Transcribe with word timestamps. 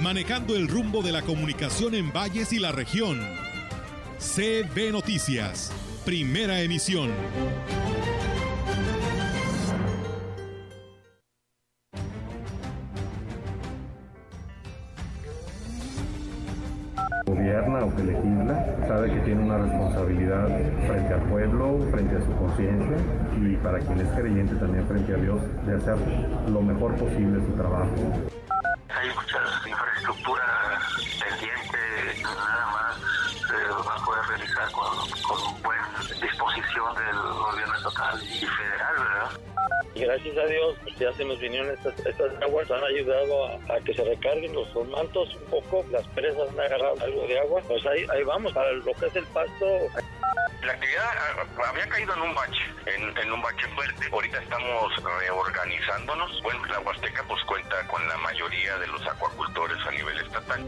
manejando 0.00 0.56
el 0.56 0.68
rumbo 0.68 1.02
de 1.02 1.12
la 1.12 1.22
comunicación 1.22 1.94
en 1.94 2.12
valles 2.12 2.52
y 2.52 2.58
la 2.58 2.72
región. 2.72 3.20
CB 4.18 4.92
Noticias, 4.92 5.72
primera 6.04 6.60
emisión. 6.60 7.10
gobierna 17.26 17.84
o 17.84 17.94
que 17.96 18.04
legisla 18.04 18.86
sabe 18.86 19.12
que 19.12 19.20
tiene 19.20 19.42
una 19.42 19.58
responsabilidad 19.58 20.48
frente 20.86 21.14
al 21.14 21.22
pueblo, 21.22 21.78
frente 21.90 22.16
a 22.16 22.20
su 22.20 22.32
conciencia 22.36 22.96
y 23.36 23.56
para 23.56 23.78
quien 23.80 24.00
es 24.00 24.08
creyente 24.10 24.54
también 24.54 24.86
frente 24.86 25.12
a 25.12 25.16
Dios 25.16 25.40
de 25.66 25.74
hacer 25.74 25.96
lo 26.48 26.62
mejor 26.62 26.94
posible 26.94 27.44
su 27.44 27.52
trabajo. 27.52 27.94
Ya 40.98 41.12
se 41.12 41.24
nos 41.24 41.38
vinieron 41.38 41.70
estas, 41.70 41.94
estas 42.06 42.42
aguas, 42.42 42.70
han 42.70 42.84
ayudado 42.84 43.46
a, 43.46 43.74
a, 43.74 43.80
que 43.80 43.94
se 43.94 44.04
recarguen 44.04 44.54
los 44.54 44.74
mantos 44.88 45.34
un 45.34 45.50
poco, 45.50 45.84
las 45.90 46.06
presas 46.08 46.48
han 46.50 46.60
agarrado 46.60 47.00
algo 47.00 47.26
de 47.26 47.38
agua, 47.38 47.60
pues 47.66 47.84
ahí, 47.86 48.06
ahí 48.12 48.22
vamos, 48.24 48.52
para 48.52 48.72
lo 48.72 48.84
que 48.94 49.06
es 49.06 49.16
el 49.16 49.26
pasto. 49.26 49.66
La 50.62 50.72
actividad 50.72 51.04
ah, 51.04 51.68
había 51.68 51.88
caído 51.88 52.14
en 52.14 52.22
un 52.22 52.34
bache, 52.34 52.62
en, 52.86 53.16
en, 53.16 53.32
un 53.32 53.42
bache 53.42 53.68
fuerte. 53.74 54.06
Ahorita 54.10 54.42
estamos 54.42 55.04
reorganizándonos. 55.04 56.42
Bueno, 56.42 56.64
la 56.66 56.80
Huasteca 56.80 57.22
pues 57.28 57.42
cuenta 57.44 57.86
con 57.86 58.06
la 58.08 58.16
mayoría 58.18 58.76
de 58.78 58.86
los 58.88 59.06
acuacultores 59.06 59.78
a 59.86 59.90
nivel 59.92 60.18
estatal. 60.18 60.64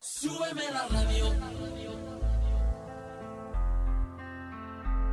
Súbeme 0.00 0.70
la 0.70 0.88
radio. 0.88 1.91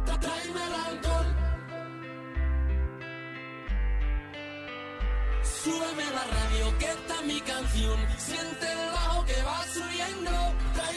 Tráeme 0.06 0.64
el 0.66 0.74
alcohol. 0.74 1.26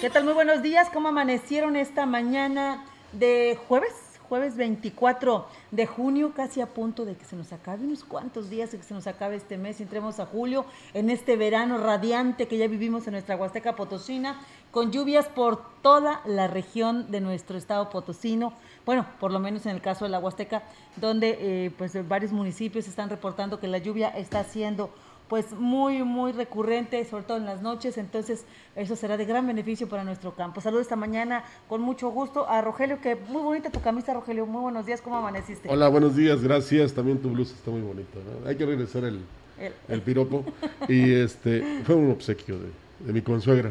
¿Qué 0.00 0.10
tal? 0.10 0.24
Muy 0.24 0.32
buenos 0.32 0.62
días. 0.62 0.88
¿Cómo 0.92 1.08
amanecieron 1.08 1.76
esta 1.76 2.06
mañana 2.06 2.84
de 3.12 3.58
jueves? 3.68 3.92
Jueves 4.28 4.56
24 4.56 5.46
de 5.72 5.86
junio, 5.86 6.32
casi 6.34 6.62
a 6.62 6.72
punto 6.72 7.04
de 7.04 7.16
que 7.16 7.24
se 7.26 7.36
nos 7.36 7.52
acabe, 7.52 7.84
unos 7.84 8.02
cuantos 8.02 8.48
días 8.48 8.72
de 8.72 8.78
que 8.78 8.84
se 8.84 8.94
nos 8.94 9.06
acabe 9.06 9.36
este 9.36 9.58
mes 9.58 9.78
y 9.78 9.82
entremos 9.82 10.20
a 10.20 10.26
julio, 10.26 10.64
en 10.94 11.10
este 11.10 11.36
verano 11.36 11.76
radiante 11.76 12.48
que 12.48 12.56
ya 12.56 12.66
vivimos 12.66 13.06
en 13.06 13.12
nuestra 13.12 13.36
Huasteca 13.36 13.76
Potosina, 13.76 14.40
con 14.70 14.90
lluvias 14.90 15.28
por 15.28 15.62
toda 15.82 16.22
la 16.24 16.46
región 16.46 17.10
de 17.10 17.20
nuestro 17.20 17.58
estado 17.58 17.90
potosino, 17.90 18.54
bueno, 18.84 19.06
por 19.20 19.30
lo 19.30 19.38
menos 19.38 19.66
en 19.66 19.74
el 19.74 19.80
caso 19.80 20.04
de 20.04 20.10
la 20.10 20.18
Huasteca, 20.18 20.62
donde 20.96 21.38
eh, 21.40 21.70
pues 21.76 21.96
varios 22.08 22.32
municipios 22.32 22.88
están 22.88 23.08
reportando 23.08 23.60
que 23.60 23.68
la 23.68 23.78
lluvia 23.78 24.08
está 24.08 24.44
siendo 24.44 24.90
pues 25.28 25.52
muy, 25.52 26.02
muy 26.02 26.32
recurrente, 26.32 27.02
sobre 27.06 27.22
todo 27.22 27.38
en 27.38 27.46
las 27.46 27.62
noches, 27.62 27.96
entonces 27.96 28.44
eso 28.76 28.96
será 28.96 29.16
de 29.16 29.24
gran 29.24 29.46
beneficio 29.46 29.88
para 29.88 30.04
nuestro 30.04 30.34
campo. 30.34 30.60
Saludos 30.60 30.82
esta 30.82 30.96
mañana 30.96 31.42
con 31.70 31.80
mucho 31.80 32.10
gusto 32.10 32.46
a 32.46 32.60
Rogelio, 32.60 33.00
que 33.00 33.16
muy 33.16 33.40
bonita 33.40 33.70
tu 33.70 33.80
camisa, 33.80 34.12
Rogelio, 34.12 34.44
muy 34.44 34.60
buenos 34.60 34.84
días, 34.84 35.00
¿cómo 35.00 35.16
amaneciste? 35.16 35.70
Hola, 35.70 35.88
buenos 35.88 36.16
días, 36.16 36.42
gracias, 36.42 36.92
también 36.92 37.18
tu 37.18 37.30
blusa 37.30 37.54
está 37.54 37.70
muy 37.70 37.80
bonita, 37.80 38.18
¿no? 38.18 38.46
hay 38.46 38.56
que 38.56 38.66
regresar 38.66 39.04
el, 39.04 39.20
el, 39.58 39.72
el 39.88 40.02
piropo, 40.02 40.44
y 40.86 41.12
este, 41.14 41.82
fue 41.84 41.94
un 41.94 42.10
obsequio 42.10 42.58
de, 42.58 42.68
de 43.06 43.12
mi 43.14 43.22
consuegra. 43.22 43.70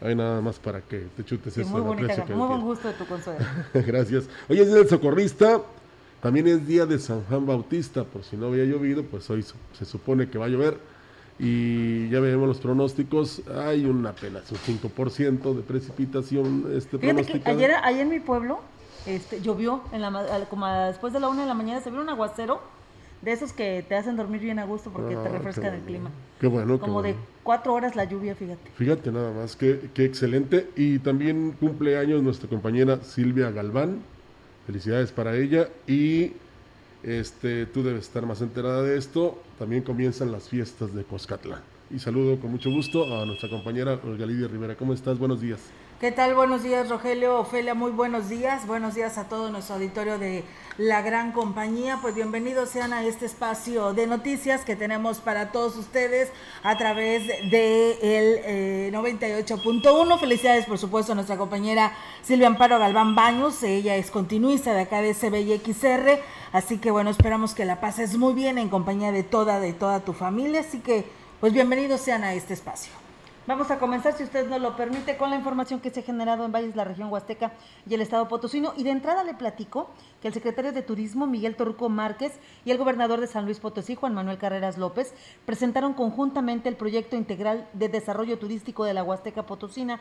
Hay 0.00 0.14
nada 0.14 0.40
más 0.40 0.58
para 0.58 0.80
que 0.80 1.06
te 1.16 1.24
chutes 1.24 1.54
sí, 1.54 1.62
eso. 1.62 1.70
Muy 1.70 1.80
bonita, 1.80 2.24
muy 2.26 2.46
buen 2.46 2.60
gusto 2.60 2.88
de 2.88 2.94
tu 2.94 3.04
consuegra. 3.06 3.68
Gracias. 3.74 4.28
Hoy 4.48 4.60
es 4.60 4.66
día 4.66 4.76
del 4.76 4.88
socorrista, 4.88 5.62
también 6.22 6.46
es 6.46 6.66
día 6.66 6.86
de 6.86 6.98
San 6.98 7.22
Juan 7.24 7.46
Bautista, 7.46 8.04
por 8.04 8.22
si 8.22 8.36
no 8.36 8.46
había 8.46 8.64
llovido, 8.64 9.02
pues 9.02 9.28
hoy 9.30 9.44
se 9.72 9.84
supone 9.84 10.28
que 10.28 10.38
va 10.38 10.46
a 10.46 10.48
llover. 10.48 10.78
Y 11.40 12.08
ya 12.08 12.18
vemos 12.18 12.48
los 12.48 12.58
pronósticos, 12.58 13.42
hay 13.64 13.84
un 13.84 14.04
apenas 14.06 14.50
un 14.50 14.58
5% 14.58 15.54
de 15.54 15.62
precipitación 15.62 16.72
este 16.74 16.98
Fíjate 16.98 17.40
que 17.40 17.48
ayer, 17.48 17.72
ayer 17.80 18.00
en 18.00 18.08
mi 18.08 18.18
pueblo 18.18 18.58
este, 19.06 19.40
llovió, 19.40 19.82
en 19.92 20.02
la, 20.02 20.46
como 20.50 20.66
después 20.66 21.12
de 21.12 21.20
la 21.20 21.28
una 21.28 21.42
de 21.42 21.48
la 21.48 21.54
mañana 21.54 21.80
se 21.80 21.90
vio 21.90 22.00
un 22.00 22.08
aguacero 22.08 22.60
de 23.22 23.32
esos 23.32 23.52
que 23.52 23.84
te 23.88 23.94
hacen 23.94 24.16
dormir 24.16 24.40
bien 24.40 24.58
a 24.58 24.64
gusto 24.64 24.90
porque 24.90 25.14
ah, 25.14 25.22
te 25.22 25.28
refrescan 25.28 25.74
el 25.74 25.80
clima. 25.80 26.10
Qué 26.40 26.46
bueno. 26.46 26.78
Como 26.78 27.02
qué 27.02 27.08
de 27.08 27.14
cuatro 27.42 27.74
horas 27.74 27.96
la 27.96 28.04
lluvia, 28.04 28.34
fíjate. 28.34 28.70
Fíjate 28.76 29.10
nada 29.10 29.32
más, 29.32 29.56
qué, 29.56 29.90
qué 29.94 30.04
excelente. 30.04 30.70
Y 30.76 31.00
también 31.00 31.52
cumple 31.58 31.98
años 31.98 32.22
nuestra 32.22 32.48
compañera 32.48 33.00
Silvia 33.02 33.50
Galván. 33.50 34.02
Felicidades 34.66 35.12
para 35.12 35.36
ella. 35.36 35.68
Y 35.86 36.32
este, 37.02 37.66
tú 37.66 37.82
debes 37.82 38.02
estar 38.02 38.24
más 38.26 38.40
enterada 38.40 38.82
de 38.82 38.96
esto. 38.96 39.42
También 39.58 39.82
comienzan 39.82 40.30
las 40.30 40.48
fiestas 40.48 40.94
de 40.94 41.04
Coscatla. 41.04 41.60
Y 41.90 41.98
saludo 41.98 42.38
con 42.38 42.50
mucho 42.50 42.70
gusto 42.70 43.04
a 43.18 43.24
nuestra 43.24 43.48
compañera 43.48 43.98
Olga 44.04 44.26
Lidia 44.26 44.46
Rivera. 44.46 44.76
¿Cómo 44.76 44.92
estás? 44.92 45.18
Buenos 45.18 45.40
días. 45.40 45.60
¿Qué 46.00 46.12
tal? 46.12 46.36
Buenos 46.36 46.62
días, 46.62 46.88
Rogelio, 46.88 47.40
Ofelia, 47.40 47.74
muy 47.74 47.90
buenos 47.90 48.28
días. 48.28 48.68
Buenos 48.68 48.94
días 48.94 49.18
a 49.18 49.24
todo 49.24 49.50
nuestro 49.50 49.74
auditorio 49.74 50.16
de 50.16 50.44
la 50.76 51.02
gran 51.02 51.32
compañía. 51.32 51.98
Pues 52.00 52.14
bienvenidos 52.14 52.68
sean 52.68 52.92
a 52.92 53.02
este 53.02 53.26
espacio 53.26 53.94
de 53.94 54.06
noticias 54.06 54.64
que 54.64 54.76
tenemos 54.76 55.18
para 55.18 55.50
todos 55.50 55.74
ustedes 55.76 56.30
a 56.62 56.78
través 56.78 57.26
de 57.26 57.98
el 58.00 58.40
eh, 58.44 58.90
98.1. 58.94 60.20
Felicidades, 60.20 60.66
por 60.66 60.78
supuesto, 60.78 61.10
a 61.10 61.14
nuestra 61.16 61.36
compañera 61.36 61.92
Silvia 62.22 62.46
Amparo 62.46 62.78
Galván 62.78 63.16
Baños. 63.16 63.60
Ella 63.64 63.96
es 63.96 64.12
continuista 64.12 64.74
de 64.74 64.82
acá 64.82 65.02
de 65.02 65.14
CBXR. 65.14 66.22
Así 66.52 66.78
que 66.78 66.92
bueno, 66.92 67.10
esperamos 67.10 67.54
que 67.54 67.64
la 67.64 67.80
pases 67.80 68.16
muy 68.16 68.34
bien 68.34 68.58
en 68.58 68.68
compañía 68.68 69.10
de 69.10 69.24
toda, 69.24 69.58
de 69.58 69.72
toda 69.72 69.98
tu 69.98 70.12
familia. 70.12 70.60
Así 70.60 70.78
que, 70.78 71.06
pues 71.40 71.52
bienvenidos 71.52 72.00
sean 72.02 72.22
a 72.22 72.34
este 72.34 72.54
espacio. 72.54 73.07
Vamos 73.48 73.70
a 73.70 73.78
comenzar, 73.78 74.12
si 74.12 74.24
usted 74.24 74.46
nos 74.46 74.60
lo 74.60 74.76
permite, 74.76 75.16
con 75.16 75.30
la 75.30 75.36
información 75.36 75.80
que 75.80 75.88
se 75.88 76.00
ha 76.00 76.02
generado 76.02 76.44
en 76.44 76.52
Valles, 76.52 76.76
la 76.76 76.84
región 76.84 77.10
Huasteca 77.10 77.52
y 77.88 77.94
el 77.94 78.02
estado 78.02 78.28
potosino. 78.28 78.74
Y 78.76 78.84
de 78.84 78.90
entrada 78.90 79.24
le 79.24 79.32
platico 79.32 79.88
que 80.20 80.28
el 80.28 80.34
secretario 80.34 80.70
de 80.70 80.82
Turismo, 80.82 81.26
Miguel 81.26 81.56
Torruco 81.56 81.88
Márquez, 81.88 82.38
y 82.66 82.72
el 82.72 82.76
gobernador 82.76 83.22
de 83.22 83.26
San 83.26 83.46
Luis 83.46 83.58
Potosí, 83.58 83.94
Juan 83.94 84.12
Manuel 84.12 84.36
Carreras 84.36 84.76
López, 84.76 85.14
presentaron 85.46 85.94
conjuntamente 85.94 86.68
el 86.68 86.76
proyecto 86.76 87.16
integral 87.16 87.66
de 87.72 87.88
desarrollo 87.88 88.38
turístico 88.38 88.84
de 88.84 88.92
la 88.92 89.02
Huasteca 89.02 89.46
Potosina, 89.46 89.98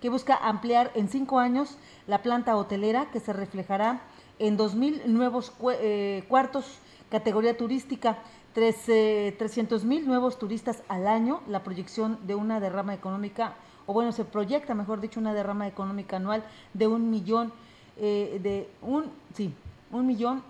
que 0.00 0.08
busca 0.08 0.34
ampliar 0.34 0.90
en 0.94 1.10
cinco 1.10 1.38
años 1.38 1.76
la 2.06 2.22
planta 2.22 2.56
hotelera 2.56 3.10
que 3.10 3.20
se 3.20 3.34
reflejará 3.34 4.00
en 4.38 4.56
2.000 4.56 5.04
nuevos 5.04 5.52
eh, 5.82 6.24
cuartos 6.30 6.78
categoría 7.10 7.56
turística 7.56 8.18
300 8.56 9.84
mil 9.84 10.06
nuevos 10.06 10.38
turistas 10.38 10.82
al 10.88 11.06
año, 11.06 11.42
la 11.46 11.62
proyección 11.62 12.18
de 12.26 12.34
una 12.34 12.58
derrama 12.58 12.94
económica, 12.94 13.54
o 13.84 13.92
bueno, 13.92 14.12
se 14.12 14.24
proyecta, 14.24 14.74
mejor 14.74 15.02
dicho, 15.02 15.20
una 15.20 15.34
derrama 15.34 15.68
económica 15.68 16.16
anual 16.16 16.42
de 16.72 16.86
un 16.86 17.10
millón, 17.10 17.52
eh, 17.98 18.40
de 18.42 18.66
un, 18.80 19.10
sí, 19.34 19.52
un 19.90 20.06
millón, 20.06 20.42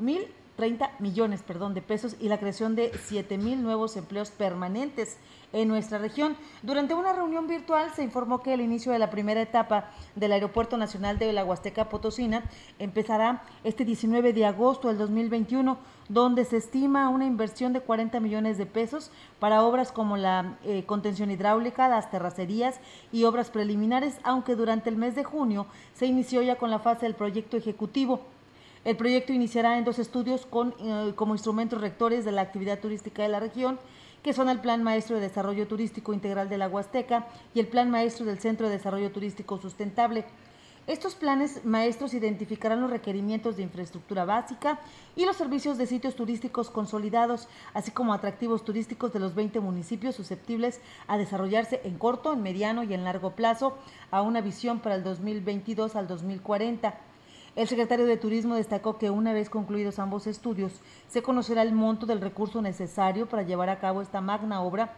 mil 0.00 0.26
30 0.56 0.90
millones, 0.98 1.42
perdón, 1.42 1.74
de 1.74 1.82
pesos 1.82 2.16
y 2.20 2.28
la 2.28 2.38
creación 2.38 2.76
de 2.76 2.92
7 3.06 3.38
mil 3.38 3.62
nuevos 3.62 3.96
empleos 3.96 4.30
permanentes 4.30 5.16
en 5.52 5.68
nuestra 5.68 5.98
región. 5.98 6.36
Durante 6.62 6.94
una 6.94 7.12
reunión 7.12 7.46
virtual 7.46 7.90
se 7.94 8.02
informó 8.02 8.42
que 8.42 8.54
el 8.54 8.60
inicio 8.60 8.92
de 8.92 8.98
la 8.98 9.10
primera 9.10 9.40
etapa 9.40 9.90
del 10.14 10.32
Aeropuerto 10.32 10.76
Nacional 10.76 11.18
de 11.18 11.32
la 11.32 11.44
Huasteca 11.44 11.88
Potosina 11.88 12.44
empezará 12.78 13.44
este 13.64 13.84
19 13.84 14.32
de 14.32 14.46
agosto 14.46 14.88
del 14.88 14.98
2021, 14.98 15.78
donde 16.12 16.44
se 16.44 16.58
estima 16.58 17.08
una 17.08 17.24
inversión 17.24 17.72
de 17.72 17.80
40 17.80 18.20
millones 18.20 18.58
de 18.58 18.66
pesos 18.66 19.10
para 19.40 19.64
obras 19.64 19.92
como 19.92 20.18
la 20.18 20.58
eh, 20.62 20.84
contención 20.84 21.30
hidráulica, 21.30 21.88
las 21.88 22.10
terracerías 22.10 22.80
y 23.12 23.24
obras 23.24 23.48
preliminares, 23.48 24.18
aunque 24.22 24.54
durante 24.54 24.90
el 24.90 24.96
mes 24.96 25.14
de 25.14 25.24
junio 25.24 25.66
se 25.94 26.04
inició 26.04 26.42
ya 26.42 26.56
con 26.56 26.70
la 26.70 26.80
fase 26.80 27.06
del 27.06 27.14
proyecto 27.14 27.56
ejecutivo. 27.56 28.20
El 28.84 28.98
proyecto 28.98 29.32
iniciará 29.32 29.78
en 29.78 29.84
dos 29.84 29.98
estudios 29.98 30.44
con, 30.44 30.74
eh, 30.80 31.14
como 31.16 31.34
instrumentos 31.34 31.80
rectores 31.80 32.26
de 32.26 32.32
la 32.32 32.42
actividad 32.42 32.78
turística 32.78 33.22
de 33.22 33.30
la 33.30 33.40
región, 33.40 33.78
que 34.22 34.34
son 34.34 34.50
el 34.50 34.60
Plan 34.60 34.82
Maestro 34.82 35.16
de 35.16 35.22
Desarrollo 35.22 35.66
Turístico 35.66 36.12
Integral 36.12 36.50
de 36.50 36.58
la 36.58 36.68
Huasteca 36.68 37.26
y 37.54 37.60
el 37.60 37.68
Plan 37.68 37.90
Maestro 37.90 38.26
del 38.26 38.38
Centro 38.38 38.66
de 38.68 38.76
Desarrollo 38.76 39.12
Turístico 39.12 39.56
Sustentable. 39.56 40.26
Estos 40.88 41.14
planes 41.14 41.64
maestros 41.64 42.12
identificarán 42.12 42.80
los 42.80 42.90
requerimientos 42.90 43.56
de 43.56 43.62
infraestructura 43.62 44.24
básica 44.24 44.80
y 45.14 45.24
los 45.24 45.36
servicios 45.36 45.78
de 45.78 45.86
sitios 45.86 46.16
turísticos 46.16 46.70
consolidados, 46.70 47.46
así 47.72 47.92
como 47.92 48.12
atractivos 48.12 48.64
turísticos 48.64 49.12
de 49.12 49.20
los 49.20 49.36
20 49.36 49.60
municipios 49.60 50.16
susceptibles 50.16 50.80
a 51.06 51.18
desarrollarse 51.18 51.80
en 51.84 51.98
corto, 51.98 52.32
en 52.32 52.42
mediano 52.42 52.82
y 52.82 52.94
en 52.94 53.04
largo 53.04 53.30
plazo 53.36 53.78
a 54.10 54.22
una 54.22 54.40
visión 54.40 54.80
para 54.80 54.96
el 54.96 55.04
2022 55.04 55.94
al 55.94 56.08
2040. 56.08 56.98
El 57.54 57.68
secretario 57.68 58.06
de 58.06 58.16
Turismo 58.16 58.56
destacó 58.56 58.98
que 58.98 59.10
una 59.10 59.32
vez 59.32 59.50
concluidos 59.50 60.00
ambos 60.00 60.26
estudios, 60.26 60.80
se 61.06 61.22
conocerá 61.22 61.62
el 61.62 61.74
monto 61.74 62.06
del 62.06 62.20
recurso 62.20 62.60
necesario 62.60 63.28
para 63.28 63.44
llevar 63.44 63.68
a 63.68 63.78
cabo 63.78 64.02
esta 64.02 64.20
magna 64.20 64.62
obra, 64.62 64.94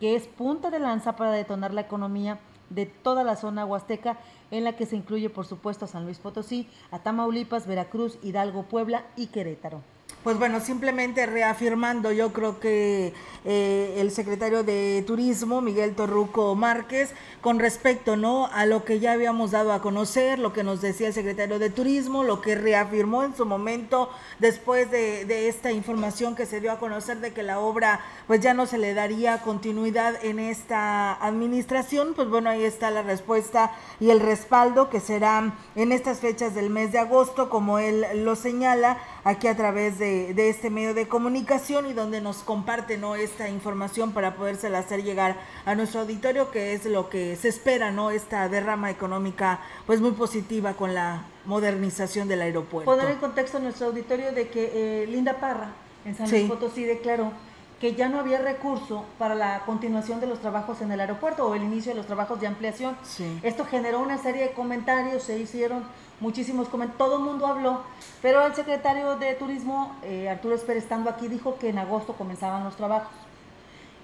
que 0.00 0.16
es 0.16 0.28
punta 0.28 0.70
de 0.70 0.78
lanza 0.78 1.14
para 1.14 1.32
detonar 1.32 1.74
la 1.74 1.82
economía 1.82 2.38
de 2.70 2.86
toda 2.86 3.24
la 3.24 3.36
zona 3.36 3.64
huasteca, 3.64 4.18
en 4.50 4.64
la 4.64 4.76
que 4.76 4.86
se 4.86 4.96
incluye 4.96 5.30
por 5.30 5.46
supuesto 5.46 5.84
a 5.84 5.88
San 5.88 6.04
Luis 6.04 6.18
Potosí, 6.18 6.68
a 6.90 7.00
Tamaulipas, 7.00 7.66
Veracruz, 7.66 8.18
Hidalgo, 8.22 8.64
Puebla 8.64 9.04
y 9.16 9.28
Querétaro 9.28 9.82
pues 10.26 10.40
bueno, 10.40 10.58
simplemente 10.58 11.24
reafirmando, 11.24 12.10
yo 12.10 12.32
creo 12.32 12.58
que 12.58 13.12
eh, 13.44 13.94
el 13.98 14.10
secretario 14.10 14.64
de 14.64 15.04
Turismo, 15.06 15.60
Miguel 15.60 15.94
Torruco 15.94 16.56
Márquez, 16.56 17.12
con 17.40 17.60
respecto 17.60 18.16
¿no? 18.16 18.46
a 18.46 18.66
lo 18.66 18.84
que 18.84 18.98
ya 18.98 19.12
habíamos 19.12 19.52
dado 19.52 19.72
a 19.72 19.80
conocer, 19.80 20.40
lo 20.40 20.52
que 20.52 20.64
nos 20.64 20.80
decía 20.80 21.06
el 21.06 21.14
secretario 21.14 21.60
de 21.60 21.70
Turismo, 21.70 22.24
lo 22.24 22.40
que 22.40 22.56
reafirmó 22.56 23.22
en 23.22 23.36
su 23.36 23.46
momento 23.46 24.10
después 24.40 24.90
de, 24.90 25.26
de 25.26 25.48
esta 25.48 25.70
información 25.70 26.34
que 26.34 26.44
se 26.44 26.60
dio 26.60 26.72
a 26.72 26.80
conocer 26.80 27.18
de 27.18 27.32
que 27.32 27.44
la 27.44 27.60
obra 27.60 28.00
pues 28.26 28.40
ya 28.40 28.52
no 28.52 28.66
se 28.66 28.78
le 28.78 28.94
daría 28.94 29.42
continuidad 29.42 30.16
en 30.24 30.40
esta 30.40 31.14
administración, 31.24 32.14
pues 32.16 32.28
bueno, 32.28 32.50
ahí 32.50 32.64
está 32.64 32.90
la 32.90 33.02
respuesta 33.02 33.70
y 34.00 34.10
el 34.10 34.18
respaldo 34.18 34.90
que 34.90 34.98
será 34.98 35.54
en 35.76 35.92
estas 35.92 36.18
fechas 36.18 36.52
del 36.56 36.68
mes 36.68 36.90
de 36.90 36.98
agosto, 36.98 37.48
como 37.48 37.78
él 37.78 38.04
lo 38.24 38.34
señala 38.34 38.98
aquí 39.22 39.46
a 39.46 39.56
través 39.56 40.00
de 40.00 40.15
de, 40.34 40.48
este 40.48 40.70
medio 40.70 40.94
de 40.94 41.08
comunicación 41.08 41.86
y 41.86 41.92
donde 41.92 42.20
nos 42.20 42.38
comparte 42.38 42.98
¿no? 42.98 43.14
esta 43.14 43.48
información 43.48 44.12
para 44.12 44.36
podérsela 44.36 44.78
hacer 44.78 45.02
llegar 45.02 45.36
a 45.64 45.74
nuestro 45.74 46.00
auditorio, 46.00 46.50
que 46.50 46.74
es 46.74 46.84
lo 46.86 47.08
que 47.08 47.36
se 47.36 47.48
espera, 47.48 47.90
¿no? 47.90 48.10
Esta 48.10 48.48
derrama 48.48 48.90
económica 48.90 49.60
pues 49.86 50.00
muy 50.00 50.12
positiva 50.12 50.74
con 50.74 50.94
la 50.94 51.24
modernización 51.44 52.28
del 52.28 52.42
aeropuerto. 52.42 52.90
Poner 52.90 53.10
en 53.10 53.18
contexto 53.18 53.58
a 53.58 53.60
nuestro 53.60 53.88
auditorio 53.88 54.32
de 54.32 54.48
que 54.48 55.02
eh, 55.02 55.06
Linda 55.06 55.34
Parra 55.34 55.72
en 56.04 56.14
San 56.16 56.30
Luis 56.30 56.48
Potosí 56.48 56.84
declaró 56.84 57.32
que 57.80 57.94
ya 57.94 58.08
no 58.08 58.18
había 58.18 58.40
recurso 58.40 59.04
para 59.18 59.34
la 59.34 59.60
continuación 59.66 60.20
de 60.20 60.26
los 60.26 60.40
trabajos 60.40 60.80
en 60.80 60.90
el 60.92 61.00
aeropuerto 61.00 61.46
o 61.46 61.54
el 61.54 61.62
inicio 61.62 61.92
de 61.92 61.96
los 61.96 62.06
trabajos 62.06 62.40
de 62.40 62.46
ampliación. 62.46 62.96
Esto 63.42 63.66
generó 63.66 64.00
una 64.00 64.16
serie 64.16 64.42
de 64.42 64.52
comentarios, 64.52 65.22
se 65.22 65.38
hicieron 65.38 65.84
muchísimos 66.20 66.68
comentarios, 66.68 66.98
todo 66.98 67.18
el 67.18 67.24
mundo 67.24 67.46
habló, 67.46 67.82
pero 68.22 68.44
el 68.46 68.54
secretario 68.54 69.16
de 69.16 69.34
Turismo, 69.34 69.96
eh, 70.02 70.28
Arturo 70.28 70.54
Esper, 70.54 70.76
estando 70.76 71.10
aquí, 71.10 71.28
dijo 71.28 71.58
que 71.58 71.68
en 71.68 71.78
agosto 71.78 72.14
comenzaban 72.14 72.64
los 72.64 72.76
trabajos. 72.76 73.12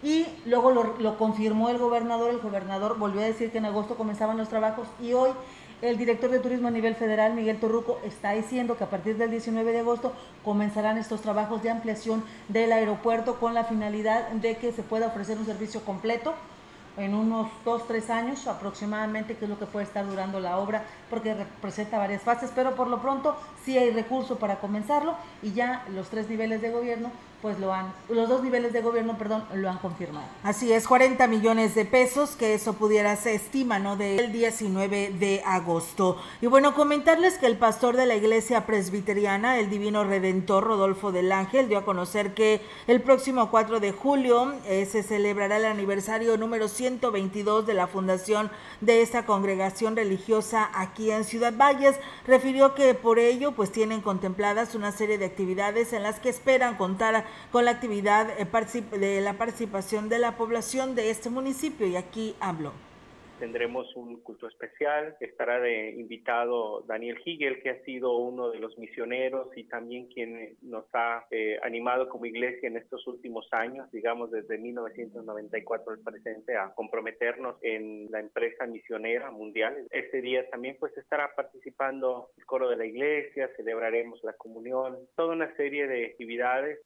Y 0.02 0.26
luego 0.46 0.72
lo, 0.72 0.96
lo, 0.98 1.16
confirmó 1.16 1.68
el 1.68 1.78
gobernador, 1.78 2.30
el 2.30 2.40
gobernador 2.40 2.98
volvió 2.98 3.20
a 3.20 3.24
decir 3.24 3.52
que 3.52 3.58
en 3.58 3.66
agosto 3.66 3.94
comenzaban 3.94 4.36
los 4.36 4.48
trabajos 4.48 4.88
y 5.00 5.12
hoy 5.12 5.30
el 5.82 5.98
director 5.98 6.30
de 6.30 6.38
turismo 6.38 6.68
a 6.68 6.70
nivel 6.70 6.94
federal, 6.94 7.34
Miguel 7.34 7.58
Torruco, 7.58 7.98
está 8.04 8.30
diciendo 8.32 8.76
que 8.76 8.84
a 8.84 8.90
partir 8.90 9.16
del 9.16 9.30
19 9.30 9.72
de 9.72 9.80
agosto 9.80 10.12
comenzarán 10.44 10.96
estos 10.96 11.22
trabajos 11.22 11.60
de 11.62 11.70
ampliación 11.70 12.22
del 12.48 12.72
aeropuerto 12.72 13.40
con 13.40 13.52
la 13.52 13.64
finalidad 13.64 14.28
de 14.30 14.56
que 14.56 14.72
se 14.72 14.84
pueda 14.84 15.08
ofrecer 15.08 15.38
un 15.38 15.44
servicio 15.44 15.84
completo 15.84 16.34
en 16.96 17.14
unos 17.14 17.48
dos, 17.64 17.86
tres 17.86 18.10
años 18.10 18.46
aproximadamente, 18.46 19.36
que 19.36 19.44
es 19.44 19.50
lo 19.50 19.58
que 19.58 19.66
puede 19.66 19.86
estar 19.86 20.06
durando 20.06 20.40
la 20.40 20.58
obra, 20.58 20.84
porque 21.08 21.34
representa 21.34 21.98
varias 21.98 22.22
fases, 22.22 22.50
pero 22.54 22.74
por 22.74 22.88
lo 22.88 23.00
pronto 23.00 23.36
sí 23.64 23.78
hay 23.78 23.90
recurso 23.90 24.38
para 24.38 24.60
comenzarlo 24.60 25.16
y 25.42 25.52
ya 25.52 25.84
los 25.94 26.08
tres 26.08 26.28
niveles 26.28 26.60
de 26.62 26.70
gobierno 26.70 27.10
pues 27.42 27.58
lo 27.58 27.74
han, 27.74 27.92
los 28.08 28.28
dos 28.28 28.44
niveles 28.44 28.72
de 28.72 28.82
gobierno, 28.82 29.18
perdón, 29.18 29.44
lo 29.54 29.68
han 29.68 29.78
confirmado. 29.78 30.24
Así 30.44 30.72
es, 30.72 30.86
40 30.86 31.26
millones 31.26 31.74
de 31.74 31.84
pesos, 31.84 32.36
que 32.36 32.54
eso 32.54 32.74
pudiera, 32.74 33.16
se 33.16 33.34
estima, 33.34 33.80
¿no? 33.80 33.96
Del 33.96 34.30
19 34.30 35.10
de 35.18 35.42
agosto. 35.44 36.18
Y 36.40 36.46
bueno, 36.46 36.72
comentarles 36.72 37.38
que 37.38 37.46
el 37.46 37.58
pastor 37.58 37.96
de 37.96 38.06
la 38.06 38.14
iglesia 38.14 38.64
presbiteriana, 38.64 39.58
el 39.58 39.70
Divino 39.70 40.04
Redentor, 40.04 40.62
Rodolfo 40.62 41.10
del 41.10 41.32
Ángel, 41.32 41.68
dio 41.68 41.78
a 41.78 41.84
conocer 41.84 42.32
que 42.32 42.60
el 42.86 43.02
próximo 43.02 43.50
4 43.50 43.80
de 43.80 43.90
julio 43.90 44.54
eh, 44.64 44.86
se 44.86 45.02
celebrará 45.02 45.56
el 45.56 45.64
aniversario 45.64 46.36
número 46.36 46.68
122 46.68 47.66
de 47.66 47.74
la 47.74 47.88
fundación 47.88 48.52
de 48.80 49.02
esta 49.02 49.26
congregación 49.26 49.96
religiosa 49.96 50.70
aquí 50.74 51.10
en 51.10 51.24
Ciudad 51.24 51.54
Valles. 51.56 51.96
Refirió 52.24 52.76
que 52.76 52.94
por 52.94 53.18
ello, 53.18 53.50
pues 53.54 53.72
tienen 53.72 54.00
contempladas 54.00 54.74
una 54.74 54.92
serie 54.92 55.18
de 55.18 55.26
actividades 55.26 55.92
en 55.92 56.02
las 56.02 56.20
que 56.20 56.28
esperan 56.28 56.76
contar 56.76 57.24
con 57.50 57.64
la 57.64 57.72
actividad 57.72 58.28
eh, 58.38 58.46
de 58.98 59.20
la 59.20 59.34
participación 59.34 60.08
de 60.08 60.18
la 60.18 60.36
población 60.36 60.94
de 60.94 61.10
este 61.10 61.30
municipio 61.30 61.86
y 61.86 61.96
aquí 61.96 62.36
hablo 62.40 62.72
tendremos 63.42 63.92
un 63.96 64.20
culto 64.20 64.46
especial. 64.46 65.16
Estará 65.18 65.58
de 65.58 65.90
invitado 65.90 66.82
Daniel 66.82 67.18
Higel, 67.24 67.60
que 67.60 67.70
ha 67.70 67.82
sido 67.82 68.16
uno 68.16 68.50
de 68.50 68.60
los 68.60 68.78
misioneros 68.78 69.48
y 69.56 69.64
también 69.64 70.06
quien 70.06 70.56
nos 70.62 70.84
ha 70.92 71.26
eh, 71.32 71.58
animado 71.64 72.08
como 72.08 72.26
iglesia 72.26 72.68
en 72.68 72.76
estos 72.76 73.04
últimos 73.08 73.48
años, 73.50 73.90
digamos 73.90 74.30
desde 74.30 74.58
1994 74.58 75.92
al 75.92 75.98
presente, 75.98 76.56
a 76.56 76.72
comprometernos 76.72 77.56
en 77.62 78.08
la 78.12 78.20
empresa 78.20 78.64
misionera 78.64 79.32
mundial. 79.32 79.88
Este 79.90 80.22
día 80.22 80.48
también 80.48 80.76
pues 80.78 80.96
estará 80.96 81.34
participando 81.34 82.28
el 82.36 82.46
coro 82.46 82.68
de 82.68 82.76
la 82.76 82.86
iglesia, 82.86 83.50
celebraremos 83.56 84.22
la 84.22 84.34
comunión, 84.34 84.96
toda 85.16 85.34
una 85.34 85.52
serie 85.56 85.88
de 85.88 86.06
actividades 86.06 86.78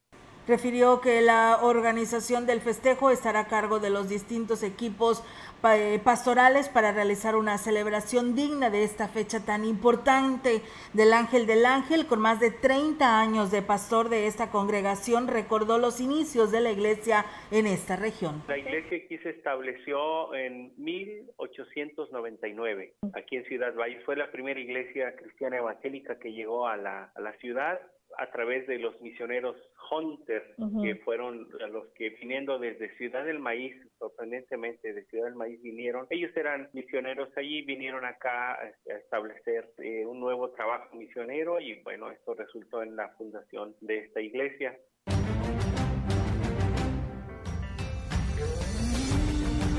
refirió 0.46 1.00
que 1.00 1.20
la 1.20 1.58
organización 1.62 2.46
del 2.46 2.60
festejo 2.60 3.10
estará 3.10 3.40
a 3.40 3.48
cargo 3.48 3.80
de 3.80 3.90
los 3.90 4.08
distintos 4.08 4.62
equipos 4.62 5.24
eh, 5.64 5.98
pastorales 6.04 6.68
para 6.68 6.92
realizar 6.92 7.34
una 7.34 7.58
celebración 7.58 8.36
digna 8.36 8.70
de 8.70 8.84
esta 8.84 9.08
fecha 9.08 9.44
tan 9.44 9.64
importante 9.64 10.60
del 10.92 11.12
Ángel 11.12 11.46
del 11.46 11.66
Ángel. 11.66 12.06
Con 12.06 12.20
más 12.20 12.38
de 12.38 12.52
30 12.52 13.20
años 13.20 13.50
de 13.50 13.62
pastor 13.62 14.08
de 14.08 14.28
esta 14.28 14.50
congregación, 14.50 15.26
recordó 15.26 15.78
los 15.78 16.00
inicios 16.00 16.52
de 16.52 16.60
la 16.60 16.70
iglesia 16.70 17.26
en 17.50 17.66
esta 17.66 17.96
región. 17.96 18.44
La 18.46 18.58
iglesia 18.58 18.98
aquí 19.04 19.18
se 19.18 19.30
estableció 19.30 20.32
en 20.34 20.72
1899, 20.76 22.94
aquí 23.14 23.36
en 23.36 23.44
Ciudad 23.46 23.74
Valle. 23.74 24.00
Fue 24.04 24.14
la 24.14 24.30
primera 24.30 24.60
iglesia 24.60 25.16
cristiana 25.16 25.56
evangélica 25.56 26.18
que 26.18 26.32
llegó 26.32 26.68
a 26.68 26.76
la, 26.76 27.10
a 27.14 27.20
la 27.20 27.32
ciudad 27.38 27.80
a 28.18 28.30
través 28.30 28.66
de 28.66 28.78
los 28.78 29.00
misioneros 29.00 29.56
Hunter, 29.90 30.54
que 30.82 30.96
fueron 30.96 31.48
los 31.70 31.86
que 31.94 32.10
viniendo 32.10 32.58
desde 32.58 32.94
Ciudad 32.96 33.24
del 33.24 33.38
Maíz, 33.38 33.74
sorprendentemente 33.98 34.92
de 34.92 35.04
Ciudad 35.04 35.26
del 35.26 35.34
Maíz 35.34 35.60
vinieron, 35.62 36.06
ellos 36.10 36.30
eran 36.36 36.68
misioneros 36.72 37.28
allí, 37.36 37.62
vinieron 37.62 38.04
acá 38.04 38.54
a 38.54 38.72
establecer 38.84 39.70
eh, 39.78 40.04
un 40.06 40.20
nuevo 40.20 40.50
trabajo 40.50 40.96
misionero 40.96 41.60
y 41.60 41.80
bueno, 41.82 42.10
esto 42.10 42.34
resultó 42.34 42.82
en 42.82 42.96
la 42.96 43.08
fundación 43.10 43.74
de 43.80 43.98
esta 43.98 44.20
iglesia. 44.20 44.76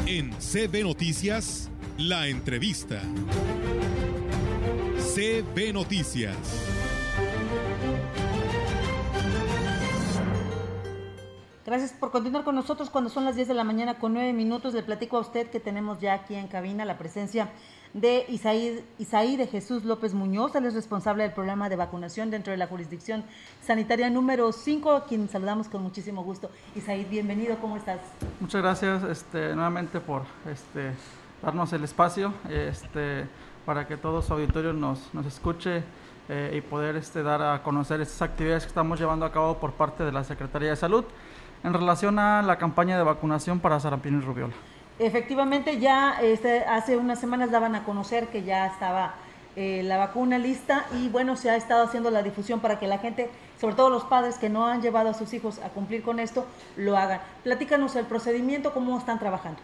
En 0.07 0.31
CB 0.31 0.83
Noticias, 0.83 1.69
la 1.97 2.27
entrevista. 2.27 3.01
CB 4.97 5.73
Noticias. 5.73 6.87
Gracias 11.67 11.91
por 11.91 12.11
continuar 12.11 12.45
con 12.45 12.55
nosotros 12.55 12.89
cuando 12.89 13.09
son 13.09 13.25
las 13.25 13.35
10 13.35 13.49
de 13.49 13.53
la 13.53 13.65
mañana 13.65 13.95
con 13.95 14.13
9 14.13 14.31
minutos. 14.31 14.73
Le 14.73 14.83
platico 14.83 15.17
a 15.17 15.19
usted 15.19 15.49
que 15.49 15.59
tenemos 15.59 15.99
ya 15.99 16.13
aquí 16.13 16.33
en 16.33 16.47
cabina 16.47 16.85
la 16.85 16.97
presencia 16.97 17.49
de 17.93 18.23
Isaí, 18.29 18.85
Isaí 18.99 19.35
de 19.35 19.47
Jesús 19.47 19.83
López 19.83 20.13
Muñoz. 20.13 20.55
Él 20.55 20.63
es 20.63 20.75
responsable 20.75 21.23
del 21.23 21.33
programa 21.33 21.67
de 21.67 21.75
vacunación 21.75 22.31
dentro 22.31 22.51
de 22.51 22.57
la 22.57 22.67
jurisdicción 22.67 23.25
sanitaria 23.61 24.09
número 24.09 24.53
5, 24.53 24.91
a 24.93 25.03
quien 25.03 25.27
saludamos 25.27 25.67
con 25.67 25.83
muchísimo 25.83 26.23
gusto. 26.23 26.49
Isaí, 26.73 27.03
bienvenido, 27.03 27.57
¿cómo 27.59 27.75
estás? 27.75 27.99
Muchas 28.39 28.61
gracias 28.61 29.03
este, 29.03 29.53
nuevamente 29.53 29.99
por 29.99 30.21
este, 30.49 30.93
darnos 31.43 31.73
el 31.73 31.83
espacio 31.83 32.33
este, 32.49 33.27
para 33.65 33.85
que 33.85 33.97
todo 33.97 34.21
su 34.21 34.31
auditorio 34.31 34.71
nos, 34.71 35.01
escuche. 35.27 35.83
Eh, 36.29 36.57
y 36.57 36.59
poder 36.61 37.01
dar 37.23 37.41
a 37.41 37.63
conocer 37.63 38.01
estas 38.01 38.21
actividades 38.21 38.63
que 38.63 38.67
estamos 38.67 38.99
llevando 38.99 39.25
a 39.25 39.31
cabo 39.31 39.59
por 39.59 39.71
parte 39.71 40.03
de 40.03 40.11
la 40.11 40.25
Secretaría 40.25 40.71
de 40.71 40.75
Salud 40.75 41.05
en 41.63 41.73
relación 41.73 42.19
a 42.19 42.41
la 42.41 42.57
campaña 42.57 42.97
de 42.97 43.03
vacunación 43.03 43.59
para 43.59 43.79
sarampión 43.79 44.19
y 44.19 44.21
rubiola. 44.21 44.53
Efectivamente, 44.99 45.79
ya 45.79 46.19
este, 46.21 46.65
hace 46.65 46.97
unas 46.97 47.19
semanas 47.19 47.51
daban 47.51 47.75
a 47.75 47.83
conocer 47.83 48.27
que 48.27 48.43
ya 48.43 48.65
estaba 48.65 49.13
eh, 49.55 49.81
la 49.83 49.97
vacuna 49.97 50.37
lista 50.37 50.85
y 50.93 51.09
bueno, 51.09 51.35
se 51.35 51.49
ha 51.49 51.55
estado 51.55 51.83
haciendo 51.83 52.09
la 52.09 52.23
difusión 52.23 52.59
para 52.59 52.79
que 52.79 52.87
la 52.87 52.97
gente, 52.97 53.29
sobre 53.59 53.75
todo 53.75 53.89
los 53.89 54.03
padres 54.03 54.37
que 54.37 54.49
no 54.49 54.67
han 54.67 54.81
llevado 54.81 55.09
a 55.09 55.13
sus 55.13 55.33
hijos 55.33 55.59
a 55.59 55.69
cumplir 55.69 56.01
con 56.01 56.19
esto, 56.19 56.45
lo 56.77 56.97
hagan. 56.97 57.21
Platícanos 57.43 57.95
el 57.95 58.05
procedimiento, 58.05 58.73
cómo 58.73 58.97
están 58.97 59.19
trabajando. 59.19 59.59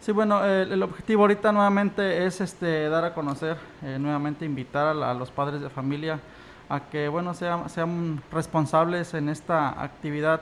Sí, 0.00 0.10
bueno, 0.10 0.44
el 0.44 0.82
objetivo 0.82 1.22
ahorita 1.22 1.52
nuevamente 1.52 2.26
es 2.26 2.40
este 2.40 2.88
dar 2.88 3.04
a 3.04 3.14
conocer, 3.14 3.56
eh, 3.84 3.98
nuevamente 4.00 4.44
invitar 4.44 4.88
a, 4.88 5.14
los 5.14 5.30
padres 5.30 5.60
de 5.60 5.70
familia 5.70 6.18
a 6.68 6.80
que 6.80 7.08
bueno 7.08 7.34
sean, 7.34 7.68
sean 7.70 8.20
responsables 8.32 9.14
en 9.14 9.28
esta 9.28 9.80
actividad 9.80 10.40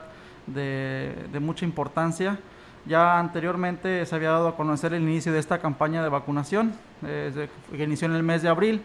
de, 0.54 1.40
mucha 1.40 1.64
importancia. 1.64 2.38
Ya 2.87 3.19
anteriormente 3.19 4.07
se 4.07 4.14
había 4.14 4.30
dado 4.30 4.49
a 4.49 4.57
conocer 4.57 4.95
el 4.95 5.02
inicio 5.02 5.33
de 5.33 5.38
esta 5.38 5.59
campaña 5.59 6.02
de 6.02 6.09
vacunación, 6.09 6.73
eh, 7.07 7.49
que 7.71 7.85
inició 7.85 8.09
en 8.09 8.14
el 8.14 8.23
mes 8.23 8.42
de 8.42 8.49
abril 8.49 8.83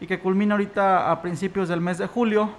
y 0.00 0.06
que 0.06 0.20
culmina 0.20 0.54
ahorita 0.54 1.10
a 1.10 1.22
principios 1.22 1.68
del 1.68 1.80
mes 1.80 1.98
de 1.98 2.06
julio. 2.06 2.50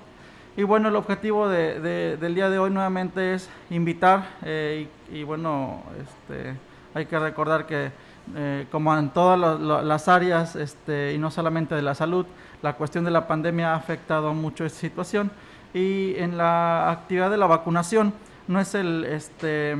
Y 0.57 0.63
bueno, 0.63 0.89
el 0.89 0.95
objetivo 0.95 1.47
de, 1.47 2.17
del 2.17 2.35
día 2.35 2.49
de 2.49 2.59
hoy 2.59 2.69
nuevamente 2.71 3.35
es 3.35 3.49
invitar 3.69 4.27
eh, 4.43 4.87
y, 5.11 5.23
bueno, 5.23 5.83
este, 6.01 6.55
hay 6.93 7.05
que 7.05 7.19
recordar 7.19 7.65
que 7.65 7.91
eh, 8.35 8.67
como 8.71 8.95
en 8.95 9.09
todas 9.09 9.59
las 9.59 10.07
áreas 10.07 10.55
este, 10.55 11.13
y 11.13 11.17
no 11.17 11.31
solamente 11.31 11.75
de 11.75 11.81
la 11.81 11.95
salud, 11.95 12.25
la 12.61 12.73
cuestión 12.73 13.03
de 13.03 13.11
la 13.11 13.27
pandemia 13.27 13.73
ha 13.73 13.75
afectado 13.75 14.33
mucho 14.33 14.65
esta 14.65 14.79
situación 14.79 15.31
y 15.73 16.15
en 16.17 16.37
la 16.37 16.91
actividad 16.91 17.31
de 17.31 17.37
la 17.37 17.47
vacunación 17.47 18.13
no 18.49 18.59
es 18.59 18.73
el 18.75 19.05
este 19.05 19.77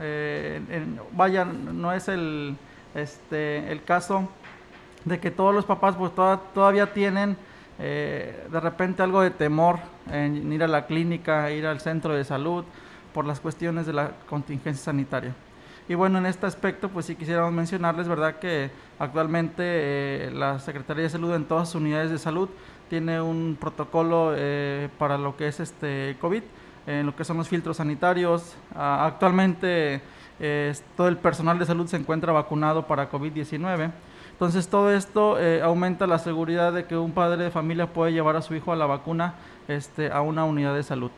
eh, 0.00 0.60
vaya, 1.12 1.44
no 1.44 1.92
es 1.92 2.08
el, 2.08 2.56
este, 2.94 3.70
el 3.70 3.82
caso 3.84 4.28
de 5.04 5.20
que 5.20 5.30
todos 5.30 5.54
los 5.54 5.64
papás 5.64 5.96
pues 5.96 6.12
todavía 6.14 6.92
tienen 6.92 7.36
eh, 7.78 8.46
de 8.50 8.60
repente 8.60 9.02
algo 9.02 9.22
de 9.22 9.30
temor 9.30 9.78
en 10.10 10.52
ir 10.52 10.62
a 10.64 10.68
la 10.68 10.86
clínica, 10.86 11.50
ir 11.52 11.66
al 11.66 11.80
centro 11.80 12.14
de 12.14 12.24
salud 12.24 12.64
por 13.14 13.24
las 13.24 13.40
cuestiones 13.40 13.86
de 13.86 13.92
la 13.92 14.10
contingencia 14.28 14.84
sanitaria. 14.84 15.34
Y 15.88 15.94
bueno, 15.94 16.18
en 16.18 16.26
este 16.26 16.46
aspecto, 16.46 16.88
pues 16.88 17.06
sí 17.06 17.16
quisiéramos 17.16 17.52
mencionarles, 17.52 18.08
¿verdad?, 18.08 18.38
que 18.38 18.70
actualmente 18.98 19.62
eh, 19.64 20.30
la 20.32 20.58
Secretaría 20.58 21.04
de 21.04 21.10
Salud 21.10 21.34
en 21.34 21.44
todas 21.44 21.68
sus 21.68 21.80
unidades 21.80 22.10
de 22.10 22.18
salud 22.18 22.48
tiene 22.88 23.20
un 23.20 23.56
protocolo 23.60 24.34
para 24.98 25.16
lo 25.16 25.36
que 25.36 25.48
es 25.48 25.60
este 25.60 26.16
COVID 26.20 26.42
en 26.86 27.06
lo 27.06 27.14
que 27.14 27.24
son 27.24 27.36
los 27.36 27.48
filtros 27.48 27.76
sanitarios. 27.76 28.56
Ah, 28.74 29.06
actualmente 29.06 30.00
todo 30.96 31.06
el 31.06 31.18
personal 31.18 31.56
de 31.56 31.66
salud 31.66 31.86
se 31.86 31.96
encuentra 31.96 32.32
vacunado 32.32 32.84
para 32.88 33.08
COVID-19. 33.08 33.92
Entonces 34.42 34.66
todo 34.66 34.92
esto 34.92 35.38
eh, 35.38 35.62
aumenta 35.62 36.04
la 36.08 36.18
seguridad 36.18 36.72
de 36.72 36.84
que 36.84 36.96
un 36.96 37.12
padre 37.12 37.44
de 37.44 37.52
familia 37.52 37.86
puede 37.86 38.12
llevar 38.12 38.34
a 38.34 38.42
su 38.42 38.56
hijo 38.56 38.72
a 38.72 38.76
la 38.76 38.86
vacuna 38.86 39.34
este, 39.68 40.10
a 40.10 40.20
una 40.22 40.44
unidad 40.44 40.74
de 40.74 40.82
salud. 40.82 41.12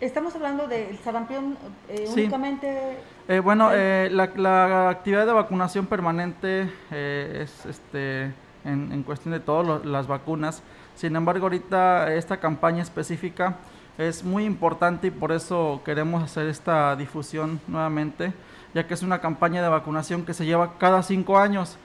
Estamos 0.00 0.32
hablando 0.36 0.68
del 0.68 0.96
sarampión 0.98 1.56
eh, 1.88 2.08
únicamente. 2.12 2.98
Eh, 3.26 3.40
bueno, 3.40 3.70
la, 3.72 4.88
actividad 4.90 5.26
de 5.26 5.32
vacunación 5.32 5.86
permanente 5.86 6.70
es 6.92 7.66
este, 7.66 8.26
en, 8.64 8.92
en, 8.92 9.02
cuestión 9.02 9.32
de 9.32 9.40
todas 9.40 9.84
las 9.84 10.06
vacunas. 10.06 10.62
Sin 10.94 11.16
embargo, 11.16 11.46
ahorita 11.46 12.14
esta 12.14 12.36
campaña 12.36 12.82
específica 12.82 13.56
es 13.98 14.24
muy 14.24 14.44
importante 14.44 15.08
y 15.08 15.10
por 15.10 15.32
eso 15.32 15.80
queremos 15.84 16.22
hacer 16.22 16.46
esta 16.46 16.96
difusión 16.96 17.60
nuevamente, 17.66 18.32
ya 18.74 18.86
que 18.86 18.94
es 18.94 19.02
una 19.02 19.20
campaña 19.20 19.62
de 19.62 19.68
vacunación 19.68 20.24
que 20.24 20.34
se 20.34 20.46
lleva 20.46 20.78
cada 20.78 21.02
cinco 21.02 21.38
años. 21.38 21.76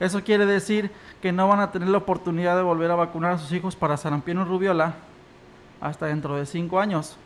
Eso 0.00 0.22
quiere 0.22 0.44
decir 0.44 0.90
que 1.22 1.32
no 1.32 1.48
van 1.48 1.60
a 1.60 1.70
tener 1.70 1.88
la 1.88 1.98
oportunidad 1.98 2.56
de 2.56 2.62
volver 2.62 2.90
a 2.90 2.96
vacunar 2.96 3.32
a 3.32 3.38
sus 3.38 3.52
hijos 3.52 3.76
para 3.76 3.96
sarampión 3.96 4.40
y 4.40 4.44
rubiola 4.44 4.94
hasta 5.80 6.06
dentro 6.06 6.36
de 6.36 6.46
cinco 6.46 6.80
años. 6.80 7.16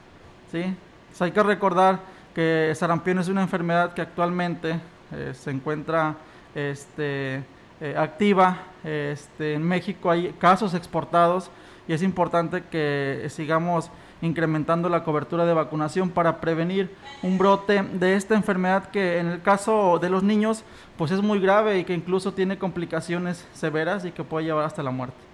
¿sí? 0.53 0.77
hay 1.21 1.33
que 1.33 1.43
recordar 1.43 1.99
que 2.35 2.73
sarampión 2.77 3.19
es 3.19 3.29
una 3.29 3.43
enfermedad 3.43 3.93
que 3.93 4.03
actualmente 4.03 4.79
eh, 5.13 5.33
se 5.35 5.51
encuentra 5.51 6.15
este, 6.55 7.43
eh, 7.81 7.95
activa. 7.97 8.59
Este, 8.85 9.55
en 9.55 9.63
México 9.63 10.11
hay 10.11 10.33
casos 10.39 10.75
exportados 10.75 11.51
y 11.89 11.93
es 11.93 12.03
importante 12.03 12.63
que 12.71 13.27
sigamos 13.31 13.91
incrementando 14.23 14.89
la 14.89 15.05
cobertura 15.05 15.47
de 15.47 15.55
vacunación 15.55 16.11
para 16.11 16.41
prevenir 16.41 16.95
un 17.23 17.39
brote 17.39 17.83
de 17.83 18.17
esta 18.17 18.35
enfermedad 18.35 18.91
que 18.91 19.19
en 19.19 19.29
el 19.29 19.43
caso 19.43 19.99
de 20.01 20.11
los 20.11 20.23
niños 20.23 20.65
pues 20.97 21.11
es 21.11 21.23
muy 21.23 21.41
grave 21.41 21.79
y 21.79 21.85
que 21.85 21.95
incluso 21.95 22.33
tiene 22.33 22.59
complicaciones 22.59 23.47
severas 23.53 24.05
y 24.05 24.13
que 24.13 24.25
puede 24.25 24.47
llevar 24.47 24.65
hasta 24.65 24.83
la 24.83 24.91
muerte. 24.91 25.28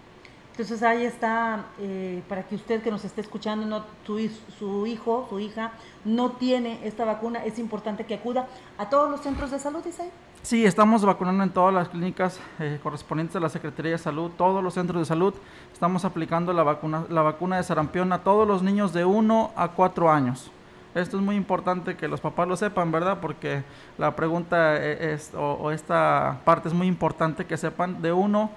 Entonces 0.54 0.84
ahí 0.84 1.04
está, 1.04 1.64
eh, 1.80 2.23
para 2.28 2.44
que 2.44 2.54
usted 2.54 2.80
que 2.80 2.88
nos 2.88 3.04
esté 3.04 3.20
escuchando, 3.20 3.66
no, 3.66 3.84
su, 4.06 4.20
hijo, 4.87 5.26
su 5.28 5.40
hija, 5.40 5.73
no 6.04 6.30
tiene 6.30 6.78
esta 6.84 7.04
vacuna, 7.04 7.44
es 7.44 7.58
importante 7.58 8.06
que 8.06 8.14
acuda 8.14 8.46
a 8.78 8.88
todos 8.88 9.11
los 9.11 9.20
centros 9.20 9.50
de 9.50 9.58
salud, 9.58 9.82
dice. 9.82 10.12
Sí, 10.42 10.64
estamos 10.64 11.04
vacunando 11.04 11.42
en 11.42 11.50
todas 11.50 11.75
las 11.75 11.88
clínicas 11.88 12.38
eh, 12.61 12.78
correspondientes 12.80 13.34
a 13.34 13.40
la 13.40 13.49
Secretaría 13.49 13.90
de 13.90 13.99
Salud, 13.99 14.30
todos 14.38 14.62
los 14.62 14.75
centros 14.75 15.00
de 15.00 15.06
salud. 15.06 15.34
Estamos 15.73 16.04
aplicando 16.04 16.52
la 16.52 16.62
vacuna, 16.62 17.04
la 17.08 17.23
vacuna 17.23 17.56
de 17.56 17.64
sarampión 17.64 18.12
a 18.12 18.23
todos 18.23 18.46
los 18.46 18.62
niños 18.62 18.92
de 18.92 19.04
1 19.04 19.50
a 19.56 19.68
4 19.73 20.12
años. 20.12 20.52
Esto 20.94 21.16
es 21.16 21.23
muy 21.25 21.34
importante 21.34 21.96
que 21.96 22.06
los 22.06 22.20
papás 22.20 22.46
lo 22.46 22.56
sepan, 22.56 22.92
¿verdad? 22.92 23.18
Porque 23.20 23.64
la 23.99 24.14
pregunta 24.14 24.76
e, 24.76 25.14
es, 25.14 25.32
o, 25.34 25.73
esta 25.73 26.42
parte 26.44 26.68
es 26.68 26.75
muy 26.75 26.87
importante 26.87 27.44
que 27.44 27.56
sepan 27.56 28.00
de 28.00 28.12
1 28.12 28.38
a 28.42 28.50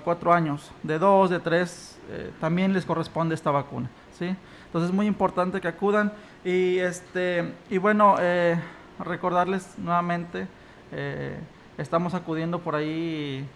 4 0.00 0.32
años, 0.32 0.70
de 0.82 0.98
2, 0.98 1.30
de 1.30 1.40
3, 1.40 1.98
eh, 2.10 2.30
también 2.40 2.72
les 2.72 2.84
corresponde 2.84 3.34
esta 3.34 3.50
vacuna, 3.50 3.88
¿sí? 4.18 4.34
Entonces 4.66 4.90
es 4.90 4.94
muy 4.94 5.06
importante 5.06 5.60
que 5.60 5.68
acudan 5.68 6.12
y, 6.44 6.78
este, 6.78 7.52
y 7.70 7.78
bueno, 7.78 8.16
eh, 8.18 8.58
recordarles 8.98 9.78
nuevamente 9.78 10.46
eh, 10.92 11.38
estamos 11.78 12.14
acudiendo 12.14 12.58
por 12.58 12.74
ahí 12.74 13.46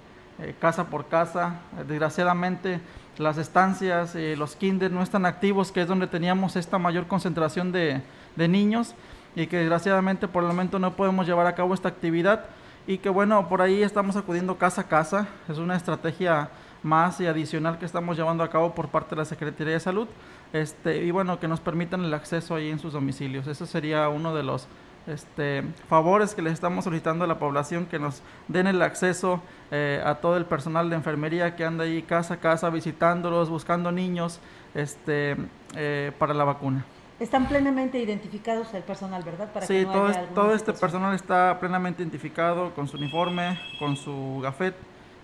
casa 0.61 0.85
por 0.85 1.09
casa. 1.09 1.61
Desgraciadamente 1.88 2.80
las 3.18 3.38
estancias, 3.38 4.14
y 4.14 4.37
los 4.37 4.57
kinder 4.57 4.90
no 4.90 5.02
están 5.02 5.26
activos, 5.26 5.73
que 5.73 5.83
es 5.83 5.88
donde 5.88 6.07
teníamos 6.07 6.57
esta 6.57 6.78
mayor 6.78 7.07
concentración 7.07 7.73
de, 7.73 8.00
niños 8.37 8.95
y 9.35 9.49
que 9.49 9.59
desgraciadamente 9.59 10.28
por 10.28 10.45
el 10.45 10.49
momento 10.49 10.78
no 10.78 10.92
podemos 10.95 11.26
llevar 11.26 11.49
a 11.49 11.57
cabo 11.57 11.75
esta 11.75 11.88
actividad 11.88 12.45
y 12.88 12.97
que 12.97 13.11
bueno, 13.11 13.50
por 13.50 13.61
ahí 13.61 13.83
estamos 13.83 14.16
acudiendo 14.16 14.57
casa 14.57 14.80
a 14.80 14.88
casa. 14.88 15.28
Es 15.47 15.59
una 15.59 15.76
estrategia 15.76 16.49
más 16.83 17.21
y 17.21 17.26
adicional 17.26 17.78
que 17.78 17.85
estamos 17.85 18.16
llevando 18.16 18.42
a 18.42 18.49
cabo 18.49 18.75
por 18.75 18.88
parte 18.88 19.11
de 19.11 19.16
la 19.16 19.25
Secretaría 19.26 19.75
de 19.75 19.80
Salud. 19.80 20.09
Este, 20.54 21.04
y 21.04 21.11
bueno, 21.11 21.38
que 21.38 21.49
nos 21.49 21.61
permitan 21.61 22.02
el 22.02 22.14
acceso 22.14 22.54
ahí 22.54 22.71
en 22.71 22.78
sus 22.78 22.95
domicilios. 22.95 23.47
Eso 23.47 23.66
sería 23.66 24.09
uno 24.09 24.35
de 24.35 24.42
los 24.42 24.68
este, 25.07 25.64
favores 25.87 26.35
que 26.35 26.40
les 26.40 26.54
estamos 26.54 26.85
solicitando 26.85 27.25
a 27.25 27.28
la 27.28 27.38
población 27.38 27.85
que 27.85 27.99
nos 27.99 28.23
den 28.49 28.66
el 28.66 28.80
acceso 28.80 29.42
eh, 29.71 30.02
a 30.02 30.14
todo 30.14 30.38
el 30.38 30.47
personal 30.47 30.88
de 30.88 30.97
enfermería 30.97 31.57
que 31.57 31.66
anda 31.66 31.85
ahí 31.85 32.00
casa 32.00 32.35
a 32.35 32.37
casa 32.38 32.71
visitándolos, 32.71 33.50
buscando 33.50 33.92
niños 33.92 34.40
este, 34.75 35.37
eh, 35.76 36.12
para 36.18 36.33
la 36.33 36.45
vacuna. 36.45 36.87
Están 37.20 37.48
plenamente 37.48 37.98
identificados 37.98 38.72
el 38.75 38.82
personal, 38.82 39.22
¿verdad? 39.25 39.52
Para 39.52 39.66
sí, 39.66 39.84
todo, 39.84 40.12
todo 40.34 40.54
este 40.54 40.72
personal 40.72 41.14
está 41.14 41.58
plenamente 41.58 42.02
identificado 42.02 42.75
con 42.75 42.87
su 42.87 42.96
uniforme, 42.96 43.58
con 43.78 43.96
su 43.96 44.40
gafet, 44.42 44.75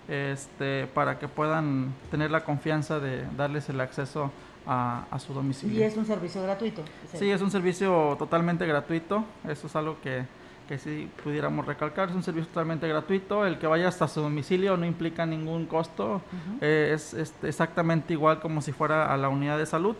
este, 0.08 0.86
para 0.88 1.18
que 1.18 1.28
puedan 1.28 1.94
tener 2.10 2.30
la 2.30 2.44
confianza 2.44 2.98
de 2.98 3.24
darles 3.36 3.68
el 3.68 3.80
acceso 3.80 4.32
a, 4.66 5.18
su 5.18 5.34
domicilio. 5.34 5.80
¿Y 5.80 5.82
es 5.82 5.96
un 5.96 6.06
servicio 6.06 6.42
gratuito? 6.42 6.82
Sí, 7.12 7.30
es 7.30 7.40
un 7.42 7.50
servicio 7.50 8.16
totalmente 8.18 8.66
gratuito. 8.66 9.24
Eso 9.48 9.66
es 9.66 9.76
algo 9.76 9.98
que, 10.02 10.24
que 10.68 10.78
sí 10.78 11.08
pudiéramos 11.22 11.66
recalcar. 11.66 12.08
Es 12.08 12.14
un 12.14 12.22
servicio 12.22 12.48
totalmente 12.48 12.88
gratuito. 12.88 13.46
El 13.46 13.58
que 13.58 13.66
vaya 13.66 13.88
hasta 13.88 14.08
su 14.08 14.20
domicilio 14.20 14.76
no 14.76 14.86
implica 14.86 15.26
ningún 15.26 15.66
costo. 15.66 16.22
Eh, 16.60 16.92
es, 16.94 17.14
exactamente 17.42 18.12
igual 18.14 18.40
como 18.40 18.62
si 18.62 18.72
fuera 18.72 19.12
a 19.12 19.16
la 19.16 19.28
unidad 19.28 19.58
de 19.58 19.66
salud. 19.66 19.96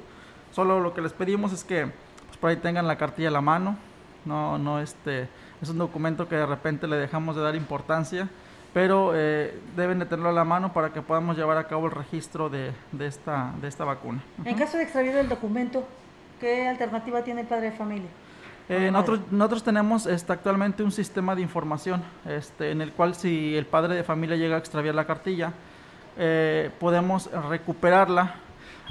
Solo 0.55 0.81
lo 0.81 0.95
que 0.95 1.03
les 1.03 1.13
pedimos 1.13 1.53
es 1.53 1.65
que 1.65 1.91
pues, 2.27 2.39
por 2.39 2.51
ahí 2.51 2.57
tengan 2.57 2.87
la 2.87 2.97
cartilla 2.97 3.29
a 3.29 3.33
la 3.33 3.41
mano. 3.41 3.77
No, 4.25 4.57
no 4.57 4.81
este, 4.81 5.29
es 5.61 5.69
un 5.69 5.79
documento 5.79 6.29
que 6.29 6.37
de 6.37 6.47
repente 6.47 6.87
le 6.87 6.97
dejamos 6.97 7.37
de 7.37 7.43
dar 7.43 7.55
importancia 7.57 8.29
pero 8.75 9.13
eh, 9.15 9.57
deben 9.77 10.01
de 10.01 10.05
tenerlo 10.05 10.31
a 10.31 10.33
la 10.33 10.45
mano 10.45 10.73
para 10.73 10.93
que 10.93 11.01
podamos 11.01 11.37
llevar 11.37 11.57
a 11.57 11.69
cabo 11.69 11.87
el 11.87 11.93
registro 11.93 12.51
de, 12.51 12.73
de 12.91 13.07
esta, 13.07 13.53
de 13.63 13.69
esta 13.69 13.85
vacuna. 13.85 14.21
En 14.45 14.57
caso 14.57 14.77
de 14.77 14.83
extravío 14.83 15.15
del 15.15 15.29
documento, 15.29 15.87
¿qué 16.41 16.69
alternativa 16.69 17.23
tiene 17.23 17.43
el 17.43 17.47
padre 17.47 17.71
de 17.71 17.77
familia? 17.77 18.09
Eh, 18.69 18.91
nosotros, 18.91 19.21
nosotros, 19.31 19.63
tenemos 19.63 20.07
este, 20.07 20.33
actualmente 20.33 20.83
un 20.83 20.91
sistema 20.91 21.37
de 21.37 21.43
información 21.43 22.03
este, 22.27 22.73
en 22.73 22.81
el 22.81 22.93
cual 22.93 23.15
si 23.15 23.57
el 23.57 23.67
padre 23.67 23.95
de 23.95 24.03
familia 24.03 24.37
llega 24.37 24.57
a 24.57 24.59
extraviar 24.59 24.97
la 24.97 25.07
cartilla, 25.07 25.53
eh, 26.19 26.71
podemos 26.81 27.31
recuperarla 27.49 28.35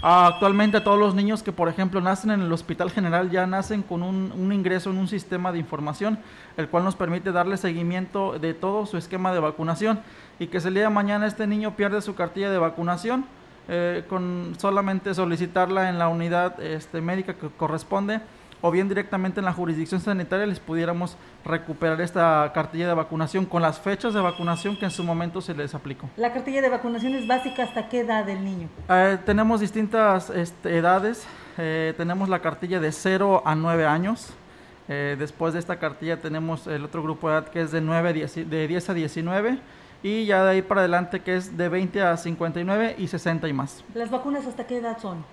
Actualmente 0.06 0.82
todos 0.82 1.00
los 1.00 1.16
niños 1.16 1.44
que, 1.44 1.54
por 1.54 1.70
ejemplo, 1.70 2.02
nacen 2.02 2.32
en 2.32 2.42
el 2.42 2.52
Hospital 2.52 2.92
General 2.92 3.30
ya 3.32 3.48
nacen 3.48 3.82
con 3.82 4.04
un, 4.04 4.52
ingreso 4.52 4.90
en 4.90 4.98
un 4.98 5.08
sistema 5.08 5.54
de 5.54 5.60
información, 5.60 6.20
el 6.58 6.68
cual 6.68 6.84
nos 6.84 6.98
permite 6.98 7.32
darle 7.32 7.56
seguimiento 7.56 8.38
de 8.38 8.54
todo 8.54 8.86
su 8.86 8.98
esquema 8.98 9.32
de 9.32 9.40
vacunación. 9.40 10.02
Y 10.40 10.48
que 10.48 10.60
se 10.60 10.68
el 10.68 10.74
día 10.74 10.84
de 10.84 10.90
mañana 10.90 11.26
este 11.26 11.48
niño 11.48 11.78
pierde 11.78 12.02
su 12.02 12.16
cartilla 12.16 12.52
de 12.52 12.58
vacunación, 12.58 13.24
eh, 13.70 14.04
con 14.10 14.56
solamente 14.58 15.14
solicitarla 15.14 15.88
en 15.88 15.98
la 15.98 16.10
unidad 16.10 16.62
este, 16.62 17.00
médica 17.00 17.36
que 17.36 17.48
corresponde 17.48 18.20
o 18.66 18.72
bien 18.72 18.88
directamente 18.88 19.42
en 19.42 19.46
la 19.46 19.52
jurisdicción 19.52 20.00
sanitaria 20.00 20.46
les 20.46 20.62
pudiéramos 20.62 21.18
recuperar 21.44 22.00
esta 22.00 22.50
cartilla 22.56 22.88
de 22.88 22.94
vacunación 22.94 23.46
con 23.46 23.62
las 23.62 23.78
fechas 23.78 24.14
de 24.14 24.22
vacunación 24.22 24.78
que 24.78 24.86
en 24.86 24.92
su 24.92 25.04
momento 25.04 25.42
se 25.42 25.54
les 25.54 25.76
aplicó. 25.76 26.10
¿La 26.16 26.32
cartilla 26.32 26.62
de 26.62 26.70
vacunación 26.70 27.14
es 27.14 27.28
básica 27.28 27.64
hasta 27.64 27.90
qué 27.90 28.00
edad 28.00 28.24
del 28.24 28.42
niño? 28.42 28.70
Eh, 28.88 29.18
tenemos 29.26 29.60
distintas 29.60 30.30
este, 30.30 30.78
edades. 30.78 31.28
Eh, 31.58 31.94
tenemos 31.98 32.30
la 32.30 32.40
cartilla 32.40 32.80
de 32.80 32.94
0 32.94 33.44
a 33.46 33.54
9 33.54 33.86
años. 33.86 34.30
Eh, 34.88 35.18
después 35.20 35.54
de 35.54 35.60
esta 35.60 35.78
cartilla 35.78 36.22
tenemos 36.22 36.66
el 36.66 36.86
otro 36.86 37.04
grupo 37.04 37.30
de 37.30 37.36
edad 37.36 37.50
que 37.50 37.60
es 37.60 37.72
de, 37.74 37.82
9 37.82 38.14
de 38.14 38.68
10 38.68 38.90
a 38.90 38.94
19 38.94 39.60
y 40.04 40.26
ya 40.26 40.42
de 40.42 40.52
ahí 40.52 40.62
para 40.62 40.82
adelante 40.82 41.20
que 41.20 41.36
es 41.36 41.58
de 41.58 41.68
20 41.68 42.02
a 42.02 42.16
59 42.16 42.96
y 42.98 43.08
60 43.10 43.46
y 43.46 43.54
más. 43.54 43.84
¿Las 43.94 44.10
vacunas 44.10 44.48
hasta 44.48 44.66
qué 44.66 44.78
edad 44.78 44.98
son? 45.00 45.26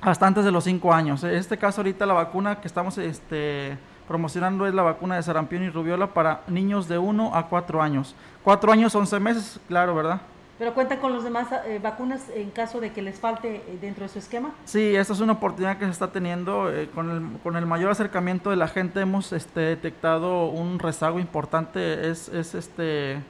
Hasta 0.00 0.26
antes 0.26 0.44
de 0.44 0.50
los 0.50 0.64
5 0.64 0.92
años. 0.92 1.24
En 1.24 1.34
este 1.34 1.58
caso 1.58 1.80
ahorita 1.80 2.06
la 2.06 2.14
vacuna 2.14 2.60
que 2.60 2.68
estamos 2.68 2.96
este, 2.98 3.76
promocionando 4.08 4.66
es 4.66 4.74
la 4.74 4.82
vacuna 4.82 5.16
de 5.16 5.22
sarampión 5.22 5.62
y 5.62 5.70
rubiola 5.70 6.08
para 6.08 6.42
niños 6.48 6.88
de 6.88 6.98
1 6.98 7.34
a 7.34 7.46
4 7.46 7.82
años. 7.82 8.14
4 8.42 8.72
años, 8.72 8.94
11 8.94 9.20
meses, 9.20 9.60
claro, 9.68 9.94
¿verdad? 9.94 10.20
¿Pero 10.60 10.74
cuentan 10.74 10.98
con 10.98 11.14
los 11.14 11.24
demás 11.24 11.48
eh, 11.64 11.80
vacunas 11.82 12.28
en 12.34 12.50
caso 12.50 12.80
de 12.80 12.92
que 12.92 13.00
les 13.00 13.18
falte 13.18 13.56
eh, 13.56 13.78
dentro 13.80 14.02
de 14.02 14.10
su 14.10 14.18
esquema? 14.18 14.50
Sí, 14.66 14.94
esta 14.94 15.14
es 15.14 15.20
una 15.20 15.32
oportunidad 15.32 15.78
que 15.78 15.86
se 15.86 15.90
está 15.90 16.12
teniendo. 16.12 16.70
Eh, 16.70 16.90
con, 16.94 17.10
el, 17.10 17.40
con 17.42 17.56
el 17.56 17.64
mayor 17.64 17.90
acercamiento 17.90 18.50
de 18.50 18.56
la 18.56 18.68
gente 18.68 19.00
hemos 19.00 19.32
este, 19.32 19.60
detectado 19.60 20.48
un 20.48 20.78
rezago 20.78 21.18
importante. 21.18 22.10
Es, 22.10 22.28
es 22.28 22.54
este, 22.54 23.22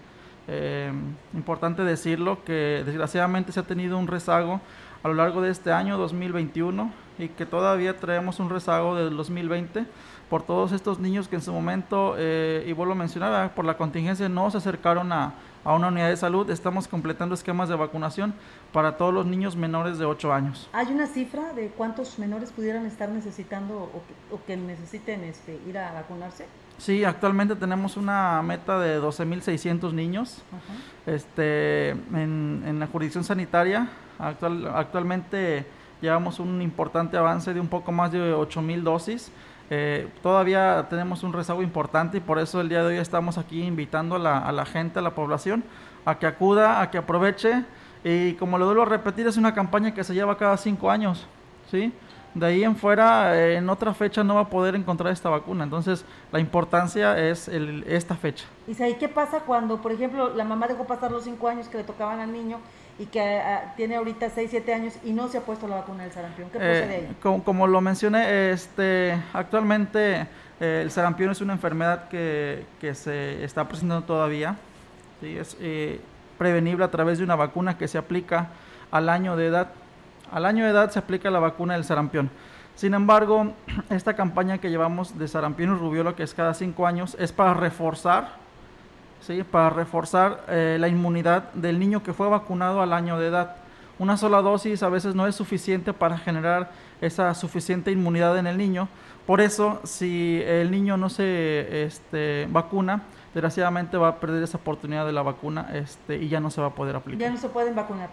importante 1.32 1.84
decirlo 1.84 2.42
que 2.42 2.82
desgraciadamente 2.84 3.52
se 3.52 3.60
ha 3.60 3.62
tenido 3.62 3.96
un 3.96 4.08
rezago 4.08 4.60
a 5.02 5.08
lo 5.08 5.14
largo 5.14 5.40
de 5.40 5.50
este 5.50 5.72
año 5.72 5.96
2021 5.98 6.92
y 7.18 7.28
que 7.28 7.46
todavía 7.46 7.96
traemos 7.96 8.40
un 8.40 8.50
rezago 8.50 8.96
del 8.96 9.16
2020 9.16 9.86
por 10.28 10.42
todos 10.42 10.72
estos 10.72 11.00
niños 11.00 11.26
que 11.26 11.36
en 11.36 11.42
su 11.42 11.52
momento, 11.52 12.14
eh, 12.16 12.64
y 12.66 12.72
vuelvo 12.72 12.92
a 12.92 12.96
mencionar, 12.96 13.52
por 13.54 13.64
la 13.64 13.76
contingencia 13.76 14.28
no 14.28 14.50
se 14.50 14.58
acercaron 14.58 15.10
a, 15.12 15.34
a, 15.64 15.74
una 15.74 15.88
unidad 15.88 16.08
de 16.08 16.16
salud. 16.16 16.48
Estamos 16.50 16.86
completando 16.86 17.34
esquemas 17.34 17.68
de 17.68 17.74
vacunación 17.74 18.32
para 18.72 18.96
todos 18.96 19.12
los 19.12 19.26
niños 19.26 19.56
menores 19.56 19.98
de 19.98 20.04
8 20.04 20.32
años. 20.32 20.70
¿Hay 20.72 20.86
una 20.86 21.06
cifra 21.06 21.52
de 21.52 21.68
cuántos 21.68 22.18
menores 22.18 22.52
pudieran 22.52 22.86
estar 22.86 23.08
necesitando 23.08 23.90
o 24.30 24.40
que, 24.46 24.56
necesiten 24.56 25.24
este, 25.24 25.58
ir 25.68 25.76
a 25.78 25.92
vacunarse? 25.92 26.46
Sí, 26.78 27.04
actualmente 27.04 27.56
tenemos 27.56 27.96
una 27.96 28.40
meta 28.42 28.78
de 28.78 29.00
12.600 29.02 29.92
niños 29.92 30.42
este, 31.06 31.90
en, 31.90 32.62
en 32.64 32.78
la 32.78 32.86
jurisdicción 32.86 33.24
sanitaria 33.24 33.88
Actual, 34.20 34.70
actualmente 34.74 35.66
llevamos 36.00 36.38
un 36.40 36.60
importante 36.62 37.16
avance 37.16 37.54
de 37.54 37.60
un 37.60 37.68
poco 37.68 37.92
más 37.92 38.12
de 38.12 38.34
8.000 38.34 38.82
dosis. 38.82 39.32
Eh, 39.70 40.08
todavía 40.22 40.86
tenemos 40.90 41.22
un 41.22 41.32
rezago 41.32 41.62
importante 41.62 42.18
y 42.18 42.20
por 42.20 42.38
eso 42.38 42.60
el 42.60 42.68
día 42.68 42.80
de 42.80 42.88
hoy 42.88 42.96
estamos 42.96 43.38
aquí 43.38 43.62
invitando 43.62 44.16
a 44.16 44.18
la, 44.18 44.38
a 44.38 44.52
la 44.52 44.66
gente, 44.66 44.98
a 44.98 45.02
la 45.02 45.14
población, 45.14 45.62
a 46.04 46.18
que 46.18 46.26
acuda, 46.26 46.80
a 46.80 46.90
que 46.90 46.98
aproveche. 46.98 47.64
Y 48.02 48.34
como 48.34 48.58
lo 48.58 48.66
vuelvo 48.66 48.82
a 48.82 48.86
repetir, 48.86 49.26
es 49.26 49.36
una 49.36 49.54
campaña 49.54 49.94
que 49.94 50.04
se 50.04 50.14
lleva 50.14 50.36
cada 50.36 50.56
cinco 50.56 50.90
años. 50.90 51.26
¿sí? 51.70 51.92
De 52.34 52.46
ahí 52.46 52.62
en 52.62 52.76
fuera, 52.76 53.36
eh, 53.36 53.56
en 53.56 53.68
otra 53.68 53.92
fecha 53.92 54.22
no 54.22 54.36
va 54.36 54.42
a 54.42 54.48
poder 54.48 54.74
encontrar 54.74 55.12
esta 55.12 55.28
vacuna. 55.28 55.64
Entonces, 55.64 56.04
la 56.30 56.38
importancia 56.38 57.18
es 57.18 57.48
el, 57.48 57.84
esta 57.88 58.14
fecha. 58.14 58.46
¿Y 58.68 58.74
qué 58.94 59.08
pasa 59.08 59.40
cuando, 59.40 59.82
por 59.82 59.92
ejemplo, 59.92 60.32
la 60.34 60.44
mamá 60.44 60.68
dejó 60.68 60.84
pasar 60.84 61.10
los 61.10 61.24
cinco 61.24 61.48
años 61.48 61.68
que 61.68 61.78
le 61.78 61.84
tocaban 61.84 62.20
al 62.20 62.32
niño 62.32 62.58
y 63.00 63.06
que 63.06 63.38
ah, 63.38 63.72
tiene 63.76 63.96
ahorita 63.96 64.28
6, 64.28 64.50
7 64.50 64.74
años 64.74 64.94
y 65.02 65.12
no 65.12 65.28
se 65.28 65.38
ha 65.38 65.40
puesto 65.40 65.66
la 65.66 65.76
vacuna 65.76 66.02
del 66.02 66.12
sarampión. 66.12 66.50
¿Qué 66.50 66.58
procede 66.58 66.96
ahí? 66.96 67.40
Como, 67.42 67.66
lo 67.66 67.80
mencioné, 67.80 68.50
este, 68.50 69.18
actualmente 69.32 70.26
eh, 70.60 70.82
el 70.82 70.90
sarampión 70.90 71.30
es 71.30 71.40
una 71.40 71.54
enfermedad 71.54 72.08
que, 72.08 72.66
que 72.78 72.94
se 72.94 73.42
está 73.42 73.66
presentando 73.66 74.04
todavía. 74.04 74.56
¿sí? 75.22 75.34
Es 75.34 75.56
eh, 75.60 75.98
prevenible 76.36 76.84
a 76.84 76.90
través 76.90 77.16
de 77.16 77.24
una 77.24 77.36
vacuna 77.36 77.78
que 77.78 77.88
se 77.88 77.96
aplica 77.96 78.48
al 78.90 79.08
año 79.08 79.34
de 79.34 79.46
edad. 79.46 79.68
Al 80.30 80.44
año 80.44 80.66
de 80.66 80.70
edad 80.70 80.90
se 80.90 80.98
aplica 80.98 81.30
la 81.30 81.40
vacuna 81.40 81.74
del 81.74 81.84
sarampión. 81.84 82.28
Sin 82.74 82.92
embargo, 82.92 83.54
esta 83.88 84.14
campaña 84.14 84.58
que 84.58 84.68
llevamos 84.68 85.18
de 85.18 85.26
sarampión 85.26 85.74
y 85.74 85.78
rubiola, 85.78 86.14
que 86.14 86.22
es 86.22 86.34
cada 86.34 86.52
5 86.52 86.86
años, 86.86 87.16
es 87.18 87.32
para 87.32 87.54
reforzar 87.54 88.39
¿sí? 89.20 89.42
para 89.42 89.70
reforzar 89.70 90.44
eh, 90.48 90.76
la 90.80 90.88
inmunidad 90.88 91.52
del 91.52 91.78
niño 91.78 92.02
que 92.02 92.12
fue 92.12 92.28
vacunado 92.28 92.82
al 92.82 92.92
año 92.92 93.18
de 93.18 93.28
edad. 93.28 93.56
Una 93.98 94.16
sola 94.16 94.40
dosis 94.40 94.82
a 94.82 94.88
veces 94.88 95.14
no 95.14 95.26
es 95.26 95.34
suficiente 95.34 95.92
para 95.92 96.16
generar 96.16 96.70
esa 97.00 97.34
suficiente 97.34 97.90
inmunidad 97.90 98.38
en 98.38 98.46
el 98.46 98.56
niño. 98.56 98.88
Por 99.26 99.40
eso, 99.40 99.80
si 99.84 100.42
el 100.44 100.70
niño 100.70 100.96
no 100.96 101.10
se 101.10 101.84
este, 101.84 102.48
vacuna, 102.50 103.02
desgraciadamente 103.34 103.96
va 103.96 104.08
a 104.08 104.16
perder 104.16 104.42
esa 104.42 104.58
oportunidad 104.58 105.06
de 105.06 105.12
la 105.12 105.22
vacuna 105.22 105.68
este, 105.74 106.16
y 106.16 106.28
ya 106.28 106.40
no 106.40 106.50
se 106.50 106.60
va 106.60 106.68
a 106.68 106.74
poder 106.74 106.96
aplicar. 106.96 107.20
Ya 107.20 107.30
no 107.30 107.36
se 107.36 107.48
pueden 107.48 107.74
vacunar. 107.74 108.08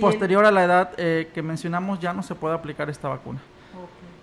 Posterior 0.00 0.44
a 0.44 0.50
la 0.50 0.64
edad 0.64 0.90
eh, 0.96 1.30
que 1.34 1.42
mencionamos, 1.42 2.00
ya 2.00 2.12
no 2.12 2.22
se 2.22 2.34
puede 2.34 2.54
aplicar 2.54 2.90
esta 2.90 3.08
vacuna. 3.08 3.40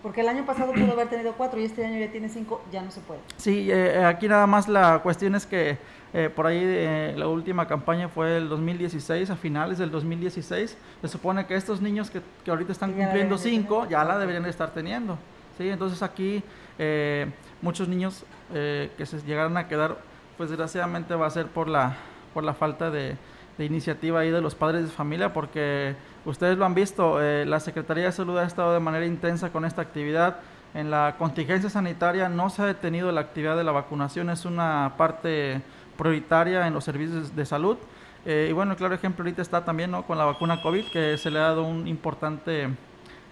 Porque 0.01 0.21
el 0.21 0.29
año 0.29 0.45
pasado 0.45 0.71
pudo 0.71 0.93
haber 0.93 1.09
tenido 1.09 1.33
cuatro 1.33 1.59
y 1.59 1.65
este 1.65 1.85
año 1.85 1.99
ya 1.99 2.09
tiene 2.09 2.29
cinco, 2.29 2.61
ya 2.71 2.81
no 2.81 2.89
se 2.89 3.01
puede. 3.01 3.19
Sí, 3.35 3.69
eh, 3.69 4.03
aquí 4.05 4.29
nada 4.29 4.47
más 4.47 4.69
la 4.69 4.99
cuestión 4.99 5.35
es 5.35 5.45
que 5.45 5.77
eh, 6.13 6.29
por 6.33 6.47
ahí 6.47 6.61
eh, 6.61 7.13
la 7.17 7.27
última 7.27 7.67
campaña 7.67 8.07
fue 8.07 8.37
el 8.37 8.47
2016, 8.47 9.29
a 9.29 9.35
finales 9.35 9.77
del 9.77 9.91
2016. 9.91 10.77
Se 11.01 11.07
supone 11.07 11.45
que 11.45 11.55
estos 11.55 11.81
niños 11.81 12.09
que, 12.09 12.21
que 12.45 12.51
ahorita 12.51 12.71
están 12.71 12.93
cumpliendo 12.93 13.37
5 13.37 13.87
ya 13.89 14.05
la 14.05 14.17
deberían 14.17 14.43
de 14.43 14.49
estar 14.49 14.73
teniendo. 14.73 15.17
¿sí? 15.57 15.67
Entonces 15.67 16.01
aquí 16.01 16.41
eh, 16.77 17.27
muchos 17.61 17.87
niños 17.87 18.25
que 18.51 19.05
se 19.05 19.21
llegaron 19.21 19.57
a 19.57 19.67
quedar, 19.67 19.97
pues 20.35 20.49
desgraciadamente 20.49 21.13
va 21.13 21.27
a 21.27 21.29
ser 21.29 21.45
por 21.47 21.67
la, 21.67 21.97
por 22.33 22.43
la 22.43 22.55
falta 22.55 22.89
de, 22.89 23.15
de 23.59 23.65
iniciativa 23.65 24.21
ahí 24.21 24.31
de 24.31 24.41
los 24.41 24.55
padres 24.55 24.83
de 24.85 24.89
familia, 24.89 25.33
porque 25.33 25.93
ustedes 26.25 26.57
lo 26.57 26.65
han 26.65 26.73
visto, 26.73 27.19
la 27.19 27.59
Secretaría 27.59 28.05
de 28.05 28.11
Salud 28.11 28.37
ha 28.37 28.45
estado 28.45 28.73
de 28.73 28.79
manera 28.79 29.05
intensa 29.05 29.51
con 29.51 29.65
esta 29.65 29.81
actividad. 29.81 30.37
En 30.73 30.91
la 30.91 31.15
contingencia 31.17 31.69
sanitaria 31.69 32.29
no 32.29 32.49
se 32.49 32.61
ha 32.61 32.65
detenido 32.65 33.11
la 33.11 33.21
actividad 33.21 33.57
de 33.57 33.63
la 33.63 33.71
vacunación, 33.71 34.29
es 34.29 34.45
una 34.45 34.93
parte 34.97 35.61
prioritaria 35.97 36.67
en 36.67 36.73
los 36.73 36.83
servicios 36.83 37.35
de 37.35 37.45
salud. 37.45 37.77
Eh, 38.25 38.47
y 38.49 38.53
bueno, 38.53 38.75
claro 38.75 38.93
ejemplo 38.93 39.23
ahorita 39.23 39.41
está 39.41 39.65
también 39.65 39.91
con 40.03 40.17
la 40.17 40.25
vacuna 40.25 40.61
COVID, 40.61 40.91
que 40.91 41.17
se 41.17 41.31
le 41.31 41.39
ha 41.39 41.43
dado 41.43 41.63
un 41.63 41.87
importante 41.87 42.69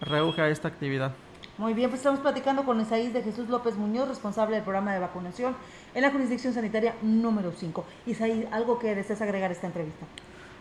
reuje 0.01 0.41
a 0.41 0.49
esta 0.49 0.67
actividad. 0.67 1.11
Muy 1.57 1.73
bien, 1.73 1.89
pues 1.89 2.01
estamos 2.01 2.19
platicando 2.19 2.63
con 2.63 2.79
Isaías 2.79 3.13
de 3.13 3.23
Jesús 3.23 3.49
López 3.49 3.75
Muñoz, 3.77 4.07
responsable 4.07 4.55
del 4.55 4.63
programa 4.63 4.93
de 4.93 4.99
vacunación 4.99 5.55
en 5.95 6.01
la 6.03 6.11
jurisdicción 6.11 6.53
sanitaria 6.53 6.95
número 7.01 7.51
5. 7.51 7.85
Isaías, 8.05 8.51
¿algo 8.51 8.77
que 8.77 8.93
desees 8.93 9.21
agregar 9.21 9.49
a 9.49 9.53
esta 9.53 9.67
entrevista? 9.67 10.05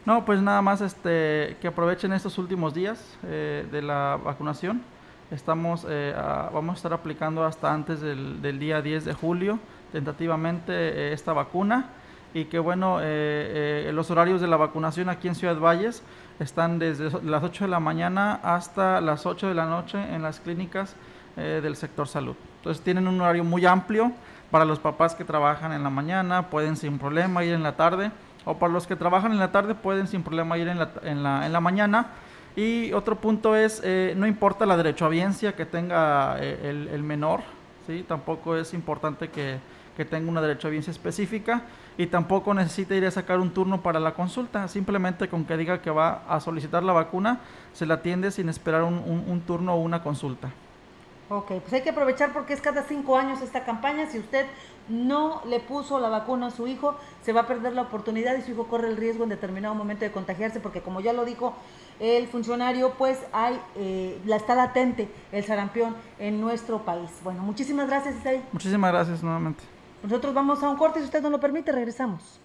No, 0.07 0.25
pues 0.25 0.41
nada 0.41 0.63
más 0.63 0.81
este, 0.83 1.57
que 1.61 1.67
aprovechen 1.67 2.13
estos 2.13 2.39
últimos 2.39 2.73
días 2.73 3.19
eh, 3.25 3.67
de 3.73 3.83
la 3.83 4.17
vacunación. 4.23 4.81
Estamos, 5.33 5.85
eh, 5.89 6.15
vamos 6.55 6.75
a 6.75 6.77
estar 6.77 6.93
aplicando 6.93 7.45
hasta 7.45 7.75
antes 7.75 8.01
del, 8.01 8.59
día 8.61 8.81
10 8.81 9.05
de 9.05 9.13
julio 9.15 9.59
tentativamente 9.91 10.73
eh, 10.73 11.13
esta 11.13 11.33
vacuna 11.33 11.91
y 12.35 12.45
que 12.45 12.61
bueno, 12.61 13.01
los 13.01 14.11
horarios 14.11 14.41
de 14.41 14.47
la 14.47 14.57
vacunación 14.57 15.09
aquí 15.09 15.27
en 15.27 15.35
Ciudad 15.35 15.59
Valles 15.59 16.03
están 16.39 16.79
desde 16.79 17.11
las 17.23 17.43
8 17.43 17.65
de 17.65 17.71
la 17.71 17.81
mañana 17.81 18.39
hasta 18.45 19.01
las 19.01 19.25
8 19.25 19.49
de 19.49 19.55
la 19.55 19.65
noche 19.65 19.99
en 20.15 20.23
las 20.23 20.39
clínicas 20.39 20.95
del 21.35 21.77
sector 21.77 22.07
salud. 22.07 22.37
Entonces 22.59 22.85
tienen 22.85 23.09
un 23.09 23.21
horario 23.23 23.43
muy 23.43 23.65
amplio 23.65 24.13
para 24.51 24.67
los 24.67 24.79
papás 24.79 25.15
que 25.15 25.25
trabajan 25.25 25.73
en 25.73 25.83
la 25.83 25.89
mañana, 25.89 26.51
pueden 26.51 26.77
sin 26.77 26.99
problema 26.99 27.43
ir 27.43 27.55
en 27.55 27.63
la 27.63 27.75
tarde, 27.75 28.11
o 28.47 28.57
para 28.57 28.73
los 28.73 28.87
que 28.87 28.97
trabajan 28.97 29.33
en 29.33 29.39
la 29.39 29.53
tarde 29.53 29.75
pueden 29.75 30.07
sin 30.07 30.23
problema 30.23 30.57
ir 30.57 30.69
en 30.69 30.79
la, 30.79 30.91
en 31.03 31.23
la, 31.23 31.45
en 31.45 31.53
la 31.53 31.61
mañana. 31.61 32.07
Y 32.57 32.95
otro 32.95 33.17
punto 33.17 33.55
es, 33.55 33.83
no 34.17 34.27
importa 34.27 34.65
la 34.65 34.79
derechohabiencia 34.79 35.55
que 35.55 35.67
tenga 35.67 36.39
el, 36.39 36.89
el 36.89 37.03
menor, 37.03 37.43
¿sí? 37.87 38.03
tampoco 38.09 38.57
es 38.57 38.73
importante 38.73 39.29
que 39.29 39.59
que 39.97 40.05
tenga 40.05 40.31
una 40.31 40.43
derecho 40.43 40.69
audiencia 40.69 40.91
específica 40.91 41.63
y 41.97 42.07
tampoco 42.07 42.53
necesita 42.53 42.95
ir 42.95 43.07
a 43.07 43.11
sacar 43.11 43.41
un 43.41 43.51
turno 43.51 43.81
para 43.81 43.99
la 43.99 44.13
consulta. 44.13 44.69
Simplemente 44.69 45.29
con 45.29 45.45
que 45.47 45.57
diga 45.57 45.81
que 45.81 45.91
va 45.91 46.23
a 46.29 46.39
solicitar 46.39 46.83
la 46.83 46.93
vacuna, 46.93 47.41
se 47.73 47.87
la 47.87 47.95
atiende 47.95 48.31
sin 48.31 48.49
esperar 48.51 48.83
un, 48.85 49.43
turno 49.47 49.75
o 49.75 49.81
una 49.81 50.03
consulta. 50.03 50.51
Ok, 51.29 51.47
pues 51.61 51.73
hay 51.73 51.83
que 51.83 51.91
aprovechar 51.91 52.33
porque 52.33 52.53
es 52.53 52.61
cada 52.61 52.85
cinco 52.85 53.17
años 53.17 53.41
esta 53.43 53.65
campaña. 53.65 54.07
Si 54.07 54.19
usted 54.19 54.47
no 54.89 55.43
le 55.47 55.59
puso 55.59 55.99
la 55.99 56.09
vacuna 56.09 56.47
a 56.47 56.51
su 56.51 56.69
hijo, 56.69 56.97
se 57.23 57.33
va 57.33 57.43
a 57.43 57.47
perder 57.49 57.73
la 57.73 57.83
oportunidad 57.83 58.37
y 58.37 58.43
su 58.43 58.53
hijo 58.53 58.69
corre 58.69 58.89
el 58.89 58.97
riesgo 58.97 59.25
en 59.25 59.31
determinado 59.31 59.75
momento 59.75 60.05
de 60.05 60.13
contagiarse, 60.13 60.61
porque 60.61 60.83
como 60.83 61.01
ya 61.01 61.13
lo 61.13 61.25
dijo 61.25 61.55
el 61.99 62.29
funcionario, 62.29 62.93
pues 62.97 63.19
hay, 63.33 63.61
eh, 63.75 64.21
la 64.25 64.37
está 64.37 64.55
latente 64.55 65.09
el 65.33 65.45
sarampión 65.45 65.97
en 66.21 66.41
nuestro 66.41 66.85
país. 66.85 67.11
Bueno, 67.25 67.43
muchísimas 67.43 67.89
gracias, 67.89 68.17
Isaí. 68.17 68.45
Muchísimas 68.53 68.93
gracias 68.93 69.23
nuevamente. 69.23 69.65
Nosotros 70.05 70.33
vamos 70.33 70.63
a 70.63 70.69
un 70.69 70.77
corte, 70.77 71.01
si 71.01 71.07
usted 71.07 71.23
no 71.23 71.31
lo 71.31 71.41
permite, 71.41 71.73
regresamos. 71.73 72.41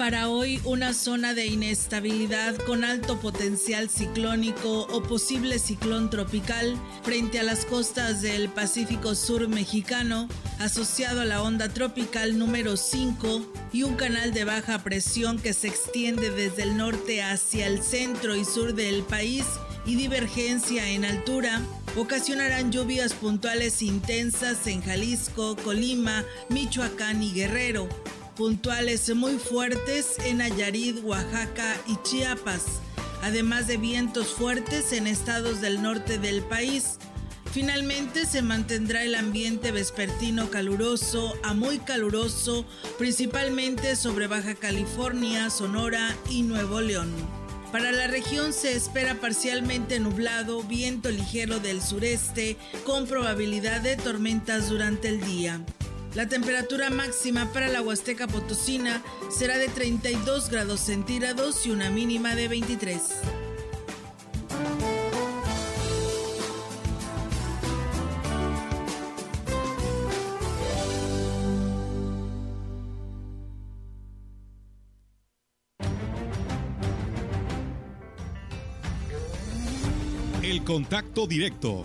Para 0.00 0.30
hoy, 0.30 0.62
una 0.64 0.94
zona 0.94 1.34
de 1.34 1.44
inestabilidad 1.44 2.56
con 2.56 2.84
alto 2.84 3.20
potencial 3.20 3.90
ciclónico 3.90 4.86
o 4.90 5.02
posible 5.02 5.58
ciclón 5.58 6.08
tropical 6.08 6.74
frente 7.02 7.38
a 7.38 7.42
las 7.42 7.66
costas 7.66 8.22
del 8.22 8.48
Pacífico 8.48 9.14
Sur 9.14 9.46
mexicano, 9.48 10.26
asociado 10.58 11.20
a 11.20 11.26
la 11.26 11.42
onda 11.42 11.68
tropical 11.68 12.38
número 12.38 12.78
5 12.78 13.42
y 13.74 13.82
un 13.82 13.96
canal 13.96 14.32
de 14.32 14.44
baja 14.44 14.78
presión 14.78 15.38
que 15.38 15.52
se 15.52 15.68
extiende 15.68 16.30
desde 16.30 16.62
el 16.62 16.78
norte 16.78 17.22
hacia 17.22 17.66
el 17.66 17.82
centro 17.82 18.36
y 18.36 18.46
sur 18.46 18.72
del 18.72 19.02
país 19.02 19.44
y 19.84 19.96
divergencia 19.96 20.88
en 20.88 21.04
altura, 21.04 21.60
ocasionarán 21.98 22.72
lluvias 22.72 23.12
puntuales 23.12 23.82
intensas 23.82 24.66
en 24.66 24.80
Jalisco, 24.80 25.56
Colima, 25.56 26.24
Michoacán 26.48 27.22
y 27.22 27.34
Guerrero 27.34 27.86
puntuales 28.36 29.14
muy 29.14 29.38
fuertes 29.38 30.16
en 30.24 30.38
Nayarit, 30.38 31.02
Oaxaca 31.04 31.76
y 31.86 31.96
Chiapas, 32.02 32.80
además 33.22 33.66
de 33.66 33.76
vientos 33.76 34.28
fuertes 34.28 34.92
en 34.92 35.06
estados 35.06 35.60
del 35.60 35.82
norte 35.82 36.18
del 36.18 36.42
país. 36.42 36.98
Finalmente 37.52 38.26
se 38.26 38.42
mantendrá 38.42 39.02
el 39.02 39.14
ambiente 39.16 39.72
vespertino 39.72 40.50
caluroso 40.50 41.34
a 41.42 41.52
muy 41.52 41.78
caluroso, 41.78 42.64
principalmente 42.96 43.96
sobre 43.96 44.28
Baja 44.28 44.54
California, 44.54 45.50
Sonora 45.50 46.16
y 46.28 46.42
Nuevo 46.42 46.80
León. 46.80 47.10
Para 47.72 47.92
la 47.92 48.08
región 48.08 48.52
se 48.52 48.72
espera 48.72 49.14
parcialmente 49.20 50.00
nublado, 50.00 50.62
viento 50.62 51.08
ligero 51.10 51.60
del 51.60 51.80
sureste, 51.80 52.56
con 52.84 53.06
probabilidad 53.06 53.80
de 53.80 53.96
tormentas 53.96 54.68
durante 54.68 55.08
el 55.08 55.20
día. 55.20 55.60
La 56.14 56.26
temperatura 56.26 56.90
máxima 56.90 57.52
para 57.52 57.68
la 57.68 57.82
Huasteca 57.82 58.26
Potosina 58.26 59.00
será 59.30 59.58
de 59.58 59.68
32 59.68 60.50
grados 60.50 60.80
centígrados 60.80 61.66
y 61.66 61.70
una 61.70 61.88
mínima 61.88 62.34
de 62.34 62.48
23. 62.48 63.00
El 80.42 80.64
contacto 80.64 81.28
directo 81.28 81.84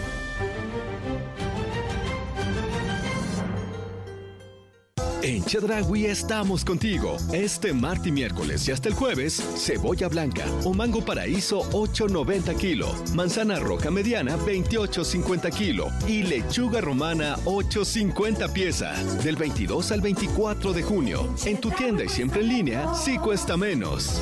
En 5.23 5.43
Chedragui 5.45 6.05
estamos 6.05 6.65
contigo. 6.65 7.17
Este 7.31 7.73
martes 7.73 8.07
y 8.07 8.11
miércoles 8.11 8.67
y 8.67 8.71
hasta 8.71 8.89
el 8.89 8.95
jueves, 8.95 9.35
cebolla 9.55 10.07
blanca 10.07 10.45
o 10.63 10.73
mango 10.73 11.05
paraíso 11.05 11.61
8.90 11.71 12.57
kilo, 12.57 12.95
manzana 13.13 13.59
roja 13.59 13.91
mediana 13.91 14.35
28.50 14.37 15.51
kilo 15.53 15.89
y 16.07 16.23
lechuga 16.23 16.81
romana 16.81 17.35
8.50 17.45 18.51
pieza. 18.51 18.93
Del 19.23 19.35
22 19.35 19.91
al 19.91 20.01
24 20.01 20.73
de 20.73 20.81
junio. 20.81 21.29
En 21.45 21.61
tu 21.61 21.69
tienda 21.69 22.03
y 22.03 22.09
siempre 22.09 22.41
en 22.41 22.49
línea, 22.49 22.93
sí 22.95 23.17
cuesta 23.17 23.55
menos. 23.57 24.19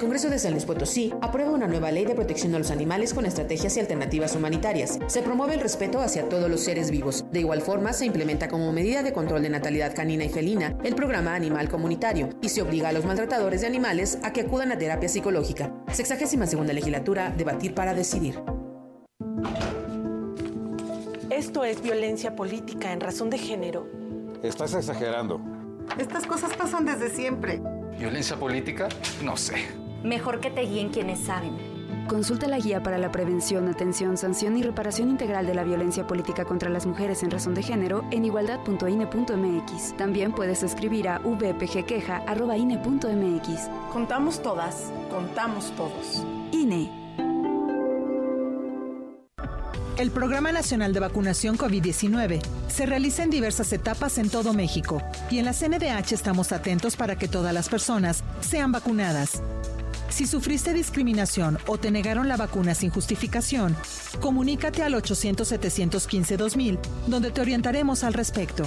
El 0.00 0.06
Congreso 0.06 0.30
de 0.30 0.38
San 0.38 0.52
Luis 0.52 0.64
Potosí 0.64 1.12
aprueba 1.20 1.50
una 1.50 1.66
nueva 1.66 1.92
ley 1.92 2.06
de 2.06 2.14
protección 2.14 2.54
a 2.54 2.58
los 2.58 2.70
animales 2.70 3.12
con 3.12 3.26
estrategias 3.26 3.76
y 3.76 3.80
alternativas 3.80 4.34
humanitarias. 4.34 4.98
Se 5.08 5.20
promueve 5.20 5.52
el 5.52 5.60
respeto 5.60 6.00
hacia 6.00 6.26
todos 6.26 6.48
los 6.48 6.62
seres 6.62 6.90
vivos. 6.90 7.26
De 7.30 7.40
igual 7.40 7.60
forma, 7.60 7.92
se 7.92 8.06
implementa 8.06 8.48
como 8.48 8.72
medida 8.72 9.02
de 9.02 9.12
control 9.12 9.42
de 9.42 9.50
natalidad 9.50 9.94
canina 9.94 10.24
y 10.24 10.30
felina 10.30 10.74
el 10.84 10.94
programa 10.94 11.34
Animal 11.34 11.68
Comunitario 11.68 12.30
y 12.40 12.48
se 12.48 12.62
obliga 12.62 12.88
a 12.88 12.92
los 12.92 13.04
maltratadores 13.04 13.60
de 13.60 13.66
animales 13.66 14.18
a 14.22 14.32
que 14.32 14.40
acudan 14.40 14.72
a 14.72 14.78
terapia 14.78 15.06
psicológica. 15.06 15.70
Sexagésima 15.92 16.46
segunda 16.46 16.72
legislatura, 16.72 17.34
debatir 17.36 17.74
para 17.74 17.92
decidir. 17.92 18.42
Esto 21.28 21.62
es 21.62 21.82
violencia 21.82 22.34
política 22.34 22.90
en 22.90 23.00
razón 23.00 23.28
de 23.28 23.36
género. 23.36 23.86
Estás 24.42 24.72
exagerando. 24.72 25.42
Estas 25.98 26.24
cosas 26.26 26.54
pasan 26.56 26.86
desde 26.86 27.10
siempre. 27.10 27.60
¿Violencia 27.98 28.36
política? 28.36 28.88
No 29.22 29.36
sé. 29.36 29.56
Mejor 30.02 30.40
que 30.40 30.50
te 30.50 30.62
guíen 30.62 30.88
quienes 30.88 31.20
saben. 31.20 31.54
Consulta 32.08 32.48
la 32.48 32.58
guía 32.58 32.82
para 32.82 32.98
la 32.98 33.12
prevención, 33.12 33.68
atención, 33.68 34.16
sanción 34.16 34.56
y 34.56 34.62
reparación 34.62 35.10
integral 35.10 35.46
de 35.46 35.54
la 35.54 35.62
violencia 35.62 36.04
política 36.06 36.44
contra 36.44 36.68
las 36.68 36.84
mujeres 36.84 37.22
en 37.22 37.30
razón 37.30 37.54
de 37.54 37.62
género 37.62 38.04
en 38.10 38.24
igualdad.ine.mx. 38.24 39.96
También 39.96 40.32
puedes 40.32 40.64
escribir 40.64 41.08
a 41.08 41.20
vpgqueja.ine.mx. 41.20 43.70
Contamos 43.92 44.42
todas, 44.42 44.92
contamos 45.08 45.70
todos. 45.76 46.24
INE. 46.50 46.90
El 49.96 50.10
Programa 50.10 50.50
Nacional 50.50 50.92
de 50.94 51.00
Vacunación 51.00 51.58
COVID-19 51.58 52.40
se 52.68 52.86
realiza 52.86 53.22
en 53.22 53.28
diversas 53.28 53.70
etapas 53.72 54.16
en 54.16 54.30
todo 54.30 54.54
México 54.54 55.02
y 55.30 55.38
en 55.38 55.44
la 55.44 55.52
CNDH 55.52 56.12
estamos 56.12 56.52
atentos 56.52 56.96
para 56.96 57.16
que 57.16 57.28
todas 57.28 57.52
las 57.52 57.68
personas 57.68 58.24
sean 58.40 58.72
vacunadas. 58.72 59.42
Si 60.10 60.26
sufriste 60.26 60.74
discriminación 60.74 61.58
o 61.66 61.78
te 61.78 61.90
negaron 61.90 62.28
la 62.28 62.36
vacuna 62.36 62.74
sin 62.74 62.90
justificación, 62.90 63.76
comunícate 64.20 64.82
al 64.82 64.94
800-715-2000, 64.94 66.78
donde 67.06 67.30
te 67.30 67.40
orientaremos 67.40 68.04
al 68.04 68.12
respecto. 68.12 68.64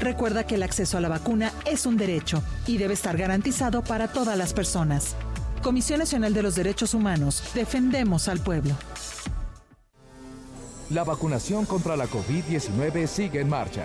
Recuerda 0.00 0.44
que 0.44 0.56
el 0.56 0.62
acceso 0.64 0.98
a 0.98 1.00
la 1.00 1.08
vacuna 1.08 1.52
es 1.64 1.86
un 1.86 1.96
derecho 1.96 2.42
y 2.66 2.76
debe 2.78 2.94
estar 2.94 3.16
garantizado 3.16 3.82
para 3.82 4.08
todas 4.08 4.36
las 4.36 4.52
personas. 4.52 5.14
Comisión 5.62 6.00
Nacional 6.00 6.34
de 6.34 6.42
los 6.42 6.56
Derechos 6.56 6.92
Humanos, 6.92 7.44
defendemos 7.54 8.26
al 8.26 8.40
pueblo. 8.40 8.74
La 10.90 11.04
vacunación 11.04 11.64
contra 11.64 11.96
la 11.96 12.06
COVID-19 12.06 13.06
sigue 13.06 13.40
en 13.40 13.48
marcha. 13.48 13.84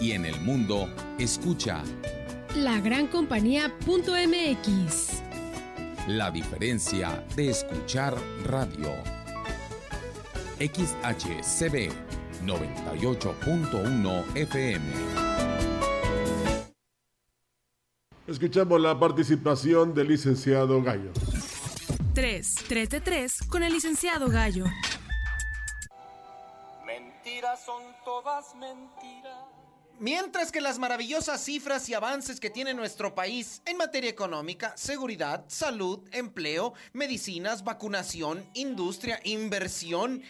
Y 0.00 0.12
en 0.12 0.24
el 0.24 0.40
mundo, 0.40 0.88
escucha 1.18 1.82
La 2.56 2.80
Gran 2.80 3.08
Compañía.mx. 3.08 5.22
La 6.08 6.30
diferencia 6.30 7.22
de 7.36 7.50
escuchar 7.50 8.16
radio. 8.44 8.90
XHCB 10.58 11.92
98.1 12.44 14.36
FM. 14.36 14.84
Escuchamos 18.26 18.80
la 18.80 18.98
participación 18.98 19.94
del 19.94 20.08
licenciado 20.08 20.82
Gallo. 20.82 21.12
3, 22.14 22.54
3 22.68 22.90
de 22.90 23.00
3 23.00 23.38
con 23.48 23.62
el 23.62 23.72
licenciado 23.72 24.28
Gallo. 24.28 24.64
Mentiras 26.84 27.64
son 27.64 27.82
todas 28.04 28.54
mentiras. 28.56 29.57
Mientras 30.00 30.52
que 30.52 30.60
las 30.60 30.78
maravillosas 30.78 31.44
cifras 31.44 31.88
y 31.88 31.94
avances 31.94 32.38
que 32.38 32.50
tiene 32.50 32.72
nuestro 32.72 33.16
país 33.16 33.62
en 33.64 33.76
materia 33.76 34.08
económica, 34.08 34.72
seguridad, 34.76 35.44
salud, 35.48 36.08
empleo, 36.12 36.72
medicinas, 36.92 37.64
vacunación, 37.64 38.48
industria, 38.54 39.20
inversión, 39.24 40.22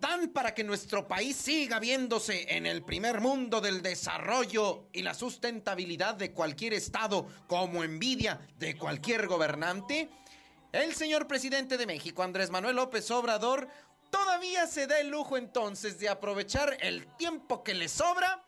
dan 0.00 0.30
para 0.30 0.54
que 0.54 0.64
nuestro 0.64 1.06
país 1.06 1.36
siga 1.36 1.78
viéndose 1.78 2.56
en 2.56 2.66
el 2.66 2.82
primer 2.82 3.20
mundo 3.20 3.60
del 3.60 3.80
desarrollo 3.80 4.88
y 4.92 5.02
la 5.02 5.14
sustentabilidad 5.14 6.16
de 6.16 6.32
cualquier 6.32 6.74
estado 6.74 7.28
como 7.46 7.84
envidia 7.84 8.40
de 8.58 8.76
cualquier 8.76 9.28
gobernante, 9.28 10.10
el 10.72 10.96
señor 10.96 11.28
presidente 11.28 11.78
de 11.78 11.86
México, 11.86 12.24
Andrés 12.24 12.50
Manuel 12.50 12.74
López 12.74 13.08
Obrador, 13.12 13.68
todavía 14.10 14.66
se 14.66 14.88
da 14.88 14.98
el 14.98 15.10
lujo 15.10 15.36
entonces 15.36 16.00
de 16.00 16.08
aprovechar 16.08 16.76
el 16.80 17.06
tiempo 17.16 17.62
que 17.62 17.72
le 17.72 17.88
sobra 17.88 18.45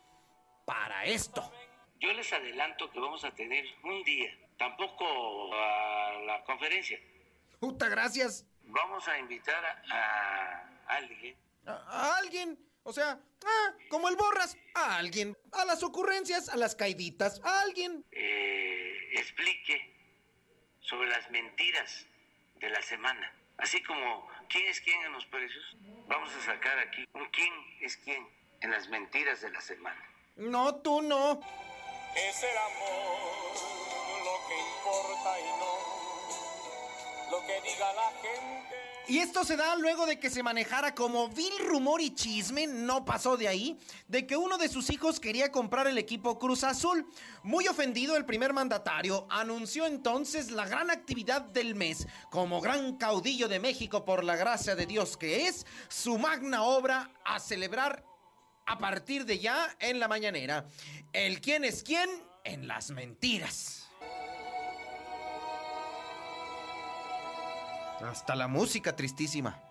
para 0.69 1.07
esto. 1.07 1.51
Yo 1.99 2.13
les 2.13 2.31
adelanto 2.31 2.91
que 2.91 3.01
vamos 3.01 3.25
a 3.25 3.31
tener 3.31 3.65
un 3.85 4.05
día, 4.05 4.31
tampoco 4.59 5.55
a 5.55 6.13
la 6.27 6.45
conferencia. 6.45 7.01
Puta, 7.59 7.89
gracias. 7.89 8.45
Vamos 8.65 9.09
a 9.09 9.19
invitar 9.19 9.65
a, 9.65 10.69
alguien. 10.89 11.35
A, 11.65 12.19
alguien. 12.19 12.59
O 12.83 12.93
sea, 12.93 13.19
ah, 13.47 13.73
como 13.89 14.11
el 14.11 14.17
borras, 14.17 14.59
a 14.75 14.99
alguien. 14.99 15.35
A 15.53 15.65
las 15.65 15.83
ocurrencias, 15.83 16.51
a 16.51 16.57
las 16.57 16.77
caiditas, 16.77 17.41
a 17.43 17.63
alguien. 17.63 18.05
Eh, 18.13 19.09
explique 19.13 19.97
sobre 20.81 21.09
las 21.09 21.31
mentiras 21.31 22.07
de 22.57 22.69
la 22.69 22.83
semana. 22.83 23.33
Así 23.57 23.83
como 23.85 24.29
quién 24.51 24.67
es 24.67 24.83
quién 24.83 25.01
en 25.03 25.13
los 25.13 25.25
precios, 25.27 25.77
vamos 26.07 26.31
a 26.35 26.41
sacar 26.43 26.79
aquí 26.79 27.09
un 27.15 27.25
quién 27.31 27.55
es 27.81 27.97
quién 27.97 28.29
en 28.61 28.71
las 28.71 28.87
mentiras 28.89 29.41
de 29.41 29.51
la 29.51 29.63
semana. 29.63 30.09
No, 30.39 30.77
tú 30.77 31.03
no. 31.03 31.41
Es 32.15 32.43
el 32.43 32.57
amor 32.57 33.39
lo 34.25 34.49
que 34.49 34.57
importa 34.57 35.41
y 35.41 35.45
no 35.59 35.89
lo 37.31 37.47
que 37.47 37.61
diga 37.61 37.93
la 37.93 38.11
gente. 38.23 38.59
Y 39.09 39.19
esto 39.19 39.43
se 39.43 39.57
da 39.57 39.75
luego 39.77 40.07
de 40.07 40.21
que 40.21 40.29
se 40.31 40.43
manejara 40.43 40.95
como 40.95 41.29
vil 41.29 41.53
rumor 41.67 42.01
y 42.01 42.15
chisme, 42.15 42.67
no 42.67 43.05
pasó 43.05 43.37
de 43.37 43.49
ahí, 43.49 43.79
de 44.07 44.27
que 44.27 44.37
uno 44.37 44.59
de 44.59 44.69
sus 44.69 44.91
hijos 44.91 45.19
quería 45.19 45.51
comprar 45.51 45.87
el 45.87 45.97
equipo 45.99 46.39
Cruz 46.39 46.63
Azul. 46.63 47.07
Muy 47.43 47.67
ofendido, 47.69 48.17
el 48.17 48.27
primer 48.27 48.53
mandatario 48.53 49.27
anunció 49.31 49.87
entonces 49.87 50.51
la 50.51 50.67
gran 50.67 50.91
actividad 50.91 51.41
del 51.41 51.75
mes, 51.75 52.07
como 52.31 52.61
gran 52.61 52.97
caudillo 52.97 53.49
de 53.49 53.61
México 53.61 54.05
por 54.05 54.25
la 54.25 54.37
gracia 54.37 54.77
de 54.77 54.87
Dios 54.87 55.17
que 55.17 55.49
es, 55.49 55.67
su 55.89 56.19
magna 56.19 56.63
obra 56.63 57.11
a 57.25 57.41
celebrar 57.41 58.08
a 58.69 58.79
partir 58.79 59.25
de 59.25 59.39
ya 59.39 59.75
en 59.81 59.99
la 59.99 60.09
mañanera. 60.09 60.67
El 61.13 61.41
quién 61.41 61.65
es 61.65 61.83
quién 61.83 62.09
en 62.45 62.69
las 62.69 62.91
mentiras. 62.91 63.89
Hasta 68.01 68.37
la 68.37 68.47
música 68.47 68.95
tristísima. 68.95 69.68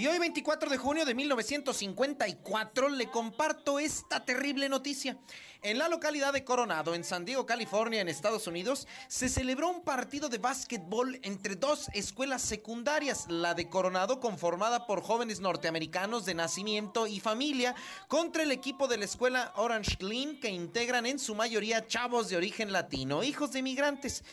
Y 0.00 0.06
hoy 0.06 0.18
24 0.18 0.70
de 0.70 0.78
junio 0.78 1.04
de 1.04 1.14
1954 1.14 2.88
le 2.88 3.10
comparto 3.10 3.78
esta 3.78 4.24
terrible 4.24 4.66
noticia. 4.70 5.18
En 5.60 5.76
la 5.76 5.90
localidad 5.90 6.32
de 6.32 6.42
Coronado, 6.42 6.94
en 6.94 7.04
San 7.04 7.26
Diego, 7.26 7.44
California, 7.44 8.00
en 8.00 8.08
Estados 8.08 8.46
Unidos, 8.46 8.88
se 9.08 9.28
celebró 9.28 9.68
un 9.68 9.82
partido 9.82 10.30
de 10.30 10.38
básquetbol 10.38 11.20
entre 11.22 11.54
dos 11.54 11.90
escuelas 11.92 12.40
secundarias, 12.40 13.26
la 13.28 13.52
de 13.52 13.68
Coronado 13.68 14.20
conformada 14.20 14.86
por 14.86 15.02
jóvenes 15.02 15.40
norteamericanos 15.40 16.24
de 16.24 16.32
nacimiento 16.32 17.06
y 17.06 17.20
familia, 17.20 17.74
contra 18.08 18.42
el 18.42 18.52
equipo 18.52 18.88
de 18.88 18.96
la 18.96 19.04
escuela 19.04 19.52
Orange 19.56 19.96
Glen 20.00 20.40
que 20.40 20.48
integran 20.48 21.04
en 21.04 21.18
su 21.18 21.34
mayoría 21.34 21.86
chavos 21.86 22.30
de 22.30 22.38
origen 22.38 22.72
latino, 22.72 23.22
hijos 23.22 23.52
de 23.52 23.58
inmigrantes. 23.58 24.24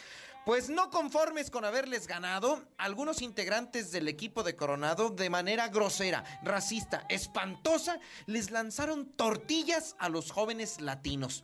Pues 0.48 0.70
no 0.70 0.90
conformes 0.90 1.52
con 1.52 1.66
haberles 1.66 2.08
ganado, 2.08 2.64
algunos 2.78 3.22
integrantes 3.22 3.92
del 3.92 4.08
equipo 4.08 4.44
de 4.44 4.56
Coronado, 4.56 5.10
de 5.10 5.30
manera 5.30 5.68
grosera, 5.68 6.24
racista, 6.42 7.06
espantosa, 7.10 8.00
les 8.28 8.50
lanzaron 8.50 9.12
tortillas 9.18 9.98
a 10.00 10.08
los 10.08 10.32
jóvenes 10.32 10.80
latinos. 10.80 11.44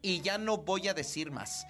Y 0.00 0.22
ya 0.22 0.38
no 0.38 0.56
voy 0.56 0.88
a 0.88 0.94
decir 0.94 1.30
más. 1.30 1.66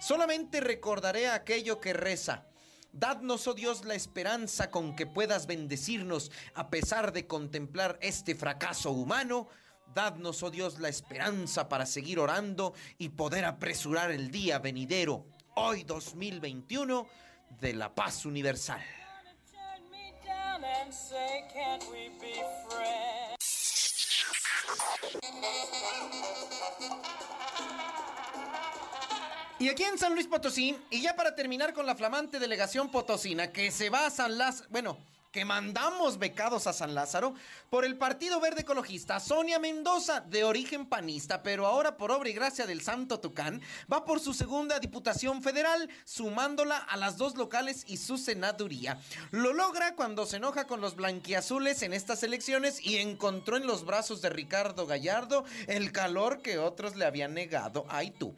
Solamente 0.00 0.60
recordaré 0.60 1.28
aquello 1.28 1.80
que 1.80 1.92
reza. 1.92 2.46
Dadnos, 2.92 3.48
oh 3.48 3.54
Dios, 3.54 3.84
la 3.84 3.96
esperanza 3.96 4.70
con 4.70 4.94
que 4.94 5.06
puedas 5.06 5.48
bendecirnos 5.48 6.30
a 6.54 6.70
pesar 6.70 7.12
de 7.12 7.26
contemplar 7.26 7.98
este 8.00 8.36
fracaso 8.36 8.92
humano. 8.92 9.48
Dadnos, 9.92 10.40
oh 10.44 10.52
Dios, 10.52 10.78
la 10.78 10.88
esperanza 10.88 11.68
para 11.68 11.84
seguir 11.84 12.20
orando 12.20 12.74
y 12.96 13.08
poder 13.08 13.44
apresurar 13.44 14.12
el 14.12 14.30
día 14.30 14.60
venidero 14.60 15.26
hoy 15.54 15.84
2021 15.84 17.06
de 17.60 17.74
la 17.74 17.94
paz 17.94 18.24
universal. 18.24 18.82
Y 29.58 29.68
aquí 29.68 29.84
en 29.84 29.96
San 29.96 30.14
Luis 30.14 30.26
Potosí, 30.26 30.76
y 30.90 31.02
ya 31.02 31.14
para 31.14 31.36
terminar 31.36 31.72
con 31.72 31.86
la 31.86 31.94
flamante 31.94 32.40
delegación 32.40 32.90
potosina 32.90 33.52
que 33.52 33.70
se 33.70 33.90
va 33.90 34.06
a 34.06 34.10
San 34.10 34.36
Las, 34.36 34.68
bueno, 34.70 34.98
que 35.32 35.44
mandamos 35.46 36.18
becados 36.18 36.66
a 36.66 36.74
San 36.74 36.94
Lázaro 36.94 37.34
por 37.70 37.86
el 37.86 37.96
Partido 37.96 38.38
Verde 38.38 38.60
Ecologista, 38.60 39.18
Sonia 39.18 39.58
Mendoza, 39.58 40.20
de 40.20 40.44
origen 40.44 40.84
panista, 40.84 41.42
pero 41.42 41.66
ahora 41.66 41.96
por 41.96 42.12
obra 42.12 42.28
y 42.28 42.34
gracia 42.34 42.66
del 42.66 42.82
Santo 42.82 43.18
Tucán, 43.18 43.62
va 43.90 44.04
por 44.04 44.20
su 44.20 44.34
segunda 44.34 44.78
diputación 44.78 45.42
federal, 45.42 45.88
sumándola 46.04 46.76
a 46.76 46.98
las 46.98 47.16
dos 47.16 47.34
locales 47.36 47.84
y 47.88 47.96
su 47.96 48.18
senaduría. 48.18 49.00
Lo 49.30 49.54
logra 49.54 49.96
cuando 49.96 50.26
se 50.26 50.36
enoja 50.36 50.66
con 50.66 50.82
los 50.82 50.96
blanquiazules 50.96 51.82
en 51.82 51.94
estas 51.94 52.22
elecciones 52.22 52.78
y 52.84 52.98
encontró 52.98 53.56
en 53.56 53.66
los 53.66 53.86
brazos 53.86 54.20
de 54.20 54.28
Ricardo 54.28 54.86
Gallardo 54.86 55.46
el 55.66 55.92
calor 55.92 56.42
que 56.42 56.58
otros 56.58 56.94
le 56.94 57.06
habían 57.06 57.32
negado. 57.32 57.86
Ay 57.88 58.10
tú. 58.10 58.34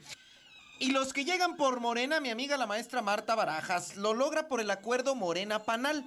Y 0.79 0.91
los 0.91 1.13
que 1.13 1.25
llegan 1.25 1.57
por 1.57 1.81
Morena, 1.81 2.21
mi 2.21 2.31
amiga 2.31 2.57
la 2.57 2.67
maestra 2.67 3.01
Marta 3.01 3.35
Barajas, 3.35 3.97
lo 3.97 4.13
logra 4.13 4.49
por 4.49 4.61
el 4.61 4.71
acuerdo 4.71 5.15
Morena-Panal. 5.15 6.05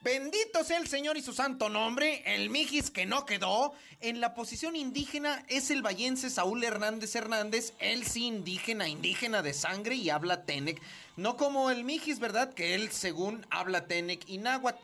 Bendito 0.00 0.62
sea 0.62 0.78
el 0.78 0.86
Señor 0.86 1.16
y 1.16 1.22
su 1.22 1.32
santo 1.32 1.68
nombre, 1.68 2.22
el 2.24 2.50
Mijis 2.50 2.88
que 2.88 3.04
no 3.04 3.26
quedó. 3.26 3.72
En 4.00 4.20
la 4.20 4.32
posición 4.32 4.76
indígena 4.76 5.44
es 5.48 5.72
el 5.72 5.82
vallense 5.82 6.30
Saúl 6.30 6.62
Hernández 6.62 7.16
Hernández, 7.16 7.72
él 7.80 8.06
sí 8.06 8.26
indígena, 8.26 8.86
indígena 8.86 9.42
de 9.42 9.52
sangre 9.52 9.96
y 9.96 10.10
habla 10.10 10.44
Tenec. 10.44 10.80
No 11.16 11.36
como 11.36 11.70
el 11.70 11.82
Mijis, 11.82 12.20
¿verdad? 12.20 12.54
Que 12.54 12.76
él 12.76 12.92
según 12.92 13.44
habla 13.50 13.88
Tenec 13.88 14.22
y 14.28 14.38
náhuatl. 14.38 14.78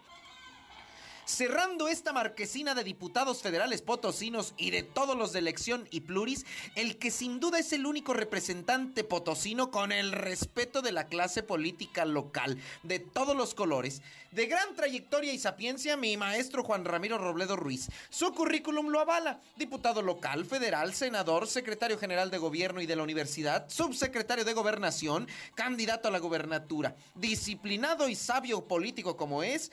Cerrando 1.26 1.88
esta 1.88 2.12
marquesina 2.12 2.74
de 2.74 2.84
diputados 2.84 3.40
federales 3.40 3.80
potosinos 3.80 4.52
y 4.58 4.70
de 4.70 4.82
todos 4.82 5.16
los 5.16 5.32
de 5.32 5.38
elección 5.38 5.88
y 5.90 6.00
pluris, 6.00 6.44
el 6.74 6.98
que 6.98 7.10
sin 7.10 7.40
duda 7.40 7.58
es 7.58 7.72
el 7.72 7.86
único 7.86 8.12
representante 8.12 9.04
potosino 9.04 9.70
con 9.70 9.90
el 9.90 10.12
respeto 10.12 10.82
de 10.82 10.92
la 10.92 11.06
clase 11.06 11.42
política 11.42 12.04
local, 12.04 12.58
de 12.82 12.98
todos 12.98 13.34
los 13.34 13.54
colores, 13.54 14.02
de 14.32 14.46
gran 14.46 14.74
trayectoria 14.76 15.32
y 15.32 15.38
sapiencia, 15.38 15.96
mi 15.96 16.16
maestro 16.18 16.62
Juan 16.62 16.84
Ramiro 16.84 17.16
Robledo 17.16 17.56
Ruiz. 17.56 17.88
Su 18.10 18.34
currículum 18.34 18.88
lo 18.88 19.00
avala, 19.00 19.40
diputado 19.56 20.02
local, 20.02 20.44
federal, 20.44 20.92
senador, 20.92 21.46
secretario 21.46 21.98
general 21.98 22.30
de 22.30 22.38
gobierno 22.38 22.82
y 22.82 22.86
de 22.86 22.96
la 22.96 23.02
universidad, 23.02 23.66
subsecretario 23.70 24.44
de 24.44 24.52
gobernación, 24.52 25.26
candidato 25.54 26.08
a 26.08 26.10
la 26.10 26.18
gobernatura, 26.18 26.96
disciplinado 27.14 28.10
y 28.10 28.14
sabio 28.14 28.68
político 28.68 29.16
como 29.16 29.42
es, 29.42 29.72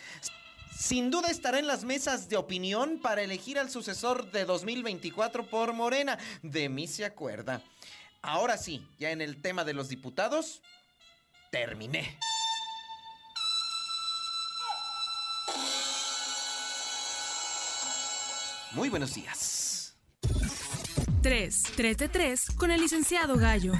sin 0.75 1.11
duda 1.11 1.29
estará 1.29 1.59
en 1.59 1.67
las 1.67 1.83
mesas 1.83 2.29
de 2.29 2.37
opinión 2.37 2.99
para 3.01 3.21
elegir 3.21 3.59
al 3.59 3.69
sucesor 3.69 4.31
de 4.31 4.45
2024 4.45 5.49
por 5.49 5.73
Morena. 5.73 6.17
De 6.41 6.69
mí 6.69 6.87
se 6.87 7.05
acuerda. 7.05 7.61
Ahora 8.21 8.57
sí, 8.57 8.87
ya 8.99 9.11
en 9.11 9.21
el 9.21 9.41
tema 9.41 9.63
de 9.63 9.73
los 9.73 9.89
diputados, 9.89 10.61
terminé. 11.51 12.17
Muy 18.71 18.89
buenos 18.89 19.13
días. 19.13 19.95
3, 21.21 21.63
3 21.75 21.97
de 21.97 22.09
3 22.09 22.45
con 22.57 22.71
el 22.71 22.81
licenciado 22.81 23.35
Gallo. 23.35 23.73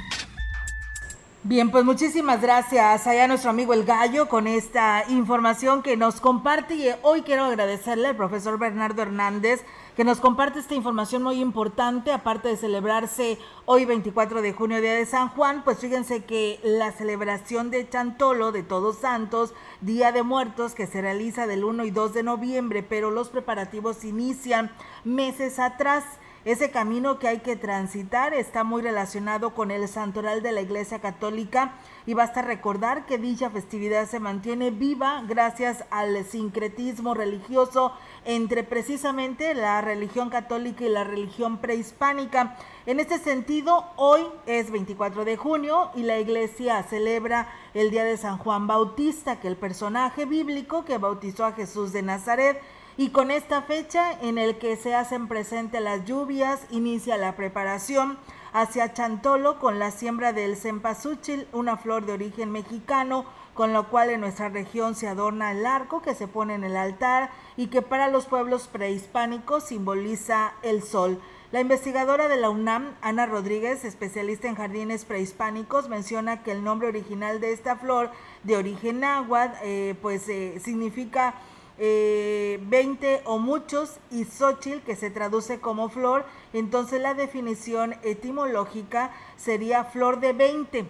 Bien, 1.44 1.72
pues 1.72 1.84
muchísimas 1.84 2.40
gracias. 2.40 3.08
Allá 3.08 3.28
nuestro 3.28 3.50
amigo 3.50 3.74
el 3.74 3.84
Gallo 3.84 4.30
con 4.30 4.46
esta 4.46 5.04
información 5.10 5.82
que 5.82 5.98
nos 5.98 6.22
comparte. 6.22 6.76
Y 6.76 6.88
hoy 7.02 7.24
quiero 7.24 7.46
agradecerle 7.46 8.10
al 8.10 8.16
profesor 8.16 8.60
Bernardo 8.60 9.02
Hernández 9.02 9.66
que 9.96 10.04
nos 10.04 10.20
comparte 10.20 10.60
esta 10.60 10.76
información 10.76 11.24
muy 11.24 11.42
importante, 11.42 12.12
aparte 12.12 12.48
de 12.48 12.58
celebrarse 12.58 13.40
hoy 13.66 13.86
24 13.86 14.44
de 14.44 14.54
junio, 14.54 14.82
Día 14.82 14.94
de 14.94 15.06
San 15.06 15.30
Juan, 15.30 15.64
pues 15.64 15.80
fíjense 15.80 16.24
que 16.24 16.60
la 16.64 16.92
celebración 16.92 17.72
de 17.72 17.90
Chantolo, 17.90 18.52
de 18.52 18.64
Todos 18.64 19.00
Santos, 19.00 19.54
Día 19.82 20.12
de 20.12 20.24
Muertos, 20.24 20.76
que 20.76 20.88
se 20.88 21.02
realiza 21.02 21.48
del 21.48 21.64
1 21.64 21.86
y 21.86 21.92
2 21.92 22.14
de 22.14 22.24
noviembre, 22.24 22.84
pero 22.84 23.12
los 23.12 23.30
preparativos 23.30 24.04
inician 24.04 24.72
meses 25.04 25.60
atrás. 25.60 26.04
Ese 26.44 26.72
camino 26.72 27.20
que 27.20 27.28
hay 27.28 27.42
que 27.42 27.56
transitar 27.56 28.34
está 28.34 28.64
muy 28.64 28.82
relacionado 28.82 29.54
con 29.54 29.70
el 29.70 29.88
santoral 29.88 30.42
de 30.42 30.52
la 30.52 30.62
Iglesia 30.62 30.98
Católica 30.98 31.76
y 32.08 32.16
basta 32.16 32.42
recordar 32.42 33.06
que 33.06 33.20
dicha 33.20 33.52
festividad 33.52 34.08
se 34.08 34.20
mantiene 34.20 34.72
viva 34.72 35.24
gracias 35.28 35.84
al 35.92 36.26
sincretismo 36.26 37.14
religioso 37.14 37.94
entre 38.26 38.64
precisamente 38.64 39.54
la 39.54 39.82
religión 39.82 40.32
católica 40.32 40.84
y 40.84 40.90
la 40.90 41.04
religión 41.04 41.60
prehispánica. 41.60 42.58
En 42.88 43.00
este 43.00 43.20
sentido, 43.20 43.86
hoy 43.96 44.22
es 44.48 44.72
24 44.72 45.26
de 45.26 45.38
junio 45.38 45.92
y 45.94 46.02
la 46.02 46.18
iglesia 46.18 46.82
celebra 46.82 47.50
el 47.76 47.92
día 47.92 48.04
de 48.04 48.18
San 48.18 48.40
Juan 48.40 48.66
Bautista, 48.66 49.40
que 49.40 49.48
el 49.48 49.58
personaje 49.58 50.26
bíblico 50.26 50.86
que 50.86 50.98
bautizó 50.98 51.46
a 51.46 51.52
Jesús 51.52 51.94
de 51.94 52.02
Nazaret 52.02 52.60
y 52.98 53.10
con 53.10 53.32
esta 53.32 53.62
fecha 53.62 54.12
en 54.22 54.38
el 54.38 54.58
que 54.58 54.76
se 54.76 54.96
hacen 54.96 55.28
presentes 55.28 55.82
las 55.82 56.06
lluvias, 56.06 56.60
inicia 56.70 57.18
la 57.18 57.36
preparación 57.36 58.18
hacia 58.54 58.94
Chantolo 58.94 59.60
con 59.60 59.80
la 59.80 59.92
siembra 59.92 60.34
del 60.34 60.58
cempasúchil, 60.58 61.48
una 61.54 61.78
flor 61.78 62.06
de 62.06 62.14
origen 62.14 62.52
mexicano, 62.52 63.26
con 63.54 63.74
lo 63.74 63.90
cual 63.90 64.10
en 64.10 64.22
nuestra 64.22 64.50
región 64.50 64.96
se 64.96 65.08
adorna 65.08 65.52
el 65.52 65.66
arco 65.66 66.02
que 66.02 66.16
se 66.16 66.28
pone 66.28 66.56
en 66.56 66.64
el 66.64 66.76
altar 66.76 67.32
y 67.58 67.68
que 67.68 67.82
para 67.82 68.08
los 68.08 68.26
pueblos 68.26 68.68
prehispánicos 68.68 69.66
simboliza 69.66 70.54
el 70.64 70.84
sol. 70.84 71.22
La 71.52 71.60
investigadora 71.60 72.30
de 72.30 72.38
la 72.38 72.50
UNAM, 72.50 72.96
Ana 73.02 73.26
Rodríguez, 73.26 73.84
especialista 73.84 74.48
en 74.48 74.56
jardines 74.56 75.04
prehispánicos, 75.04 75.90
menciona 75.90 76.44
que 76.44 76.54
el 76.54 76.64
nombre 76.64 76.88
original 76.88 77.42
de 77.42 77.52
esta 77.52 77.76
flor, 77.76 78.10
de 78.44 78.56
origen 78.56 79.02
náhuatl, 79.02 79.58
eh, 79.62 79.96
pues 80.02 80.30
eh, 80.30 80.62
significa 80.64 81.36
eh, 81.84 82.60
20 82.62 83.24
o 83.26 83.39
muchos 83.39 83.98
y 84.12 84.26
Xochitl, 84.26 84.82
que 84.82 84.96
se 84.96 85.10
traduce 85.10 85.60
como 85.60 85.89
flor, 85.89 86.26
entonces 86.54 87.02
la 87.02 87.15
definición 87.15 87.96
etimológica 88.04 89.10
sería 89.36 89.84
flor 89.84 90.20
de 90.20 90.34
20. 90.34 90.86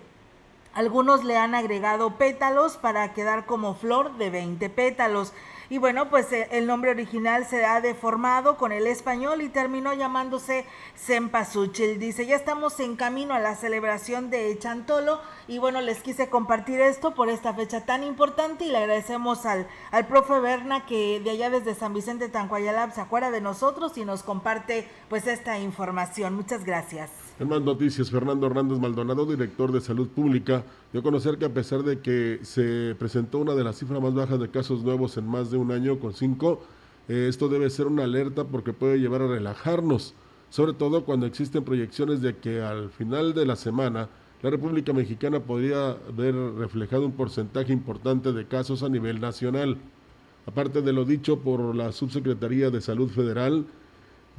Algunos 0.73 1.23
le 1.23 1.37
han 1.37 1.55
agregado 1.55 2.17
pétalos 2.17 2.75
para 2.75 3.13
quedar 3.13 3.45
como 3.45 3.73
flor 3.73 4.17
de 4.17 4.31
20 4.31 4.69
pétalos. 4.69 5.31
Y 5.71 5.77
bueno, 5.77 6.09
pues 6.09 6.29
eh, 6.33 6.49
el 6.51 6.67
nombre 6.67 6.91
original 6.91 7.45
se 7.45 7.63
ha 7.63 7.79
deformado 7.79 8.57
con 8.57 8.73
el 8.73 8.87
español 8.87 9.41
y 9.41 9.47
terminó 9.47 9.93
llamándose 9.93 10.65
Cempasúchil. 10.97 11.97
Dice, 11.97 12.25
ya 12.25 12.35
estamos 12.35 12.77
en 12.81 12.97
camino 12.97 13.33
a 13.33 13.39
la 13.39 13.55
celebración 13.55 14.29
de 14.29 14.59
Chantolo 14.59 15.21
y 15.47 15.59
bueno, 15.59 15.79
les 15.79 16.01
quise 16.01 16.27
compartir 16.27 16.81
esto 16.81 17.13
por 17.15 17.29
esta 17.29 17.53
fecha 17.53 17.85
tan 17.85 18.03
importante 18.03 18.65
y 18.65 18.69
le 18.69 18.79
agradecemos 18.79 19.45
al, 19.45 19.65
al 19.91 20.07
profe 20.07 20.41
Berna 20.41 20.85
que 20.85 21.21
de 21.21 21.29
allá 21.29 21.49
desde 21.49 21.73
San 21.73 21.93
Vicente 21.93 22.27
Tancuayalab 22.27 22.93
se 22.93 22.99
acuerda 22.99 23.31
de 23.31 23.39
nosotros 23.39 23.97
y 23.97 24.03
nos 24.03 24.23
comparte 24.23 24.89
pues 25.07 25.25
esta 25.25 25.57
información. 25.57 26.35
Muchas 26.35 26.65
gracias. 26.65 27.30
En 27.39 27.49
más 27.49 27.61
noticias, 27.61 28.11
Fernando 28.11 28.45
Hernández 28.45 28.79
Maldonado, 28.79 29.25
director 29.25 29.71
de 29.71 29.81
Salud 29.81 30.09
Pública, 30.09 30.63
dio 30.91 31.01
a 31.01 31.03
conocer 31.03 31.37
que 31.37 31.45
a 31.45 31.53
pesar 31.53 31.81
de 31.83 31.99
que 31.99 32.39
se 32.43 32.95
presentó 32.99 33.39
una 33.39 33.55
de 33.55 33.63
las 33.63 33.77
cifras 33.77 34.01
más 34.01 34.13
bajas 34.13 34.39
de 34.39 34.49
casos 34.49 34.83
nuevos 34.83 35.17
en 35.17 35.27
más 35.27 35.49
de 35.49 35.57
un 35.57 35.71
año 35.71 35.99
con 35.99 36.13
cinco, 36.13 36.61
eh, 37.07 37.25
esto 37.29 37.49
debe 37.49 37.69
ser 37.69 37.87
una 37.87 38.03
alerta 38.03 38.43
porque 38.43 38.73
puede 38.73 38.99
llevar 38.99 39.23
a 39.23 39.27
relajarnos, 39.27 40.13
sobre 40.49 40.73
todo 40.73 41.03
cuando 41.03 41.25
existen 41.25 41.63
proyecciones 41.63 42.21
de 42.21 42.37
que 42.37 42.61
al 42.61 42.89
final 42.91 43.33
de 43.33 43.45
la 43.45 43.55
semana 43.55 44.09
la 44.43 44.49
República 44.49 44.93
Mexicana 44.93 45.39
podría 45.39 45.97
ver 46.15 46.35
reflejado 46.35 47.05
un 47.05 47.13
porcentaje 47.13 47.73
importante 47.73 48.33
de 48.33 48.45
casos 48.45 48.83
a 48.83 48.89
nivel 48.89 49.19
nacional. 49.19 49.77
Aparte 50.45 50.81
de 50.81 50.93
lo 50.93 51.05
dicho 51.05 51.39
por 51.39 51.75
la 51.75 51.91
Subsecretaría 51.91 52.69
de 52.69 52.81
Salud 52.81 53.09
Federal, 53.09 53.65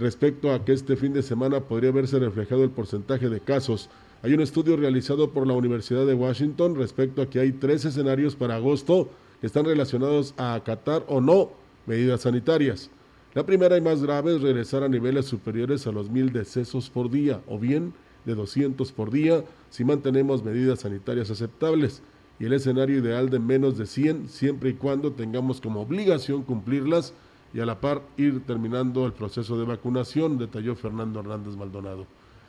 respecto 0.02 0.52
a 0.52 0.64
que 0.64 0.72
este 0.72 0.96
fin 0.96 1.12
de 1.12 1.22
semana 1.22 1.60
podría 1.60 1.92
verse 1.92 2.18
reflejado 2.18 2.64
el 2.64 2.70
porcentaje 2.70 3.28
de 3.30 3.40
casos. 3.40 3.88
Hay 4.22 4.34
un 4.34 4.40
estudio 4.40 4.76
realizado 4.76 5.30
por 5.30 5.46
la 5.46 5.54
Universidad 5.54 6.04
de 6.04 6.14
Washington 6.14 6.74
respecto 6.74 7.22
a 7.22 7.30
que 7.30 7.38
hay 7.38 7.52
tres 7.52 7.84
escenarios 7.84 8.34
para 8.34 8.56
agosto 8.56 9.08
que 9.40 9.46
están 9.46 9.64
relacionados 9.64 10.34
a 10.36 10.54
acatar 10.54 11.04
o 11.08 11.20
no 11.20 11.50
medidas 11.86 12.22
sanitarias. 12.22 12.90
La 13.34 13.46
primera 13.46 13.76
y 13.76 13.80
más 13.80 14.02
grave 14.02 14.36
es 14.36 14.42
regresar 14.42 14.82
a 14.82 14.88
niveles 14.88 15.26
superiores 15.26 15.86
a 15.86 15.92
los 15.92 16.10
mil 16.10 16.32
decesos 16.32 16.90
por 16.90 17.10
día 17.10 17.40
o 17.46 17.58
bien 17.58 17.94
de 18.24 18.34
200 18.34 18.92
por 18.92 19.10
día 19.10 19.44
si 19.70 19.84
mantenemos 19.84 20.44
medidas 20.44 20.80
sanitarias 20.80 21.30
aceptables 21.30 22.02
y 22.38 22.44
el 22.44 22.52
escenario 22.52 22.98
ideal 22.98 23.30
de 23.30 23.38
menos 23.38 23.78
de 23.78 23.86
100 23.86 24.28
siempre 24.28 24.70
y 24.70 24.74
cuando 24.74 25.12
tengamos 25.12 25.60
como 25.60 25.80
obligación 25.80 26.42
cumplirlas 26.42 27.14
y 27.54 27.60
a 27.60 27.66
la 27.66 27.80
par 27.80 28.02
ir 28.16 28.44
terminando 28.46 29.06
el 29.06 29.12
proceso 29.12 29.58
de 29.58 29.64
vacunación, 29.64 30.38
detalló 30.38 30.74
Fernando 30.74 31.20
Hernández 31.20 31.56
Maldonado. 31.56 32.06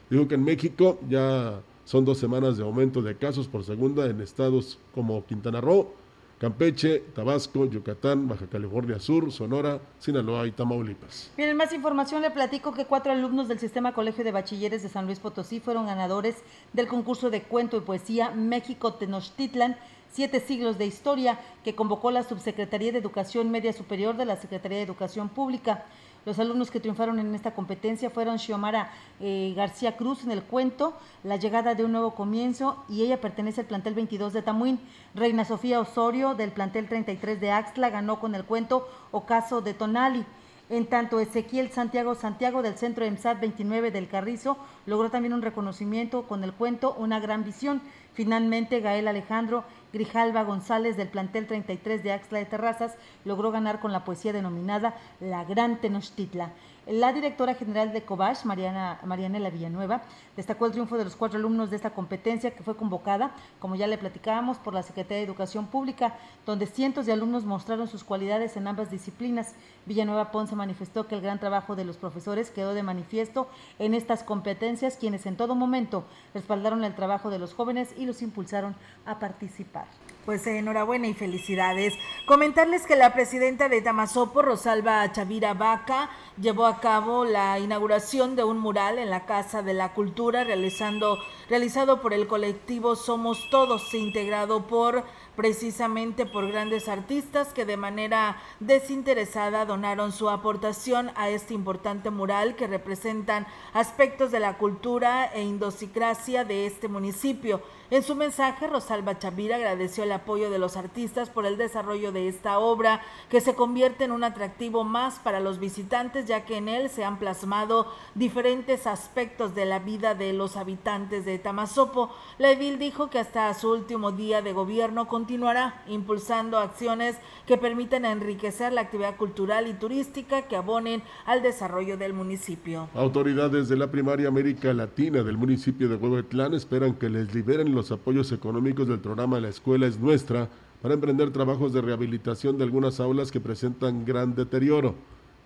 Dijo 0.10 0.28
que 0.28 0.36
en 0.36 0.44
México 0.44 1.00
ya 1.10 1.62
son 1.86 2.06
dos 2.06 2.18
semanas 2.18 2.58
de 2.58 2.64
aumento 2.64 3.02
de 3.02 3.18
casos 3.18 3.48
por 3.48 3.64
segunda 3.64 4.06
en 4.06 4.22
estados 4.22 4.80
como 4.94 5.26
Quintana 5.26 5.60
Roo, 5.60 5.94
Campeche, 6.40 7.00
Tabasco, 7.16 7.66
Yucatán, 7.66 8.28
Baja 8.28 8.48
California 8.48 9.00
Sur, 9.00 9.32
Sonora, 9.32 9.80
Sinaloa 10.00 10.46
y 10.46 10.52
Tamaulipas. 10.52 11.32
Bien, 11.38 11.56
más 11.56 11.72
información 11.72 12.22
le 12.22 12.32
platico 12.32 12.74
que 12.74 12.86
cuatro 12.86 13.14
alumnos 13.14 13.48
del 13.48 13.60
Sistema 13.60 13.94
Colegio 13.94 14.26
de 14.26 14.34
Bachilleres 14.34 14.84
de 14.84 14.90
San 14.90 15.06
Luis 15.06 15.20
Potosí 15.20 15.62
fueron 15.62 15.86
ganadores 15.86 16.36
del 16.74 16.88
concurso 16.88 17.30
de 17.30 17.44
cuento 17.44 17.78
y 17.78 17.82
poesía 17.82 18.32
México 18.32 18.94
Tenochtitlan 18.94 19.78
Siete 20.14 20.40
siglos 20.42 20.78
de 20.78 20.86
historia 20.86 21.40
que 21.64 21.74
convocó 21.74 22.12
la 22.12 22.22
Subsecretaría 22.22 22.92
de 22.92 23.00
Educación 23.00 23.50
Media 23.50 23.74
Superior 23.74 24.16
de 24.16 24.26
la 24.26 24.36
Secretaría 24.36 24.78
de 24.78 24.84
Educación 24.84 25.28
Pública. 25.28 25.86
Los 26.24 26.38
alumnos 26.38 26.70
que 26.70 26.80
triunfaron 26.80 27.18
en 27.18 27.34
esta 27.34 27.56
competencia 27.56 28.12
fueron 28.12 28.38
Xiomara 28.38 28.92
eh, 29.20 29.56
García 29.58 29.98
Cruz 29.98 30.24
en 30.24 30.30
el 30.30 30.44
cuento 30.44 30.94
La 31.24 31.38
llegada 31.38 31.74
de 31.74 31.84
un 31.84 31.94
nuevo 31.94 32.14
comienzo 32.14 32.86
y 32.88 33.02
ella 33.02 33.20
pertenece 33.20 33.62
al 33.62 33.68
plantel 33.68 33.96
22 33.96 34.34
de 34.34 34.44
Tamuín. 34.44 34.80
Reina 35.16 35.46
Sofía 35.46 35.80
Osorio 35.80 36.36
del 36.36 36.52
plantel 36.52 36.88
33 36.88 37.42
de 37.42 37.50
Axtla 37.50 37.90
ganó 37.90 38.20
con 38.20 38.36
el 38.36 38.46
cuento 38.46 38.88
Ocaso 39.10 39.62
de 39.62 39.74
Tonali. 39.74 40.28
En 40.70 40.86
tanto, 40.86 41.20
Ezequiel 41.20 41.72
Santiago 41.72 42.16
Santiago 42.16 42.62
del 42.62 42.78
Centro 42.78 43.04
EMSAT 43.04 43.42
29 43.42 43.92
del 43.92 44.08
Carrizo 44.08 44.58
logró 44.86 45.12
también 45.12 45.34
un 45.34 45.42
reconocimiento 45.42 46.24
con 46.24 46.44
el 46.46 46.54
cuento 46.54 46.96
Una 46.98 47.20
gran 47.20 47.44
visión. 47.44 47.82
Finalmente, 48.14 48.80
Gael 48.80 49.10
Alejandro 49.10 49.66
Grijalva 49.92 50.44
González 50.44 50.96
del 50.96 51.10
plantel 51.10 51.48
33 51.48 52.02
de 52.02 52.14
Axla 52.14 52.40
de 52.40 52.46
Terrazas 52.46 52.96
logró 53.26 53.52
ganar 53.52 53.82
con 53.82 53.92
la 53.92 54.06
poesía 54.06 54.32
denominada 54.32 54.96
La 55.20 55.44
Gran 55.44 55.82
Tenochtitla. 55.82 56.54
La 56.86 57.14
directora 57.14 57.56
general 57.56 57.94
de 57.94 58.04
Cobach, 58.04 58.44
Mariana, 58.44 59.00
Marianela 59.06 59.50
Villanueva, 59.50 60.02
destacó 60.36 60.66
el 60.66 60.74
triunfo 60.74 60.98
de 60.98 61.06
los 61.06 61.16
cuatro 61.16 61.40
alumnos 61.40 61.70
de 61.70 61.78
esta 61.78 61.92
competencia 61.92 62.52
que 62.52 62.62
fue 62.62 62.76
convocada, 62.76 63.32
como 63.60 63.76
ya 63.76 63.88
le 63.88 63.98
platicábamos, 63.98 64.58
por 64.58 64.74
la 64.74 64.84
Secretaría 64.84 65.20
de 65.20 65.24
Educación 65.24 65.68
Pública, 65.68 66.18
donde 66.46 66.66
cientos 66.66 67.06
de 67.06 67.14
alumnos 67.14 67.46
mostraron 67.46 67.88
sus 67.88 68.04
cualidades 68.04 68.58
en 68.58 68.68
ambas 68.68 68.92
disciplinas. 68.92 69.56
Villanueva 69.86 70.32
Ponce 70.32 70.58
manifestó 70.58 71.08
que 71.08 71.16
el 71.16 71.22
gran 71.22 71.40
trabajo 71.40 71.78
de 71.78 71.86
los 71.86 71.96
profesores 71.96 72.52
quedó 72.52 72.74
de 72.74 72.84
manifiesto 72.84 73.48
en 73.80 73.94
estas 73.94 74.24
competencias, 74.24 74.98
quienes 74.98 75.26
en 75.26 75.38
todo 75.38 75.56
momento 75.56 76.04
respaldaron 76.34 76.84
el 76.84 76.96
trabajo 76.96 77.30
de 77.30 77.40
los 77.40 77.54
jóvenes 77.54 77.94
y 77.98 78.06
los 78.06 78.22
impulsaron 78.22 78.76
a 79.06 79.20
participar. 79.20 79.86
Pues 80.26 80.48
enhorabuena 80.48 81.08
y 81.08 81.14
felicidades. 81.14 81.96
Comentarles 82.26 82.86
que 82.86 82.96
la 82.96 83.14
presidenta 83.14 83.68
de 83.68 83.82
Tamazopo, 83.82 84.42
Rosalba 84.42 85.12
Chavira 85.12 85.54
Vaca, 85.54 86.10
llevó 86.40 86.66
a 86.66 86.80
cabo 86.80 87.26
la 87.26 87.60
inauguración 87.60 88.38
de 88.38 88.46
un 88.46 88.58
mural 88.58 89.00
en 89.00 89.10
la 89.10 89.26
Casa 89.26 89.62
de 89.64 89.74
la 89.74 89.94
Cultura 89.94 90.46
realizando, 90.46 91.20
realizado 91.50 92.02
por 92.02 92.14
el 92.14 92.28
colectivo 92.28 92.96
Somos 92.96 93.50
Todos, 93.50 93.94
integrado 93.94 94.66
por 94.66 95.04
precisamente 95.36 96.26
por 96.26 96.48
grandes 96.48 96.88
artistas 96.88 97.54
que 97.54 97.66
de 97.66 97.76
manera 97.76 98.38
desinteresada 98.60 99.66
donaron 99.66 100.12
su 100.12 100.30
aportación 100.30 101.12
a 101.16 101.30
este 101.30 101.54
importante 101.54 102.12
mural 102.12 102.56
que 102.56 102.68
representan 102.68 103.48
aspectos 103.74 104.32
de 104.32 104.40
la 104.40 104.58
cultura 104.58 105.26
e 105.34 105.42
indosicracia 105.42 106.46
de 106.46 106.68
este 106.68 106.88
municipio. 106.88 107.62
En 107.92 108.02
su 108.02 108.16
mensaje, 108.16 108.68
Rosalba 108.68 109.20
Chavira 109.20 109.58
agradeció 109.58 110.04
el 110.04 110.12
apoyo 110.14 110.50
de 110.50 110.58
los 110.58 110.78
artistas 110.78 111.30
por 111.30 111.46
el 111.46 111.58
desarrollo 111.58 112.12
de 112.12 112.28
esta 112.28 112.58
obra, 112.58 113.02
que 113.30 113.42
se 113.42 113.56
convierte 113.56 114.06
en 114.06 114.12
un 114.12 114.24
atractivo 114.24 114.84
más 114.84 115.20
para 115.20 115.40
los 115.40 115.60
visitantes, 115.60 116.26
ya 116.26 116.46
que 116.46 116.58
en 116.58 116.70
él 116.70 116.90
se 116.90 117.04
han 117.04 117.20
plasmado 117.20 117.92
diferentes 118.16 118.88
aspectos 118.88 119.54
de 119.54 119.66
la 119.66 119.80
vida 119.80 120.16
de 120.16 120.34
los 120.34 120.56
habitantes 120.56 121.26
de 121.26 121.38
Tamazopo. 121.40 122.10
La 122.40 122.52
edil 122.52 122.80
dijo 122.80 123.10
que 123.10 123.20
hasta 123.20 123.54
su 123.54 123.72
último 123.72 124.12
día 124.12 124.42
de 124.42 124.54
gobierno 124.54 125.08
continuará 125.08 125.84
impulsando 125.88 126.60
acciones 126.60 127.18
que 127.46 127.58
permitan 127.58 128.06
enriquecer 128.06 128.74
la 128.74 128.82
actividad 128.82 129.18
cultural 129.18 129.68
y 129.68 129.74
turística 129.74 130.44
que 130.44 130.56
abonen 130.56 131.04
al 131.26 131.42
desarrollo 131.42 131.98
del 131.98 132.14
municipio. 132.14 132.88
Autoridades 132.96 133.68
de 133.68 133.76
la 133.76 133.92
primaria 133.92 134.30
América 134.30 134.74
Latina 134.74 135.22
del 135.22 135.38
municipio 135.38 135.90
de 135.90 135.96
Huehuetlán 135.96 136.54
esperan 136.54 136.94
que 136.94 137.10
les 137.10 137.34
liberen 137.36 137.73
los 137.74 137.92
apoyos 137.92 138.32
económicos 138.32 138.88
del 138.88 139.00
programa 139.00 139.40
La 139.40 139.50
Escuela 139.50 139.88
es 139.88 140.00
Nuestra 140.00 140.50
para 140.82 140.94
emprender 140.94 141.32
trabajos 141.32 141.74
de 141.74 141.82
rehabilitación 141.82 142.58
de 142.58 142.64
algunas 142.64 143.00
aulas 143.00 143.32
que 143.32 143.40
presentan 143.40 144.06
gran 144.06 144.36
deterioro. 144.36 144.96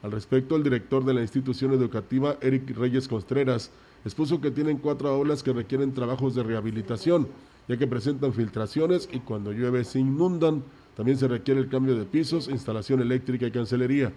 Al 0.04 0.12
respecto, 0.12 0.56
el 0.56 0.64
director 0.64 1.04
de 1.06 1.14
la 1.14 1.22
institución 1.22 1.74
educativa, 1.74 2.38
Eric 2.42 2.76
Reyes 2.78 3.08
Contreras, 3.08 3.72
expuso 4.06 4.40
que 4.40 4.52
tienen 4.52 4.78
cuatro 4.78 5.10
aulas 5.10 5.44
que 5.44 5.54
requieren 5.54 5.94
trabajos 5.94 6.36
de 6.36 6.44
rehabilitación, 6.44 7.28
ya 7.68 7.78
que 7.78 7.88
presentan 7.88 8.34
filtraciones 8.34 9.10
y 9.12 9.20
cuando 9.20 9.52
llueve 9.52 9.84
se 9.84 10.00
inundan. 10.00 10.64
También 10.96 11.18
se 11.18 11.28
requiere 11.28 11.60
el 11.60 11.70
cambio 11.70 11.96
de 11.96 12.06
pisos, 12.06 12.48
instalación 12.48 13.02
eléctrica 13.02 13.48
y 13.48 13.52
cancelería. 13.52 14.14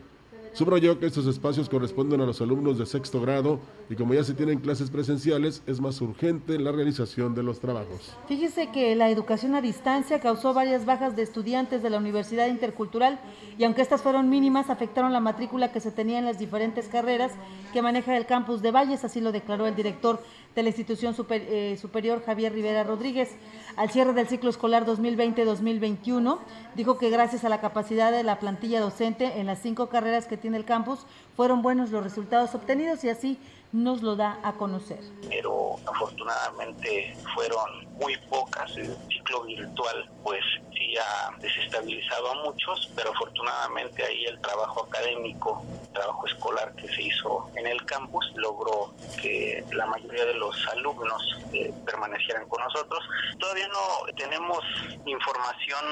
Subrayó 0.52 0.98
que 0.98 1.06
estos 1.06 1.26
espacios 1.26 1.68
corresponden 1.68 2.20
a 2.20 2.26
los 2.26 2.40
alumnos 2.40 2.76
de 2.76 2.84
sexto 2.84 3.20
grado 3.20 3.60
y 3.88 3.94
como 3.94 4.14
ya 4.14 4.24
se 4.24 4.34
tienen 4.34 4.58
clases 4.58 4.90
presenciales, 4.90 5.62
es 5.66 5.80
más 5.80 6.00
urgente 6.00 6.58
la 6.58 6.72
realización 6.72 7.34
de 7.34 7.42
los 7.42 7.60
trabajos. 7.60 8.16
Fíjese 8.26 8.70
que 8.70 8.96
la 8.96 9.10
educación 9.10 9.54
a 9.54 9.60
distancia 9.60 10.20
causó 10.20 10.52
varias 10.52 10.84
bajas 10.84 11.14
de 11.14 11.22
estudiantes 11.22 11.82
de 11.82 11.90
la 11.90 11.98
Universidad 11.98 12.48
Intercultural 12.48 13.20
y 13.58 13.64
aunque 13.64 13.82
estas 13.82 14.02
fueron 14.02 14.28
mínimas, 14.28 14.70
afectaron 14.70 15.12
la 15.12 15.20
matrícula 15.20 15.72
que 15.72 15.80
se 15.80 15.92
tenía 15.92 16.18
en 16.18 16.24
las 16.24 16.38
diferentes 16.38 16.88
carreras 16.88 17.32
que 17.72 17.82
maneja 17.82 18.16
el 18.16 18.26
campus 18.26 18.60
de 18.60 18.72
Valles, 18.72 19.04
así 19.04 19.20
lo 19.20 19.32
declaró 19.32 19.66
el 19.66 19.76
director 19.76 20.20
de 20.54 20.62
la 20.64 20.68
institución 20.70 21.14
eh, 21.30 21.78
superior 21.80 22.22
Javier 22.24 22.52
Rivera 22.52 22.82
Rodríguez. 22.82 23.30
Al 23.76 23.90
cierre 23.90 24.12
del 24.12 24.26
ciclo 24.26 24.50
escolar 24.50 24.84
2020-2021, 24.84 26.38
dijo 26.74 26.98
que 26.98 27.10
gracias 27.10 27.44
a 27.44 27.48
la 27.48 27.60
capacidad 27.60 28.10
de 28.10 28.24
la 28.24 28.40
plantilla 28.40 28.80
docente 28.80 29.38
en 29.38 29.46
las 29.46 29.60
cinco 29.60 29.88
carreras 29.88 30.26
que 30.26 30.36
tiene 30.40 30.56
el 30.56 30.64
campus, 30.64 31.06
fueron 31.36 31.62
buenos 31.62 31.90
los 31.90 32.02
resultados 32.02 32.54
obtenidos 32.54 33.04
y 33.04 33.10
así 33.10 33.38
nos 33.72 34.02
lo 34.02 34.16
da 34.16 34.38
a 34.42 34.52
conocer. 34.54 34.98
Pero 35.28 35.76
afortunadamente 35.86 37.16
fueron 37.34 37.86
muy 37.94 38.16
pocas. 38.28 38.76
El 38.76 38.96
ciclo 39.08 39.42
virtual 39.44 40.10
pues 40.22 40.42
sí 40.76 40.94
ha 40.96 41.30
desestabilizado 41.38 42.32
a 42.32 42.34
muchos, 42.44 42.90
pero 42.96 43.10
afortunadamente 43.10 44.04
ahí 44.04 44.24
el 44.24 44.40
trabajo 44.40 44.84
académico, 44.84 45.62
el 45.82 45.92
trabajo 45.92 46.26
escolar 46.26 46.74
que 46.74 46.88
se 46.88 47.02
hizo 47.02 47.48
en 47.54 47.66
el 47.66 47.84
campus 47.84 48.32
logró 48.34 48.92
que 49.20 49.64
la 49.72 49.86
mayoría 49.86 50.24
de 50.24 50.34
los 50.34 50.56
alumnos 50.68 51.22
eh, 51.52 51.72
permanecieran 51.84 52.48
con 52.48 52.62
nosotros. 52.62 53.04
Todavía 53.38 53.68
no 53.68 54.12
tenemos 54.16 54.58
información 55.04 55.84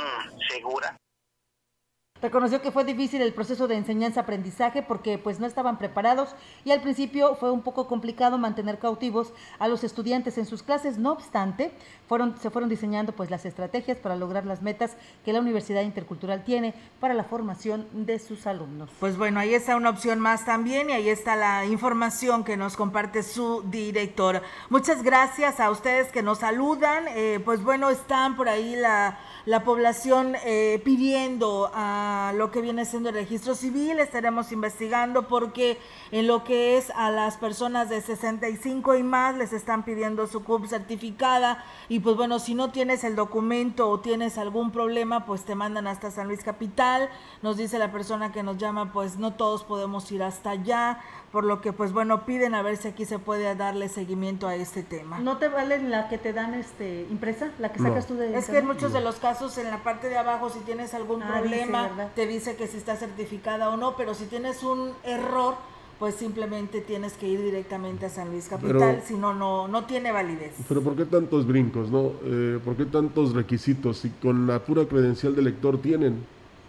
segura 0.48 0.96
Reconoció 2.20 2.60
que 2.60 2.72
fue 2.72 2.84
difícil 2.84 3.22
el 3.22 3.32
proceso 3.32 3.68
de 3.68 3.76
enseñanza-aprendizaje 3.76 4.82
porque 4.82 5.18
pues 5.18 5.38
no 5.38 5.46
estaban 5.46 5.78
preparados 5.78 6.34
y 6.64 6.72
al 6.72 6.80
principio 6.80 7.36
fue 7.36 7.52
un 7.52 7.62
poco 7.62 7.86
complicado 7.86 8.38
mantener 8.38 8.80
cautivos 8.80 9.32
a 9.60 9.68
los 9.68 9.84
estudiantes 9.84 10.36
en 10.36 10.44
sus 10.44 10.64
clases. 10.64 10.98
No 10.98 11.12
obstante, 11.12 11.70
fueron, 12.08 12.36
se 12.40 12.50
fueron 12.50 12.68
diseñando 12.68 13.12
pues 13.12 13.30
las 13.30 13.44
estrategias 13.44 13.98
para 13.98 14.16
lograr 14.16 14.46
las 14.46 14.62
metas 14.62 14.96
que 15.24 15.32
la 15.32 15.38
Universidad 15.38 15.82
Intercultural 15.82 16.42
tiene 16.42 16.74
para 16.98 17.14
la 17.14 17.22
formación 17.22 17.86
de 17.92 18.18
sus 18.18 18.48
alumnos. 18.48 18.90
Pues 18.98 19.16
bueno, 19.16 19.38
ahí 19.38 19.54
está 19.54 19.76
una 19.76 19.90
opción 19.90 20.18
más 20.18 20.44
también 20.44 20.90
y 20.90 20.94
ahí 20.94 21.08
está 21.08 21.36
la 21.36 21.66
información 21.66 22.42
que 22.42 22.56
nos 22.56 22.76
comparte 22.76 23.22
su 23.22 23.62
director. 23.62 24.42
Muchas 24.70 25.04
gracias 25.04 25.60
a 25.60 25.70
ustedes 25.70 26.10
que 26.10 26.22
nos 26.22 26.38
saludan. 26.38 27.04
Eh, 27.10 27.40
pues 27.44 27.62
bueno, 27.62 27.90
están 27.90 28.36
por 28.36 28.48
ahí 28.48 28.74
la 28.74 29.18
la 29.48 29.64
población 29.64 30.36
eh, 30.44 30.78
pidiendo 30.84 31.70
a 31.72 32.34
lo 32.36 32.50
que 32.50 32.60
viene 32.60 32.84
siendo 32.84 33.08
el 33.08 33.14
registro 33.14 33.54
civil. 33.54 33.98
Estaremos 33.98 34.52
investigando 34.52 35.26
porque 35.26 35.78
en 36.12 36.26
lo 36.26 36.44
que 36.44 36.76
es 36.76 36.90
a 36.90 37.10
las 37.10 37.38
personas 37.38 37.88
de 37.88 38.02
65 38.02 38.96
y 38.96 39.02
más 39.02 39.38
les 39.38 39.54
están 39.54 39.86
pidiendo 39.86 40.26
su 40.26 40.44
CUP 40.44 40.66
certificada 40.66 41.64
y 41.88 42.00
pues 42.00 42.14
bueno, 42.14 42.40
si 42.40 42.54
no 42.54 42.72
tienes 42.72 43.04
el 43.04 43.16
documento 43.16 43.88
o 43.88 44.00
tienes 44.00 44.36
algún 44.36 44.70
problema, 44.70 45.24
pues 45.24 45.46
te 45.46 45.54
mandan 45.54 45.86
hasta 45.86 46.10
San 46.10 46.28
Luis 46.28 46.44
Capital. 46.44 47.08
Nos 47.40 47.56
dice 47.56 47.78
la 47.78 47.90
persona 47.90 48.32
que 48.32 48.42
nos 48.42 48.58
llama, 48.58 48.92
pues 48.92 49.16
no 49.16 49.32
todos 49.32 49.64
podemos 49.64 50.12
ir 50.12 50.22
hasta 50.22 50.50
allá 50.50 51.00
por 51.32 51.44
lo 51.44 51.60
que 51.60 51.72
pues 51.72 51.92
bueno 51.92 52.24
piden 52.24 52.54
a 52.54 52.62
ver 52.62 52.76
si 52.76 52.88
aquí 52.88 53.04
se 53.04 53.18
puede 53.18 53.54
darle 53.54 53.88
seguimiento 53.88 54.48
a 54.48 54.54
este 54.54 54.82
tema. 54.82 55.18
¿No 55.18 55.36
te 55.36 55.48
vale 55.48 55.82
la 55.82 56.08
que 56.08 56.18
te 56.18 56.32
dan 56.32 56.54
este 56.54 57.06
impresa, 57.10 57.50
la 57.58 57.70
que 57.70 57.80
sacas 57.80 58.06
tú 58.06 58.14
de 58.14 58.36
Es 58.36 58.46
que 58.46 58.58
en 58.58 58.66
muchos 58.66 58.92
de 58.92 59.00
los 59.00 59.16
casos 59.16 59.37
en 59.58 59.70
la 59.70 59.82
parte 59.82 60.08
de 60.08 60.18
abajo 60.18 60.50
si 60.50 60.58
tienes 60.60 60.94
algún 60.94 61.22
ah, 61.22 61.28
problema 61.28 62.10
te 62.14 62.26
dice 62.26 62.56
que 62.56 62.66
si 62.66 62.76
está 62.76 62.96
certificada 62.96 63.70
o 63.70 63.76
no, 63.76 63.96
pero 63.96 64.14
si 64.14 64.24
tienes 64.24 64.62
un 64.62 64.92
error 65.04 65.54
pues 65.98 66.14
simplemente 66.14 66.80
tienes 66.80 67.14
que 67.14 67.26
ir 67.26 67.42
directamente 67.42 68.06
a 68.06 68.08
San 68.08 68.30
Luis 68.30 68.46
Capital, 68.48 69.02
si 69.04 69.14
no, 69.14 69.34
no 69.34 69.84
tiene 69.84 70.12
validez. 70.12 70.54
Pero 70.68 70.80
¿por 70.80 70.94
qué 70.94 71.04
tantos 71.04 71.44
brincos, 71.44 71.90
no? 71.90 72.12
Eh, 72.22 72.60
¿Por 72.64 72.76
qué 72.76 72.84
tantos 72.84 73.34
requisitos 73.34 73.98
si 73.98 74.10
con 74.10 74.46
la 74.46 74.60
pura 74.60 74.86
credencial 74.86 75.34
de 75.34 75.42
lector 75.42 75.82
tienen? 75.82 76.24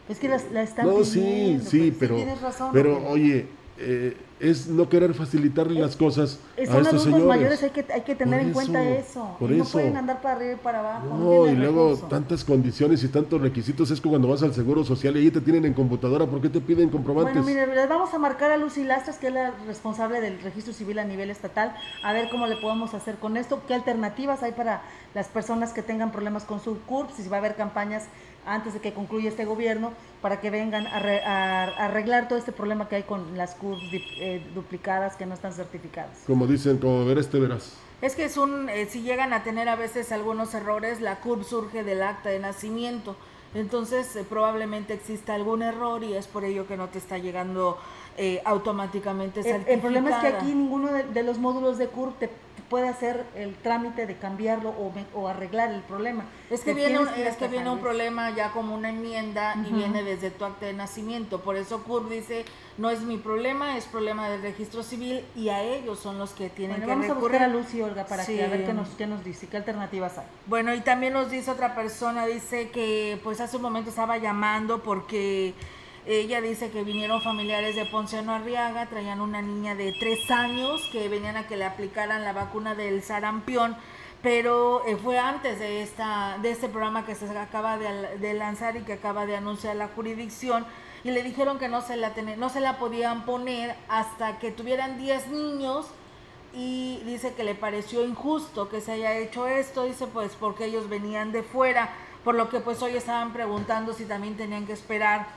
Es 0.07 0.17
que 0.17 0.29
la, 0.29 0.41
la 0.51 0.63
están 0.63 0.87
No, 0.87 1.03
sí, 1.03 1.59
sí, 1.63 1.91
pues, 1.91 2.11
pero, 2.11 2.71
pero 2.73 3.07
oye, 3.07 3.45
eh, 3.81 4.17
es 4.39 4.67
no 4.67 4.87
querer 4.87 5.13
facilitarle 5.13 5.79
las 5.79 5.95
cosas 5.95 6.39
a 6.57 6.61
estos 6.61 7.03
señores. 7.03 7.25
mayores, 7.25 7.63
hay 7.63 7.69
que, 7.71 7.85
hay 7.91 8.01
que 8.01 8.15
tener 8.15 8.39
en 8.39 8.53
cuenta 8.53 8.83
eso. 8.83 9.37
no 9.39 9.65
pueden 9.65 9.97
andar 9.97 10.21
para 10.21 10.35
arriba 10.35 10.53
y 10.53 10.55
para 10.55 10.79
abajo. 10.79 11.17
No, 11.17 11.47
y 11.47 11.55
luego 11.55 11.97
tantas 12.09 12.43
condiciones 12.43 13.03
y 13.03 13.09
tantos 13.09 13.41
requisitos. 13.41 13.91
Es 13.91 13.99
que 13.99 14.07
cuando 14.07 14.27
vas 14.27 14.43
al 14.43 14.53
Seguro 14.53 14.83
Social 14.83 15.17
y 15.17 15.19
ahí 15.21 15.31
te 15.31 15.41
tienen 15.41 15.65
en 15.65 15.73
computadora, 15.73 16.25
¿por 16.25 16.41
qué 16.41 16.49
te 16.49 16.61
piden 16.61 16.89
comprobantes? 16.89 17.41
Bueno, 17.41 17.47
mire, 17.47 17.75
le 17.75 17.87
vamos 17.87 18.13
a 18.13 18.19
marcar 18.19 18.51
a 18.51 18.57
Lucy 18.57 18.83
Lastras, 18.83 19.17
que 19.17 19.27
es 19.27 19.33
la 19.33 19.51
responsable 19.67 20.21
del 20.21 20.41
registro 20.41 20.73
civil 20.73 20.99
a 20.99 21.05
nivel 21.05 21.29
estatal, 21.29 21.75
a 22.03 22.13
ver 22.13 22.29
cómo 22.29 22.47
le 22.47 22.55
podemos 22.57 22.93
hacer 22.93 23.15
con 23.15 23.35
esto, 23.35 23.61
qué 23.67 23.73
alternativas 23.73 24.43
hay 24.43 24.53
para 24.53 24.83
las 25.13 25.27
personas 25.27 25.73
que 25.73 25.81
tengan 25.81 26.11
problemas 26.11 26.43
con 26.43 26.61
su 26.61 26.79
CURP, 26.81 27.11
si 27.11 27.27
va 27.27 27.37
a 27.37 27.39
haber 27.39 27.55
campañas 27.55 28.05
antes 28.45 28.73
de 28.73 28.79
que 28.79 28.93
concluya 28.93 29.29
este 29.29 29.45
gobierno 29.45 29.93
para 30.21 30.41
que 30.41 30.49
vengan 30.49 30.87
a, 30.87 31.63
arreglar 31.85 32.27
todo 32.27 32.37
este 32.37 32.51
problema 32.51 32.89
que 32.89 32.97
hay 32.97 33.03
con 33.03 33.37
las 33.37 33.55
CURPS 33.55 33.83
eh, 33.91 34.45
duplicadas 34.53 35.15
que 35.15 35.25
no 35.25 35.33
están 35.33 35.53
certificadas. 35.53 36.19
Como 36.27 36.47
dicen, 36.47 36.77
como 36.77 37.05
ver 37.05 37.17
este 37.17 37.39
verás. 37.39 37.77
Es 38.01 38.15
que 38.15 38.25
es 38.25 38.37
un, 38.37 38.69
eh, 38.69 38.87
si 38.89 39.01
llegan 39.01 39.33
a 39.33 39.43
tener 39.43 39.69
a 39.69 39.75
veces 39.75 40.11
algunos 40.11 40.53
errores, 40.53 41.01
la 41.01 41.17
CURP 41.17 41.43
surge 41.43 41.83
del 41.83 42.01
acta 42.03 42.29
de 42.29 42.39
nacimiento. 42.39 43.15
Entonces 43.53 44.15
eh, 44.15 44.25
probablemente 44.27 44.93
exista 44.93 45.33
algún 45.35 45.63
error 45.63 46.03
y 46.03 46.13
es 46.13 46.27
por 46.27 46.43
ello 46.43 46.67
que 46.67 46.77
no 46.77 46.89
te 46.89 46.97
está 46.97 47.17
llegando 47.17 47.77
automáticamente 48.43 49.43
certificada. 49.43 49.73
El, 49.73 49.79
problema 49.79 50.09
es 50.09 50.15
que 50.17 50.27
aquí 50.27 50.47
ninguno 50.47 50.91
de, 50.91 51.03
de 51.03 51.23
los 51.23 51.37
módulos 51.37 51.77
de 51.77 51.87
CURP 51.87 52.19
te 52.19 52.29
puede 52.69 52.87
hacer 52.87 53.25
el 53.35 53.55
trámite 53.55 54.05
de 54.05 54.17
cambiarlo 54.17 54.69
o, 54.69 54.93
o 55.13 55.27
arreglar 55.27 55.71
el 55.71 55.81
problema. 55.81 56.25
Es 56.49 56.61
que 56.61 56.73
viene, 56.73 56.99
un, 56.99 57.07
es 57.07 57.35
que 57.35 57.47
viene 57.47 57.69
un 57.69 57.79
problema 57.79 58.29
ya 58.35 58.51
como 58.51 58.75
una 58.75 58.89
enmienda 58.89 59.55
y 59.67 59.73
viene 59.73 60.03
desde 60.03 60.31
tu 60.31 60.45
acta 60.45 60.67
de 60.67 60.73
nacimiento. 60.73 61.41
Por 61.41 61.57
eso 61.57 61.83
CURB 61.83 62.09
dice, 62.09 62.45
no 62.77 62.89
es 62.89 63.01
mi 63.01 63.17
problema, 63.17 63.77
es 63.77 63.85
problema 63.85 64.29
del 64.29 64.41
registro 64.41 64.83
civil 64.83 65.25
y 65.35 65.49
a 65.49 65.61
ellos 65.61 65.99
son 65.99 66.17
los 66.17 66.31
que 66.31 66.49
tienen 66.49 66.79
que 66.79 66.85
vamos 66.87 67.09
a 67.09 67.13
buscar 67.13 67.43
a 67.43 67.47
Lucy, 67.47 67.81
Olga, 67.81 68.05
para 68.05 68.25
que 68.25 68.43
a 68.43 68.47
ver 68.47 68.65
qué 68.65 68.73
nos, 68.73 68.89
qué 68.89 69.07
nos 69.07 69.23
dice, 69.23 69.47
qué 69.47 69.57
alternativas 69.57 70.17
hay. 70.17 70.25
Bueno, 70.45 70.73
y 70.73 70.81
también 70.81 71.13
nos 71.13 71.29
dice 71.29 71.51
otra 71.51 71.75
persona, 71.75 72.25
dice 72.25 72.69
que 72.69 73.19
pues 73.23 73.41
hace 73.41 73.57
un 73.57 73.63
momento 73.63 73.89
estaba 73.89 74.17
llamando 74.17 74.81
porque 74.83 75.53
ella 76.17 76.41
dice 76.41 76.71
que 76.71 76.83
vinieron 76.83 77.21
familiares 77.21 77.75
de 77.75 77.85
Ponciano 77.85 78.33
Arriaga, 78.33 78.87
traían 78.87 79.21
una 79.21 79.43
niña 79.43 79.75
de 79.75 79.91
tres 79.91 80.31
años 80.31 80.81
que 80.91 81.07
venían 81.07 81.37
a 81.37 81.45
que 81.45 81.55
le 81.55 81.65
aplicaran 81.65 82.23
la 82.23 82.33
vacuna 82.33 82.73
del 82.73 83.03
sarampión, 83.03 83.77
pero 84.23 84.83
eh, 84.87 84.97
fue 84.97 85.19
antes 85.19 85.59
de, 85.59 85.83
esta, 85.83 86.39
de 86.41 86.49
este 86.49 86.67
programa 86.67 87.05
que 87.05 87.13
se 87.13 87.29
acaba 87.37 87.77
de, 87.77 88.33
lanzar 88.33 88.75
y 88.75 88.81
que 88.81 88.93
acaba 88.93 89.27
de 89.27 89.35
anunciar 89.35 89.75
la 89.75 89.89
jurisdicción 89.89 90.65
y 91.03 91.11
le 91.11 91.21
dijeron 91.21 91.59
que 91.59 91.69
no 91.69 91.81
se 91.81 91.95
la, 91.95 92.11
no 92.37 92.49
se 92.49 92.59
la 92.59 92.79
podían 92.79 93.23
poner 93.25 93.75
hasta 93.87 94.39
que 94.39 94.49
tuvieran 94.49 94.97
10 94.97 95.27
niños 95.27 95.85
y 96.55 97.01
dice 97.05 97.35
que 97.35 97.43
le 97.43 97.53
pareció 97.53 98.03
injusto 98.03 98.67
que 98.67 98.81
se 98.81 98.93
haya 98.93 99.15
hecho 99.15 99.47
esto, 99.47 99.83
dice 99.83 100.07
pues 100.07 100.35
porque 100.39 100.65
ellos 100.65 100.89
venían 100.89 101.31
de 101.31 101.43
fuera 101.43 101.91
por 102.23 102.33
lo 102.33 102.49
que 102.49 102.61
pues 102.61 102.81
hoy 102.81 102.97
estaban 102.97 103.31
preguntando 103.31 103.93
si 103.93 104.05
también 104.05 104.35
tenían 104.35 104.65
que 104.65 104.73
esperar 104.73 105.27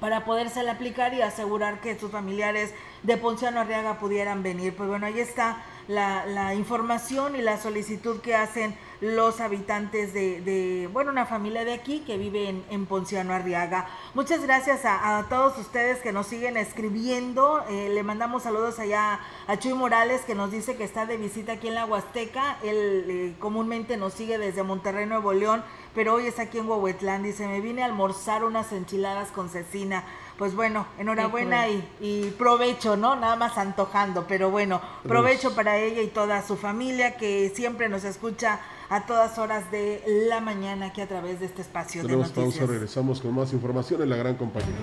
para 0.00 0.24
podérsela 0.24 0.72
aplicar 0.72 1.14
y 1.14 1.22
asegurar 1.22 1.80
que 1.80 1.98
sus 1.98 2.10
familiares 2.10 2.72
de 3.02 3.16
Ponciano 3.16 3.60
Arriaga 3.60 3.98
pudieran 3.98 4.42
venir. 4.42 4.74
Pues 4.74 4.88
bueno, 4.88 5.06
ahí 5.06 5.20
está 5.20 5.62
la, 5.88 6.26
la 6.26 6.54
información 6.54 7.36
y 7.36 7.42
la 7.42 7.58
solicitud 7.58 8.20
que 8.20 8.34
hacen 8.34 8.74
los 9.00 9.40
habitantes 9.40 10.12
de, 10.12 10.88
bueno, 10.92 11.10
una 11.10 11.26
familia 11.26 11.64
de 11.64 11.72
aquí 11.72 12.00
que 12.00 12.18
vive 12.18 12.48
en, 12.48 12.64
en 12.70 12.86
Ponciano 12.86 13.32
Arriaga. 13.32 13.86
Muchas 14.14 14.42
gracias 14.42 14.80
a, 14.84 15.26
todos 15.28 15.56
ustedes 15.58 15.98
que 16.00 16.12
nos 16.12 16.26
siguen 16.26 16.56
escribiendo. 16.56 17.64
Eh, 17.68 17.88
le 17.88 18.02
mandamos 18.02 18.42
saludos 18.42 18.78
allá 18.78 19.20
a 19.46 19.58
Chuy 19.58 19.72
Morales 19.72 20.22
que 20.22 20.34
nos 20.34 20.50
dice 20.50 20.76
que 20.76 20.84
está 20.84 21.06
de 21.06 21.16
visita 21.16 21.52
aquí 21.52 21.68
en 21.68 21.74
la 21.74 21.86
Huasteca. 21.86 22.58
Él 22.62 23.04
eh, 23.08 23.34
comúnmente 23.38 23.96
nos 23.96 24.12
sigue 24.12 24.38
desde 24.38 24.62
Monterrey, 24.62 25.06
Nuevo 25.06 25.32
León, 25.32 25.62
pero 25.94 26.14
hoy 26.14 26.26
es 26.26 26.38
aquí 26.38 26.58
en 26.58 26.68
Huehuetlán. 26.68 27.22
Dice, 27.22 27.46
me 27.46 27.60
vine 27.60 27.82
a 27.82 27.86
almorzar 27.86 28.44
unas 28.44 28.72
enchiladas 28.72 29.30
con 29.30 29.48
cecina 29.48 30.04
pues 30.40 30.54
bueno, 30.54 30.86
enhorabuena 30.96 31.68
y, 31.68 31.86
y, 32.00 32.30
provecho, 32.30 32.96
¿no? 32.96 33.14
Nada 33.14 33.36
más 33.36 33.58
antojando, 33.58 34.24
pero 34.26 34.50
bueno, 34.50 34.80
provecho 35.02 35.54
para 35.54 35.76
ella 35.76 36.00
y 36.00 36.06
toda 36.06 36.40
su 36.40 36.56
familia 36.56 37.18
que 37.18 37.52
siempre 37.54 37.90
nos 37.90 38.04
escucha 38.04 38.58
a 38.90 39.06
todas 39.06 39.38
horas 39.38 39.70
de 39.70 40.02
la 40.28 40.40
mañana 40.40 40.86
aquí 40.86 41.00
a 41.00 41.06
través 41.06 41.38
de 41.38 41.46
este 41.46 41.62
espacio 41.62 42.02
de 42.02 42.08
noticias. 42.08 42.34
pausa, 42.34 42.66
regresamos 42.66 43.20
con 43.20 43.32
más 43.34 43.52
información 43.52 44.02
en 44.02 44.10
la 44.10 44.16
gran 44.16 44.34
compañía. 44.34 44.74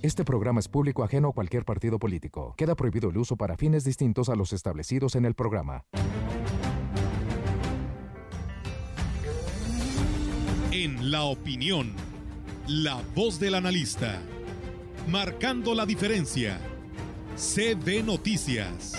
Este 0.00 0.24
programa 0.24 0.60
es 0.60 0.68
público 0.68 1.02
ajeno 1.02 1.30
a 1.30 1.32
cualquier 1.32 1.64
partido 1.64 1.98
político. 1.98 2.54
Queda 2.56 2.76
prohibido 2.76 3.10
el 3.10 3.16
uso 3.16 3.36
para 3.36 3.56
fines 3.56 3.82
distintos 3.82 4.28
a 4.28 4.36
los 4.36 4.52
establecidos 4.52 5.16
en 5.16 5.24
el 5.24 5.34
programa. 5.34 5.86
En 10.70 11.10
la 11.10 11.24
opinión, 11.24 11.94
la 12.68 13.02
voz 13.16 13.40
del 13.40 13.56
analista, 13.56 14.20
marcando 15.08 15.74
la 15.74 15.84
diferencia. 15.84 16.60
CB 17.34 18.04
Noticias. 18.04 18.92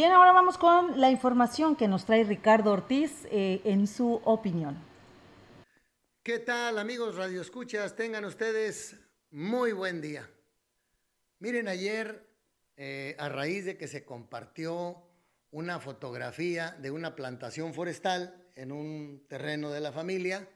Bien, 0.00 0.12
ahora 0.12 0.32
vamos 0.32 0.56
con 0.56 0.98
la 0.98 1.10
información 1.10 1.76
que 1.76 1.86
nos 1.86 2.06
trae 2.06 2.24
Ricardo 2.24 2.72
Ortiz 2.72 3.26
eh, 3.30 3.60
en 3.66 3.86
su 3.86 4.14
opinión. 4.24 4.82
¿Qué 6.22 6.38
tal 6.38 6.78
amigos 6.78 7.16
Radio 7.16 7.42
Escuchas? 7.42 7.96
Tengan 7.96 8.24
ustedes 8.24 8.96
muy 9.30 9.72
buen 9.72 10.00
día. 10.00 10.26
Miren, 11.38 11.68
ayer, 11.68 12.26
eh, 12.78 13.14
a 13.18 13.28
raíz 13.28 13.66
de 13.66 13.76
que 13.76 13.88
se 13.88 14.06
compartió 14.06 15.02
una 15.50 15.80
fotografía 15.80 16.70
de 16.80 16.90
una 16.90 17.14
plantación 17.14 17.74
forestal 17.74 18.48
en 18.56 18.72
un 18.72 19.26
terreno 19.28 19.70
de 19.70 19.80
la 19.80 19.92
familia, 19.92 20.48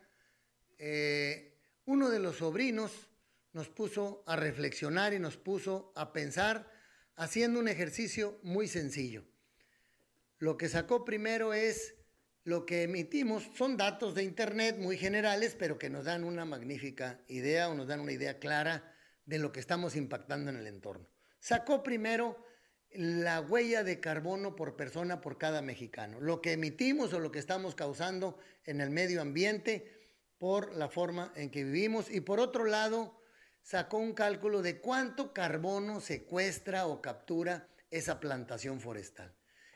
eh, 0.78 1.58
uno 1.84 2.08
de 2.08 2.18
los 2.18 2.36
sobrinos 2.36 3.10
nos 3.52 3.68
puso 3.68 4.24
a 4.26 4.36
reflexionar 4.36 5.12
y 5.12 5.18
nos 5.18 5.36
puso 5.36 5.92
a 5.96 6.14
pensar 6.14 6.72
haciendo 7.16 7.60
un 7.60 7.68
ejercicio 7.68 8.38
muy 8.42 8.68
sencillo. 8.68 9.33
Lo 10.38 10.56
que 10.56 10.68
sacó 10.68 11.04
primero 11.04 11.54
es 11.54 11.94
lo 12.44 12.66
que 12.66 12.82
emitimos, 12.82 13.48
son 13.56 13.76
datos 13.76 14.14
de 14.14 14.22
Internet 14.22 14.76
muy 14.78 14.98
generales, 14.98 15.56
pero 15.58 15.78
que 15.78 15.88
nos 15.88 16.04
dan 16.04 16.24
una 16.24 16.44
magnífica 16.44 17.20
idea 17.26 17.68
o 17.68 17.74
nos 17.74 17.88
dan 17.88 18.00
una 18.00 18.12
idea 18.12 18.38
clara 18.38 18.94
de 19.24 19.38
lo 19.38 19.52
que 19.52 19.60
estamos 19.60 19.96
impactando 19.96 20.50
en 20.50 20.56
el 20.56 20.66
entorno. 20.66 21.08
Sacó 21.40 21.82
primero 21.82 22.44
la 22.90 23.40
huella 23.40 23.82
de 23.82 23.98
carbono 23.98 24.54
por 24.54 24.76
persona 24.76 25.20
por 25.20 25.38
cada 25.38 25.62
mexicano, 25.62 26.20
lo 26.20 26.40
que 26.40 26.52
emitimos 26.52 27.12
o 27.12 27.20
lo 27.20 27.32
que 27.32 27.38
estamos 27.38 27.74
causando 27.74 28.38
en 28.64 28.80
el 28.80 28.90
medio 28.90 29.22
ambiente 29.22 30.04
por 30.38 30.74
la 30.74 30.88
forma 30.88 31.32
en 31.36 31.50
que 31.50 31.64
vivimos 31.64 32.10
y 32.10 32.20
por 32.20 32.40
otro 32.40 32.66
lado 32.66 33.20
sacó 33.62 33.96
un 33.96 34.12
cálculo 34.12 34.62
de 34.62 34.80
cuánto 34.80 35.32
carbono 35.32 36.00
secuestra 36.00 36.86
o 36.86 37.00
captura 37.00 37.68
esa 37.90 38.20
plantación 38.20 38.80
forestal. 38.80 39.34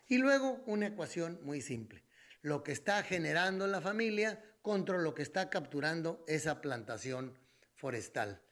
Y 0.09 0.19
luego 0.19 0.63
una 0.67 0.87
ecuación 0.87 1.39
muy 1.43 1.61
simple, 1.61 2.03
lo 2.41 2.63
que 2.63 2.73
está 2.73 3.03
generando 3.03 3.67
la 3.67 3.81
familia 3.81 4.43
contra 4.63 4.99
lo 4.99 5.15
que 5.15 5.23
está 5.23 5.51
capturando 5.51 6.25
esa 6.27 6.61
plantación 6.61 7.39
forestal. 7.75 8.43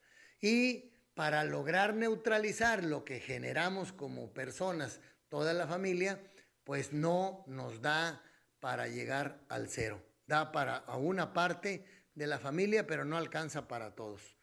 Y 0.41 0.93
para 1.15 1.45
lograr 1.45 1.95
neutralizar 1.95 2.85
lo 2.85 3.05
que 3.05 3.21
generamos 3.21 3.93
como 3.93 4.33
personas, 4.35 5.01
toda 5.31 5.55
la 5.55 5.67
familia, 5.67 6.21
pues 6.63 6.93
no 6.93 7.45
nos 7.47 7.81
da 7.81 8.23
para 8.61 8.87
llegar 8.87 9.41
al 9.49 9.69
cero. 9.69 10.03
Da 10.27 10.53
para 10.53 10.77
a 10.77 10.97
una 10.97 11.33
parte 11.33 11.85
de 12.15 12.27
la 12.27 12.39
familia, 12.39 12.87
pero 12.87 13.05
no 13.05 13.17
alcanza 13.17 13.67
para 13.67 13.95
todos. 13.95 14.37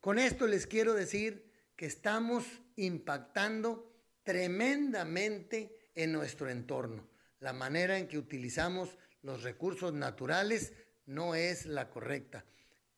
Con 0.00 0.18
esto 0.18 0.46
les 0.46 0.66
quiero 0.66 0.94
decir 0.94 1.50
que 1.76 1.86
estamos 1.86 2.44
impactando 2.76 3.92
tremendamente 4.22 5.75
en 5.96 6.12
nuestro 6.12 6.48
entorno. 6.48 7.08
La 7.40 7.52
manera 7.52 7.98
en 7.98 8.06
que 8.06 8.18
utilizamos 8.18 8.96
los 9.22 9.42
recursos 9.42 9.92
naturales 9.92 10.72
no 11.06 11.34
es 11.34 11.66
la 11.66 11.90
correcta. 11.90 12.44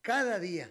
Cada 0.03 0.39
día, 0.39 0.71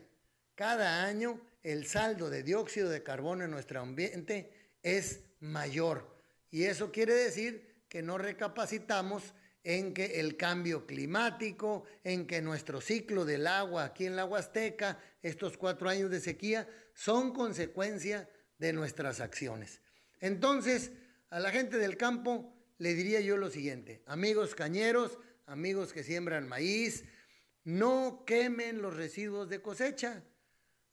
cada 0.54 1.04
año, 1.04 1.42
el 1.64 1.88
saldo 1.88 2.30
de 2.30 2.44
dióxido 2.44 2.90
de 2.90 3.04
carbono 3.04 3.46
en 3.46 3.52
nuestro 3.52 3.82
ambiente 3.82 4.52
es 4.84 5.22
mayor. 5.40 6.16
Y 6.52 6.64
eso 6.64 6.92
quiere 6.92 7.14
decir 7.14 7.84
que 7.90 8.02
no 8.02 8.18
recapacitamos 8.18 9.34
en 9.64 9.94
que 9.94 10.22
el 10.22 10.38
cambio 10.38 10.86
climático, 10.86 11.84
en 12.04 12.26
que 12.26 12.42
nuestro 12.42 12.80
ciclo 12.80 13.26
del 13.26 13.48
agua 13.48 13.84
aquí 13.84 14.06
en 14.06 14.16
la 14.16 14.26
Huasteca, 14.26 14.98
estos 15.22 15.58
cuatro 15.58 15.90
años 15.90 16.10
de 16.10 16.22
sequía, 16.22 16.70
son 16.94 17.34
consecuencia 17.34 18.30
de 18.58 18.72
nuestras 18.72 19.20
acciones. 19.20 19.82
Entonces, 20.22 20.92
a 21.30 21.40
la 21.40 21.52
gente 21.52 21.78
del 21.78 21.98
campo 21.98 22.54
le 22.78 22.94
diría 22.94 23.20
yo 23.22 23.38
lo 23.38 23.50
siguiente, 23.50 24.04
amigos 24.06 24.56
cañeros, 24.56 25.18
amigos 25.46 25.94
que 25.94 26.04
siembran 26.04 26.48
maíz, 26.48 27.04
no 27.64 28.24
quemen 28.26 28.82
los 28.82 28.96
residuos 28.96 29.50
de 29.50 29.62
cosecha, 29.62 30.24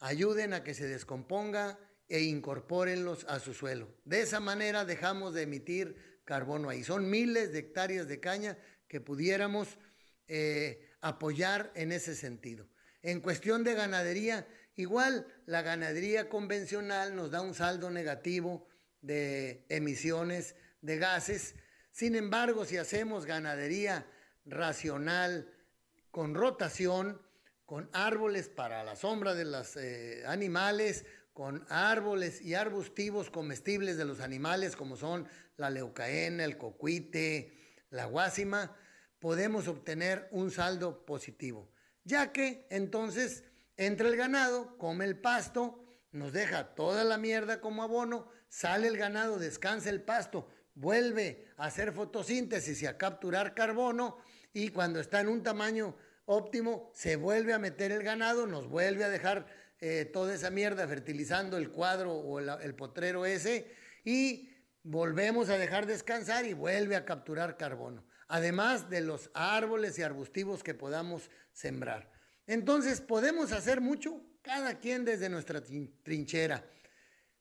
ayuden 0.00 0.52
a 0.52 0.64
que 0.64 0.74
se 0.74 0.86
descomponga 0.86 1.78
e 2.08 2.20
incorpórenlos 2.22 3.24
a 3.28 3.38
su 3.38 3.54
suelo. 3.54 3.94
De 4.04 4.20
esa 4.22 4.40
manera 4.40 4.84
dejamos 4.84 5.34
de 5.34 5.42
emitir 5.42 6.20
carbono 6.24 6.68
ahí. 6.68 6.82
Son 6.82 7.08
miles 7.08 7.52
de 7.52 7.60
hectáreas 7.60 8.08
de 8.08 8.20
caña 8.20 8.58
que 8.88 9.00
pudiéramos 9.00 9.78
eh, 10.26 10.90
apoyar 11.00 11.70
en 11.74 11.92
ese 11.92 12.14
sentido. 12.14 12.68
En 13.02 13.20
cuestión 13.20 13.64
de 13.64 13.74
ganadería, 13.74 14.46
igual 14.74 15.26
la 15.46 15.62
ganadería 15.62 16.28
convencional 16.28 17.14
nos 17.14 17.30
da 17.30 17.40
un 17.40 17.54
saldo 17.54 17.90
negativo 17.90 18.66
de 19.04 19.66
emisiones 19.68 20.56
de 20.80 20.98
gases. 20.98 21.54
Sin 21.90 22.16
embargo, 22.16 22.64
si 22.64 22.76
hacemos 22.76 23.26
ganadería 23.26 24.06
racional 24.46 25.52
con 26.10 26.34
rotación, 26.34 27.20
con 27.66 27.88
árboles 27.92 28.48
para 28.48 28.82
la 28.84 28.96
sombra 28.96 29.34
de 29.34 29.44
los 29.44 29.76
eh, 29.76 30.22
animales, 30.26 31.04
con 31.32 31.66
árboles 31.68 32.40
y 32.42 32.54
arbustivos 32.54 33.30
comestibles 33.30 33.96
de 33.96 34.04
los 34.04 34.20
animales 34.20 34.76
como 34.76 34.96
son 34.96 35.28
la 35.56 35.70
leucaena, 35.70 36.44
el 36.44 36.56
cocuite, 36.56 37.52
la 37.90 38.06
guásima, 38.06 38.76
podemos 39.18 39.68
obtener 39.68 40.28
un 40.30 40.50
saldo 40.50 41.04
positivo, 41.04 41.70
ya 42.04 42.32
que 42.32 42.66
entonces 42.70 43.44
entra 43.76 44.08
el 44.08 44.16
ganado, 44.16 44.78
come 44.78 45.04
el 45.04 45.18
pasto, 45.18 45.84
nos 46.12 46.32
deja 46.32 46.74
toda 46.74 47.02
la 47.02 47.18
mierda 47.18 47.60
como 47.60 47.82
abono, 47.82 48.28
sale 48.48 48.88
el 48.88 48.96
ganado, 48.96 49.38
descansa 49.38 49.90
el 49.90 50.02
pasto, 50.02 50.48
vuelve 50.74 51.48
a 51.56 51.66
hacer 51.66 51.92
fotosíntesis 51.92 52.82
y 52.82 52.86
a 52.86 52.98
capturar 52.98 53.54
carbono 53.54 54.18
y 54.52 54.68
cuando 54.68 55.00
está 55.00 55.20
en 55.20 55.28
un 55.28 55.42
tamaño 55.42 55.96
óptimo 56.26 56.90
se 56.94 57.16
vuelve 57.16 57.52
a 57.52 57.58
meter 57.58 57.92
el 57.92 58.02
ganado, 58.02 58.46
nos 58.46 58.68
vuelve 58.68 59.04
a 59.04 59.08
dejar 59.08 59.46
eh, 59.80 60.08
toda 60.12 60.34
esa 60.34 60.50
mierda 60.50 60.86
fertilizando 60.86 61.56
el 61.56 61.70
cuadro 61.70 62.12
o 62.12 62.38
el, 62.38 62.74
potrero 62.74 63.26
ese 63.26 63.70
y 64.04 64.50
volvemos 64.82 65.48
a 65.48 65.58
dejar 65.58 65.86
descansar 65.86 66.46
y 66.46 66.52
vuelve 66.52 66.96
a 66.96 67.04
capturar 67.04 67.56
carbono, 67.56 68.04
además 68.28 68.88
de 68.88 69.00
los 69.00 69.30
árboles 69.34 69.98
y 69.98 70.02
arbustivos 70.02 70.62
que 70.62 70.74
podamos 70.74 71.30
sembrar. 71.52 72.10
Entonces 72.46 73.00
podemos 73.00 73.52
hacer 73.52 73.80
mucho, 73.80 74.20
cada 74.42 74.78
quien 74.78 75.04
desde 75.04 75.28
nuestra 75.28 75.62
trinchera. 76.02 76.64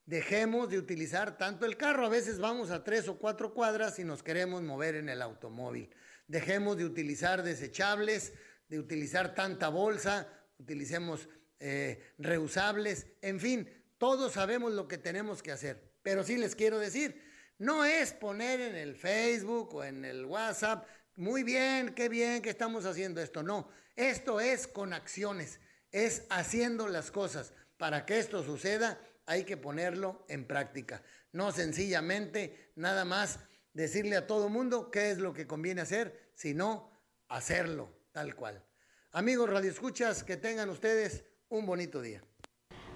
Dejemos 0.06 0.70
de 0.70 0.78
utilizar 0.78 1.38
tanto 1.38 1.66
el 1.66 1.78
carro, 1.78 2.06
a 2.06 2.10
veces 2.10 2.40
vamos 2.40 2.72
a 2.72 2.84
tres 2.84 3.08
o 3.08 3.18
cuatro 3.18 3.54
cuadras 3.54 4.00
y 4.00 4.04
nos 4.04 4.22
queremos 4.22 4.62
mover 4.62 4.96
en 4.96 5.08
el 5.08 5.22
automóvil. 5.22 5.90
Dejemos 6.28 6.78
de 6.78 6.86
utilizar 6.86 7.42
desechables, 7.42 8.34
de 8.68 8.80
utilizar 8.80 9.34
tanta 9.34 9.70
bolsa, 9.70 10.28
utilicemos 10.58 11.30
eh, 11.60 12.14
reusables, 12.18 13.08
en 13.22 13.40
fin, 13.40 13.70
todos 13.98 14.34
sabemos 14.34 14.74
lo 14.74 14.90
que 14.90 14.98
tenemos 14.98 15.42
que 15.42 15.54
hacer. 15.54 15.94
Pero 16.02 16.24
sí 16.24 16.38
les 16.38 16.56
quiero 16.56 16.80
decir, 16.80 17.24
no 17.58 17.86
es 17.86 18.12
poner 18.12 18.60
en 18.60 18.76
el 18.76 18.96
Facebook 18.96 19.74
o 19.76 19.84
en 19.86 20.04
el 20.04 20.26
WhatsApp, 20.26 20.86
muy 21.16 21.44
bien, 21.44 21.94
qué 21.94 22.10
bien 22.10 22.42
que 22.42 22.50
estamos 22.50 22.86
haciendo 22.86 23.22
esto. 23.22 23.44
No, 23.44 23.70
esto 23.96 24.42
es 24.42 24.68
con 24.68 24.92
acciones, 24.92 25.62
es 25.92 26.24
haciendo 26.30 26.90
las 26.90 27.12
cosas. 27.12 27.54
Para 27.78 28.06
que 28.06 28.20
esto 28.20 28.44
suceda 28.44 29.00
hay 29.26 29.44
que 29.44 29.58
ponerlo 29.58 30.26
en 30.28 30.46
práctica. 30.46 31.04
No 31.32 31.52
sencillamente 31.52 32.72
nada 32.76 33.06
más 33.06 33.40
decirle 33.74 34.16
a 34.16 34.28
todo 34.28 34.50
mundo 34.50 34.92
qué 34.92 35.12
es 35.12 35.18
lo 35.18 35.34
que 35.34 35.48
conviene 35.48 35.82
hacer, 35.82 36.32
sino 36.36 36.92
hacerlo 37.28 37.90
tal 38.12 38.36
cual. 38.36 38.64
Amigos 39.12 39.50
radioescuchas, 39.50 40.24
que 40.24 40.38
tengan 40.38 40.70
ustedes 40.70 41.24
un 41.50 41.66
bonito 41.66 42.02
día. 42.02 42.24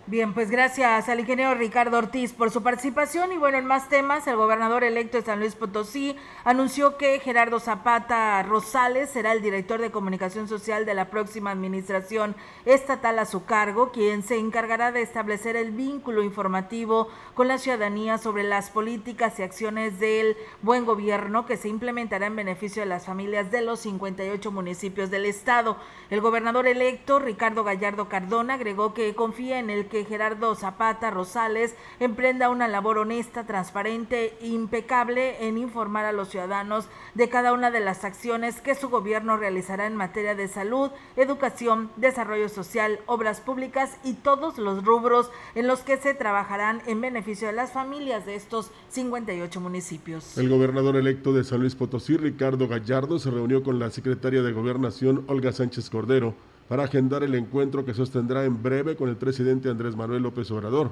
Bien, 0.10 0.34
pues 0.34 0.50
gracias 0.50 1.10
al 1.10 1.20
ingeniero 1.20 1.54
Ricardo 1.54 1.98
Ortiz 1.98 2.32
por 2.32 2.50
su 2.50 2.64
participación 2.64 3.34
y 3.34 3.38
bueno, 3.38 3.58
en 3.58 3.66
más 3.66 3.90
temas, 3.90 4.26
el 4.26 4.38
gobernador 4.38 4.86
electo 4.86 5.18
de 5.18 5.24
San 5.26 5.42
Luis 5.42 5.56
Potosí 5.56 6.16
anunció 6.46 6.96
que 6.96 7.20
Gerardo 7.20 7.60
Zapata 7.60 8.42
Rosales 8.44 9.10
será 9.10 9.34
el 9.34 9.42
director 9.42 9.82
de 9.82 9.92
comunicación 9.92 10.48
social 10.48 10.86
de 10.86 10.94
la 10.94 11.10
próxima 11.10 11.52
administración 11.52 12.38
estatal 12.64 13.20
a 13.20 13.26
su 13.26 13.44
cargo, 13.44 13.92
quien 13.92 14.24
se 14.24 14.38
encargará 14.38 14.94
de 14.94 15.02
establecer 15.02 15.58
el 15.58 15.72
vínculo 15.72 16.24
informativo 16.24 17.10
con 17.34 17.50
la 17.50 17.58
ciudadanía 17.58 18.18
sobre 18.18 18.46
las 18.46 18.70
políticas 18.70 19.38
y 19.40 19.44
acciones 19.44 20.00
del 20.00 20.38
buen 20.62 20.86
gobierno 20.86 21.46
que 21.46 21.58
se 21.58 21.68
implementará 21.68 22.28
en 22.28 22.38
beneficio 22.38 22.82
de 22.82 22.88
las 22.88 23.06
familias 23.06 23.52
de 23.52 23.62
los 23.62 23.82
58 23.82 24.54
municipios 24.54 25.12
del 25.12 25.26
estado. 25.26 25.76
El 26.10 26.22
gobernador 26.22 26.66
electo 26.66 27.20
Ricardo 27.20 27.66
Gallardo 27.66 28.08
Cardona 28.08 28.54
agregó 28.54 28.94
que 28.94 29.14
confía 29.14 29.60
en 29.60 29.70
el 29.70 29.90
que 29.90 29.97
Gerardo 30.06 30.56
Zapata 30.56 31.12
Rosales 31.12 31.76
emprenda 32.00 32.50
una 32.50 32.68
labor 32.68 32.98
honesta, 32.98 33.46
transparente 33.46 34.38
e 34.42 34.48
impecable 34.48 35.48
en 35.48 35.58
informar 35.58 36.06
a 36.06 36.12
los 36.12 36.30
ciudadanos 36.30 36.88
de 37.16 37.30
cada 37.30 37.54
una 37.54 37.72
de 37.72 37.80
las 37.80 38.04
acciones 38.04 38.62
que 38.62 38.76
su 38.76 38.90
gobierno 38.90 39.38
realizará 39.38 39.86
en 39.86 39.96
materia 39.96 40.36
de 40.36 40.48
salud, 40.48 40.92
educación, 41.16 41.90
desarrollo 41.96 42.50
social, 42.50 43.00
obras 43.06 43.42
públicas 43.42 43.98
y 44.04 44.14
todos 44.14 44.58
los 44.58 44.84
rubros 44.84 45.32
en 45.56 45.68
los 45.68 45.82
que 45.82 45.98
se 45.98 46.14
trabajarán 46.14 46.82
en 46.86 47.02
beneficio 47.02 47.48
de 47.48 47.54
las 47.54 47.72
familias 47.72 48.26
de 48.26 48.36
estos 48.36 48.72
58 48.90 49.60
municipios. 49.60 50.38
El 50.38 50.50
gobernador 50.50 50.96
electo 50.96 51.34
de 51.34 51.44
San 51.44 51.62
Luis 51.62 51.76
Potosí, 51.76 52.18
Ricardo 52.18 52.68
Gallardo, 52.68 53.20
se 53.20 53.32
reunió 53.32 53.64
con 53.64 53.80
la 53.80 53.90
secretaria 53.90 54.42
de 54.42 54.52
Gobernación, 54.52 55.24
Olga 55.28 55.52
Sánchez 55.52 55.90
Cordero, 55.90 56.36
para 56.68 56.84
agendar 56.84 57.24
el 57.24 57.36
encuentro 57.36 57.86
que 57.86 57.94
sostendrá 57.94 58.46
en 58.46 58.62
breve 58.62 58.96
con 58.96 59.10
el 59.10 59.16
presidente 59.16 59.70
Andrés 59.70 59.96
Manuel 59.96 60.24
López 60.24 60.52
Obrador. 60.52 60.92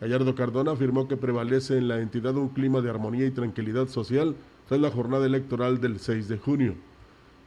Gallardo 0.00 0.34
Cardona 0.34 0.72
afirmó 0.72 1.08
que 1.08 1.16
prevalece 1.16 1.78
en 1.78 1.88
la 1.88 2.00
entidad 2.00 2.36
un 2.36 2.50
clima 2.50 2.80
de 2.80 2.90
armonía 2.90 3.26
y 3.26 3.30
tranquilidad 3.30 3.88
social 3.88 4.36
tras 4.68 4.80
la 4.80 4.90
jornada 4.90 5.26
electoral 5.26 5.80
del 5.80 5.98
6 5.98 6.28
de 6.28 6.38
junio. 6.38 6.74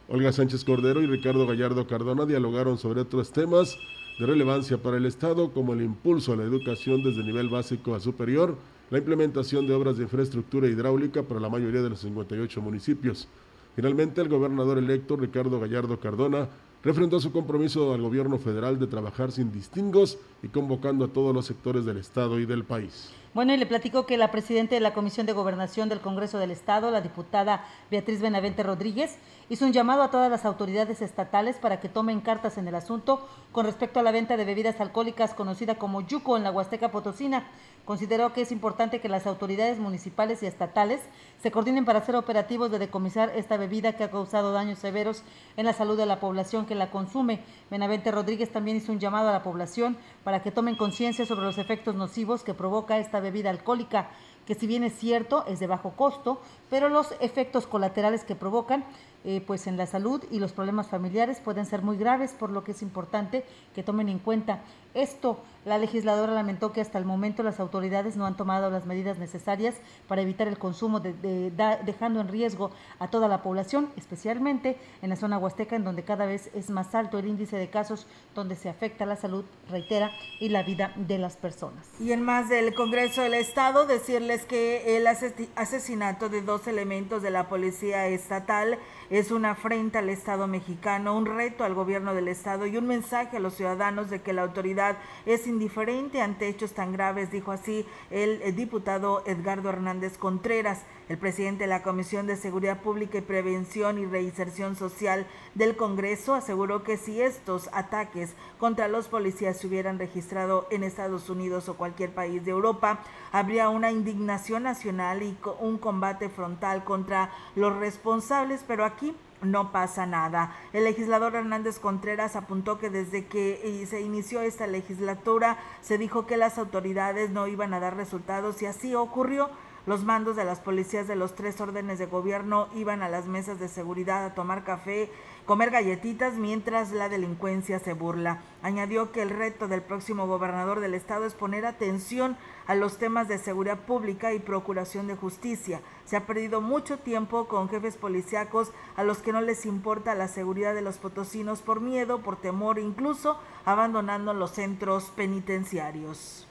Olga 0.08 0.32
Sánchez 0.32 0.64
Cordero 0.64 1.00
y 1.00 1.06
Ricardo 1.06 1.46
Gallardo 1.46 1.86
Cardona 1.86 2.26
dialogaron 2.26 2.78
sobre 2.78 3.00
otros 3.00 3.30
temas 3.30 3.78
de 4.18 4.26
relevancia 4.26 4.78
para 4.78 4.96
el 4.96 5.06
Estado, 5.06 5.52
como 5.52 5.72
el 5.72 5.82
impulso 5.82 6.32
a 6.32 6.36
la 6.36 6.42
educación 6.42 7.02
desde 7.02 7.22
nivel 7.22 7.48
básico 7.48 7.94
a 7.94 8.00
superior, 8.00 8.56
la 8.90 8.98
implementación 8.98 9.68
de 9.68 9.74
obras 9.74 9.96
de 9.96 10.02
infraestructura 10.02 10.66
hidráulica 10.66 11.22
para 11.22 11.40
la 11.40 11.48
mayoría 11.48 11.80
de 11.80 11.90
los 11.90 12.00
58 12.00 12.60
municipios. 12.60 13.28
Finalmente, 13.76 14.20
el 14.20 14.28
gobernador 14.28 14.78
electo 14.78 15.16
Ricardo 15.16 15.60
Gallardo 15.60 16.00
Cardona 16.00 16.48
refrendó 16.82 17.20
su 17.20 17.32
compromiso 17.32 17.92
al 17.92 18.02
gobierno 18.02 18.38
federal 18.38 18.78
de 18.78 18.86
trabajar 18.86 19.32
sin 19.32 19.52
distingos 19.52 20.18
y 20.42 20.48
convocando 20.48 21.04
a 21.04 21.08
todos 21.08 21.34
los 21.34 21.46
sectores 21.46 21.84
del 21.84 21.98
Estado 21.98 22.38
y 22.40 22.46
del 22.46 22.64
país. 22.64 23.10
Bueno, 23.32 23.54
y 23.54 23.56
le 23.56 23.66
platico 23.66 24.06
que 24.06 24.16
la 24.16 24.32
presidenta 24.32 24.74
de 24.74 24.80
la 24.80 24.92
Comisión 24.92 25.24
de 25.24 25.32
Gobernación 25.32 25.88
del 25.88 26.00
Congreso 26.00 26.38
del 26.38 26.50
Estado, 26.50 26.90
la 26.90 27.00
diputada 27.00 27.64
Beatriz 27.88 28.20
Benavente 28.20 28.64
Rodríguez, 28.64 29.18
hizo 29.48 29.64
un 29.64 29.72
llamado 29.72 30.02
a 30.02 30.10
todas 30.10 30.28
las 30.28 30.44
autoridades 30.44 31.00
estatales 31.00 31.54
para 31.56 31.78
que 31.78 31.88
tomen 31.88 32.22
cartas 32.22 32.58
en 32.58 32.66
el 32.66 32.74
asunto 32.74 33.28
con 33.52 33.66
respecto 33.66 34.00
a 34.00 34.02
la 34.02 34.10
venta 34.10 34.36
de 34.36 34.44
bebidas 34.44 34.80
alcohólicas 34.80 35.34
conocida 35.34 35.76
como 35.76 36.00
yuco 36.00 36.36
en 36.36 36.42
la 36.42 36.50
Huasteca 36.50 36.90
Potosina. 36.90 37.46
Consideró 37.84 38.32
que 38.32 38.42
es 38.42 38.52
importante 38.52 39.00
que 39.00 39.08
las 39.08 39.26
autoridades 39.26 39.78
municipales 39.78 40.42
y 40.42 40.46
estatales 40.46 41.00
se 41.40 41.50
coordinen 41.50 41.84
para 41.84 42.00
hacer 42.00 42.16
operativos 42.16 42.70
de 42.70 42.78
decomisar 42.78 43.30
esta 43.34 43.56
bebida 43.56 43.92
que 43.92 44.04
ha 44.04 44.10
causado 44.10 44.52
daños 44.52 44.80
severos 44.80 45.22
en 45.56 45.66
la 45.66 45.72
salud 45.72 45.96
de 45.96 46.06
la 46.06 46.20
población 46.20 46.66
que 46.66 46.74
la 46.74 46.90
consume. 46.90 47.40
Benavente 47.70 48.10
Rodríguez 48.10 48.50
también 48.50 48.76
hizo 48.76 48.92
un 48.92 49.00
llamado 49.00 49.28
a 49.28 49.32
la 49.32 49.42
población 49.42 49.96
para 50.24 50.42
que 50.42 50.50
tomen 50.50 50.76
conciencia 50.76 51.26
sobre 51.26 51.46
los 51.46 51.58
efectos 51.58 51.94
nocivos 51.94 52.44
que 52.44 52.54
provoca 52.54 52.98
esta 52.98 53.19
bebida 53.20 53.50
alcohólica. 53.50 54.10
que 54.46 54.54
si 54.56 54.66
bien 54.66 54.82
es 54.82 54.98
cierto, 54.98 55.44
es 55.46 55.60
de 55.60 55.68
bajo 55.68 55.92
costo, 55.92 56.40
pero 56.70 56.88
los 56.88 57.14
efectos 57.20 57.68
colaterales 57.68 58.24
que 58.24 58.34
provocan 58.34 58.84
eh, 59.24 59.42
pues 59.46 59.66
en 59.66 59.76
la 59.76 59.86
salud 59.86 60.24
y 60.30 60.38
los 60.38 60.52
problemas 60.52 60.88
familiares 60.88 61.40
pueden 61.40 61.66
ser 61.66 61.82
muy 61.82 61.98
graves, 61.98 62.32
por 62.32 62.50
lo 62.50 62.64
que 62.64 62.72
es 62.72 62.80
importante 62.80 63.44
que 63.74 63.82
tomen 63.82 64.08
en 64.08 64.18
cuenta 64.18 64.60
esto. 64.94 65.40
La 65.66 65.76
legisladora 65.76 66.32
lamentó 66.32 66.72
que 66.72 66.80
hasta 66.80 66.96
el 66.96 67.04
momento 67.04 67.42
las 67.42 67.60
autoridades 67.60 68.16
no 68.16 68.24
han 68.24 68.36
tomado 68.36 68.70
las 68.70 68.86
medidas 68.86 69.18
necesarias 69.18 69.74
para 70.08 70.22
evitar 70.22 70.48
el 70.48 70.56
consumo, 70.56 71.00
de, 71.00 71.52
dejando 71.84 72.20
en 72.20 72.28
riesgo 72.28 72.70
a 72.98 73.08
toda 73.08 73.28
la 73.28 73.42
población, 73.42 73.90
especialmente 73.98 74.78
en 75.02 75.10
la 75.10 75.16
zona 75.16 75.36
huasteca, 75.36 75.76
en 75.76 75.84
donde 75.84 76.02
cada 76.02 76.24
vez 76.24 76.50
es 76.54 76.70
más 76.70 76.94
alto 76.94 77.18
el 77.18 77.26
índice 77.26 77.58
de 77.58 77.68
casos 77.68 78.06
donde 78.34 78.56
se 78.56 78.70
afecta 78.70 79.04
la 79.04 79.16
salud, 79.16 79.44
reitera, 79.68 80.10
y 80.38 80.48
la 80.48 80.62
vida 80.62 80.94
de 80.96 81.18
las 81.18 81.36
personas. 81.36 81.86
Y 82.00 82.12
en 82.12 82.22
más 82.22 82.48
del 82.48 82.74
Congreso 82.74 83.20
del 83.20 83.34
Estado, 83.34 83.86
decirles 83.86 84.46
que 84.46 84.96
el 84.96 85.06
asesinato 85.06 86.30
de 86.30 86.40
dos 86.40 86.66
elementos 86.66 87.22
de 87.22 87.30
la 87.30 87.48
Policía 87.50 88.06
Estatal 88.06 88.78
es 89.10 89.32
una 89.32 89.50
afrenta 89.50 89.98
al 89.98 90.08
Estado 90.08 90.46
mexicano, 90.46 91.16
un 91.16 91.26
reto 91.26 91.64
al 91.64 91.74
gobierno 91.74 92.14
del 92.14 92.28
Estado 92.28 92.66
y 92.66 92.76
un 92.76 92.86
mensaje 92.86 93.36
a 93.36 93.40
los 93.40 93.54
ciudadanos 93.54 94.08
de 94.08 94.22
que 94.22 94.32
la 94.32 94.42
autoridad 94.42 94.96
es 95.26 95.46
indiferente 95.48 96.22
ante 96.22 96.48
hechos 96.48 96.72
tan 96.72 96.92
graves, 96.92 97.32
dijo 97.32 97.50
así 97.50 97.84
el, 98.10 98.54
diputado 98.54 99.22
Edgardo 99.26 99.68
Hernández 99.68 100.16
Contreras. 100.16 100.84
El 101.10 101.18
presidente 101.18 101.64
de 101.64 101.66
la 101.66 101.82
Comisión 101.82 102.28
de 102.28 102.36
Seguridad 102.36 102.82
Pública 102.82 103.18
y 103.18 103.22
Prevención 103.22 103.98
y 103.98 104.06
Reinserción 104.06 104.76
Social 104.76 105.26
del 105.56 105.74
Congreso 105.74 106.34
aseguró 106.34 106.84
que 106.84 106.96
si 106.96 107.20
estos 107.20 107.68
ataques 107.72 108.34
contra 108.60 108.86
los 108.86 109.08
policías 109.08 109.56
se 109.56 109.66
hubieran 109.66 109.98
registrado 109.98 110.68
en 110.70 110.84
Estados 110.84 111.28
Unidos 111.28 111.68
o 111.68 111.74
cualquier 111.74 112.14
país 112.14 112.44
de 112.44 112.52
Europa, 112.52 113.00
habría 113.32 113.70
una 113.70 113.90
indignación 113.90 114.62
nacional 114.62 115.24
y 115.24 115.36
un 115.58 115.78
combate 115.78 116.28
frontal 116.28 116.84
contra 116.84 117.32
los 117.56 117.74
responsables, 117.74 118.64
pero 118.64 118.84
aquí 118.84 119.16
no 119.42 119.72
pasa 119.72 120.06
nada. 120.06 120.54
El 120.72 120.84
legislador 120.84 121.34
Hernández 121.34 121.80
Contreras 121.80 122.36
apuntó 122.36 122.78
que 122.78 122.88
desde 122.88 123.26
que 123.26 123.60
eh, 123.64 123.86
se 123.86 124.00
inició 124.00 124.42
esta 124.42 124.68
legislatura 124.68 125.58
se 125.80 125.98
dijo 125.98 126.26
que 126.26 126.36
las 126.36 126.56
autoridades 126.56 127.30
no 127.30 127.48
iban 127.48 127.74
a 127.74 127.80
dar 127.80 127.96
resultados 127.96 128.62
y 128.62 128.66
así 128.66 128.94
ocurrió. 128.94 129.50
Los 129.86 130.04
mandos 130.04 130.36
de 130.36 130.44
las 130.44 130.60
policías 130.60 131.08
de 131.08 131.16
los 131.16 131.34
tres 131.34 131.60
órdenes 131.60 131.98
de 131.98 132.06
gobierno 132.06 132.68
iban 132.74 133.02
a 133.02 133.08
las 133.08 133.26
mesas 133.26 133.58
de 133.58 133.68
seguridad 133.68 134.24
a 134.24 134.34
tomar 134.34 134.62
café 134.62 135.10
comer 135.50 135.70
galletitas 135.70 136.34
mientras 136.34 136.92
la 136.92 137.08
delincuencia 137.08 137.80
se 137.80 137.92
burla. 137.92 138.40
Añadió 138.62 139.10
que 139.10 139.20
el 139.20 139.30
reto 139.30 139.66
del 139.66 139.82
próximo 139.82 140.28
gobernador 140.28 140.78
del 140.78 140.94
estado 140.94 141.26
es 141.26 141.34
poner 141.34 141.66
atención 141.66 142.36
a 142.68 142.76
los 142.76 142.98
temas 142.98 143.26
de 143.26 143.38
seguridad 143.38 143.80
pública 143.80 144.32
y 144.32 144.38
procuración 144.38 145.08
de 145.08 145.16
justicia. 145.16 145.80
Se 146.04 146.16
ha 146.16 146.24
perdido 146.26 146.60
mucho 146.60 146.98
tiempo 146.98 147.48
con 147.48 147.68
jefes 147.68 147.96
policíacos 147.96 148.70
a 148.94 149.02
los 149.02 149.18
que 149.18 149.32
no 149.32 149.40
les 149.40 149.66
importa 149.66 150.14
la 150.14 150.28
seguridad 150.28 150.72
de 150.72 150.82
los 150.82 150.98
potosinos 150.98 151.62
por 151.62 151.80
miedo, 151.80 152.20
por 152.20 152.36
temor, 152.36 152.78
incluso 152.78 153.36
abandonando 153.64 154.34
los 154.34 154.52
centros 154.52 155.10
penitenciarios. 155.16 156.46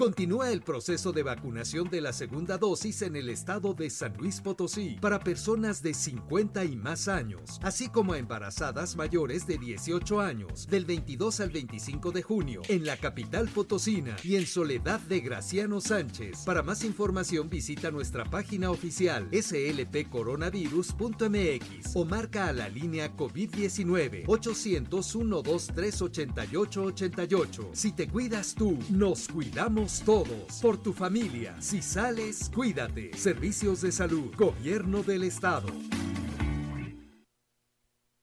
Continúa 0.00 0.50
el 0.50 0.62
proceso 0.62 1.12
de 1.12 1.22
vacunación 1.22 1.88
de 1.90 2.00
la 2.00 2.14
segunda 2.14 2.56
dosis 2.56 3.02
en 3.02 3.16
el 3.16 3.28
estado 3.28 3.74
de 3.74 3.90
San 3.90 4.16
Luis 4.16 4.40
Potosí 4.40 4.96
para 4.98 5.20
personas 5.20 5.82
de 5.82 5.92
50 5.92 6.64
y 6.64 6.74
más 6.74 7.06
años, 7.06 7.60
así 7.62 7.90
como 7.90 8.14
embarazadas 8.14 8.96
mayores 8.96 9.46
de 9.46 9.58
18 9.58 10.22
años, 10.22 10.66
del 10.68 10.86
22 10.86 11.40
al 11.40 11.50
25 11.50 12.12
de 12.12 12.22
junio, 12.22 12.62
en 12.68 12.86
la 12.86 12.96
capital 12.96 13.46
potosina 13.48 14.16
y 14.24 14.36
en 14.36 14.46
Soledad 14.46 15.00
de 15.00 15.20
Graciano 15.20 15.82
Sánchez. 15.82 16.44
Para 16.46 16.62
más 16.62 16.82
información 16.82 17.50
visita 17.50 17.90
nuestra 17.90 18.24
página 18.24 18.70
oficial 18.70 19.28
slpcoronavirus.mx 19.30 21.94
o 21.94 22.06
marca 22.06 22.46
a 22.46 22.54
la 22.54 22.70
línea 22.70 23.14
COVID-19 23.14 24.24
801 24.26 25.42
23 25.42 26.02
8888. 26.02 27.70
Si 27.74 27.92
te 27.92 28.08
cuidas 28.08 28.54
tú, 28.54 28.78
nos 28.88 29.28
cuidamos 29.28 29.89
todos, 29.98 30.60
por 30.62 30.78
tu 30.78 30.92
familia. 30.92 31.56
Si 31.58 31.82
sales, 31.82 32.50
cuídate. 32.54 33.10
Servicios 33.16 33.80
de 33.80 33.90
salud, 33.90 34.32
gobierno 34.36 35.02
del 35.02 35.24
estado. 35.24 35.66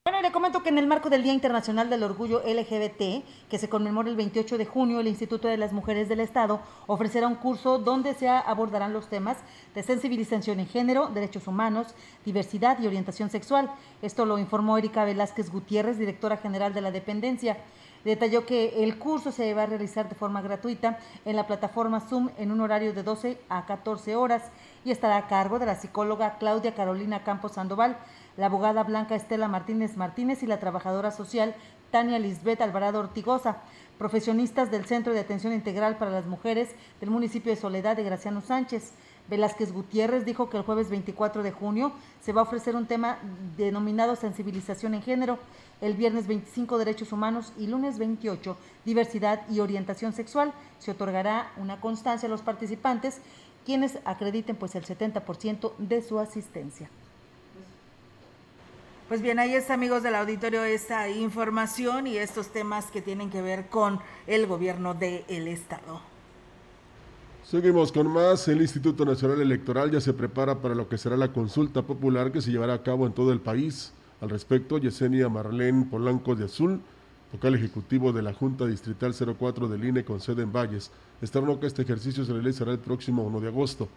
Bueno, 0.05 0.21
le 0.21 0.31
comento 0.31 0.63
que 0.63 0.69
en 0.69 0.77
el 0.77 0.87
marco 0.87 1.09
del 1.09 1.23
Día 1.23 1.33
Internacional 1.33 1.89
del 1.89 2.01
Orgullo 2.01 2.41
LGBT, 2.41 3.25
que 3.49 3.57
se 3.59 3.67
conmemora 3.67 4.09
el 4.09 4.15
28 4.15 4.57
de 4.57 4.65
junio, 4.65 5.01
el 5.01 5.07
Instituto 5.07 5.49
de 5.49 5.57
las 5.57 5.73
Mujeres 5.73 6.07
del 6.07 6.21
Estado 6.21 6.61
ofrecerá 6.85 7.27
un 7.27 7.35
curso 7.35 7.77
donde 7.77 8.13
se 8.13 8.29
abordarán 8.29 8.93
los 8.93 9.09
temas 9.09 9.35
de 9.75 9.83
sensibilización 9.83 10.61
en 10.61 10.67
género, 10.67 11.07
derechos 11.07 11.45
humanos, 11.47 11.87
diversidad 12.23 12.79
y 12.79 12.87
orientación 12.87 13.29
sexual. 13.29 13.69
Esto 14.01 14.25
lo 14.25 14.37
informó 14.37 14.77
Erika 14.77 15.03
Velázquez 15.03 15.51
Gutiérrez, 15.51 15.99
directora 15.99 16.37
general 16.37 16.73
de 16.73 16.81
la 16.81 16.91
dependencia. 16.91 17.57
Detalló 18.03 18.45
que 18.45 18.83
el 18.83 18.97
curso 18.97 19.31
se 19.31 19.53
va 19.53 19.63
a 19.63 19.65
realizar 19.65 20.07
de 20.07 20.15
forma 20.15 20.41
gratuita 20.41 20.99
en 21.25 21.35
la 21.35 21.47
plataforma 21.47 21.99
Zoom 21.99 22.29
en 22.37 22.51
un 22.51 22.61
horario 22.61 22.93
de 22.93 23.03
12 23.03 23.39
a 23.49 23.65
14 23.65 24.15
horas 24.15 24.43
y 24.85 24.91
estará 24.91 25.17
a 25.17 25.27
cargo 25.27 25.59
de 25.59 25.65
la 25.65 25.75
psicóloga 25.75 26.37
Claudia 26.37 26.75
Carolina 26.75 27.23
Campos 27.23 27.53
Sandoval, 27.53 27.97
la 28.37 28.45
abogada 28.45 28.83
Blanca 28.83 29.15
Estela 29.15 29.47
Martínez 29.47 29.97
Martínez 29.97 30.43
y 30.43 30.47
la 30.47 30.59
trabajadora 30.59 31.11
social 31.11 31.55
Tania 31.91 32.19
Lisbeth 32.19 32.61
Alvarado 32.61 32.99
Ortigosa, 32.99 33.57
profesionistas 33.97 34.71
del 34.71 34.85
Centro 34.85 35.13
de 35.13 35.19
Atención 35.19 35.53
Integral 35.53 35.97
para 35.97 36.11
las 36.11 36.25
Mujeres 36.25 36.69
del 36.99 37.09
municipio 37.09 37.51
de 37.51 37.59
Soledad 37.59 37.95
de 37.95 38.03
Graciano 38.03 38.41
Sánchez. 38.41 38.93
Velázquez 39.29 39.71
Gutiérrez 39.71 40.25
dijo 40.25 40.49
que 40.49 40.57
el 40.57 40.63
jueves 40.63 40.89
24 40.89 41.43
de 41.43 41.51
junio 41.51 41.91
se 42.21 42.33
va 42.33 42.41
a 42.41 42.43
ofrecer 42.45 42.75
un 42.75 42.85
tema 42.85 43.19
denominado 43.57 44.15
sensibilización 44.15 44.93
en 44.93 45.01
género, 45.01 45.37
el 45.81 45.93
viernes 45.93 46.27
25 46.27 46.77
derechos 46.77 47.11
humanos 47.11 47.53
y 47.57 47.67
lunes 47.67 47.99
28 47.99 48.57
diversidad 48.85 49.41
y 49.49 49.59
orientación 49.59 50.13
sexual. 50.13 50.53
Se 50.79 50.91
otorgará 50.91 51.51
una 51.57 51.79
constancia 51.79 52.27
a 52.27 52.29
los 52.29 52.41
participantes 52.41 53.19
quienes 53.65 53.99
acrediten 54.05 54.55
pues 54.55 54.75
el 54.75 54.85
70% 54.85 55.73
de 55.77 56.01
su 56.01 56.19
asistencia. 56.19 56.89
Pues 59.09 59.21
bien, 59.21 59.39
ahí 59.39 59.55
está, 59.55 59.73
amigos 59.73 60.03
del 60.03 60.15
auditorio, 60.15 60.63
esta 60.63 61.09
información 61.09 62.07
y 62.07 62.17
estos 62.17 62.47
temas 62.47 62.91
que 62.91 63.01
tienen 63.01 63.29
que 63.29 63.41
ver 63.41 63.67
con 63.67 63.99
el 64.25 64.47
gobierno 64.47 64.93
del 64.93 65.47
Estado. 65.47 66.01
Seguimos 67.49 67.93
con 67.93 68.09
más. 68.09 68.45
El 68.49 68.61
Instituto 68.61 69.05
Nacional 69.05 69.39
Electoral 69.39 69.89
ya 69.89 70.01
se 70.01 70.11
prepara 70.11 70.61
para 70.61 70.75
lo 70.75 70.89
que 70.89 70.97
será 70.97 71.15
la 71.15 71.31
consulta 71.31 71.81
popular 71.81 72.33
que 72.33 72.41
se 72.41 72.51
llevará 72.51 72.73
a 72.73 72.83
cabo 72.83 73.07
en 73.07 73.13
todo 73.13 73.31
el 73.31 73.39
país. 73.39 73.93
Al 74.19 74.29
respecto, 74.29 74.77
Yesenia 74.77 75.29
Marlene 75.29 75.85
Polanco 75.85 76.35
de 76.35 76.43
Azul, 76.43 76.81
vocal 77.31 77.55
ejecutivo 77.55 78.11
de 78.11 78.21
la 78.21 78.33
Junta 78.33 78.65
Distrital 78.65 79.15
04 79.15 79.69
del 79.69 79.85
INE 79.85 80.03
con 80.03 80.19
sede 80.19 80.43
en 80.43 80.51
Valles, 80.51 80.91
externó 81.21 81.57
que 81.57 81.67
este 81.67 81.83
ejercicio 81.83 82.25
se 82.25 82.33
realizará 82.33 82.73
el 82.73 82.79
próximo 82.79 83.23
1 83.23 83.39
de 83.39 83.47
agosto. 83.47 83.87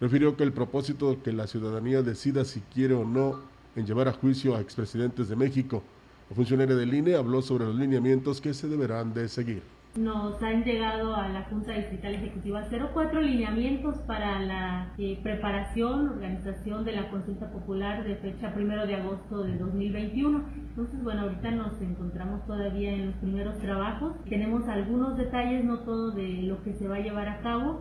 Refirió 0.00 0.34
que 0.34 0.44
el 0.44 0.54
propósito 0.54 1.18
que 1.22 1.34
la 1.34 1.46
ciudadanía 1.46 2.00
decida 2.00 2.46
si 2.46 2.60
quiere 2.60 2.94
o 2.94 3.04
no 3.04 3.40
en 3.76 3.84
llevar 3.84 4.08
a 4.08 4.14
juicio 4.14 4.56
a 4.56 4.62
expresidentes 4.62 5.28
de 5.28 5.36
México. 5.36 5.82
El 6.30 6.36
funcionario 6.36 6.78
del 6.78 6.94
INE 6.94 7.16
habló 7.16 7.42
sobre 7.42 7.66
los 7.66 7.76
lineamientos 7.76 8.40
que 8.40 8.54
se 8.54 8.68
deberán 8.68 9.12
de 9.12 9.28
seguir 9.28 9.75
nos 9.98 10.42
han 10.42 10.64
llegado 10.64 11.14
a 11.16 11.28
la 11.28 11.44
Junta 11.44 11.72
Distrital 11.72 12.14
Ejecutiva 12.14 12.62
04 12.92 13.20
lineamientos 13.20 13.96
para 14.06 14.40
la 14.40 14.92
eh, 14.98 15.18
preparación, 15.22 16.08
organización 16.08 16.84
de 16.84 16.92
la 16.92 17.10
consulta 17.10 17.50
popular 17.50 18.04
de 18.04 18.16
fecha 18.16 18.52
primero 18.52 18.86
de 18.86 18.96
agosto 18.96 19.42
de 19.42 19.56
2021. 19.56 20.44
Entonces, 20.68 21.02
bueno, 21.02 21.22
ahorita 21.22 21.50
nos 21.52 21.80
encontramos 21.80 22.44
todavía 22.46 22.92
en 22.92 23.06
los 23.06 23.14
primeros 23.16 23.58
trabajos. 23.58 24.12
Tenemos 24.28 24.68
algunos 24.68 25.16
detalles, 25.16 25.64
no 25.64 25.80
todo 25.80 26.10
de 26.10 26.42
lo 26.42 26.62
que 26.62 26.74
se 26.74 26.88
va 26.88 26.96
a 26.96 27.00
llevar 27.00 27.28
a 27.28 27.40
cabo 27.40 27.80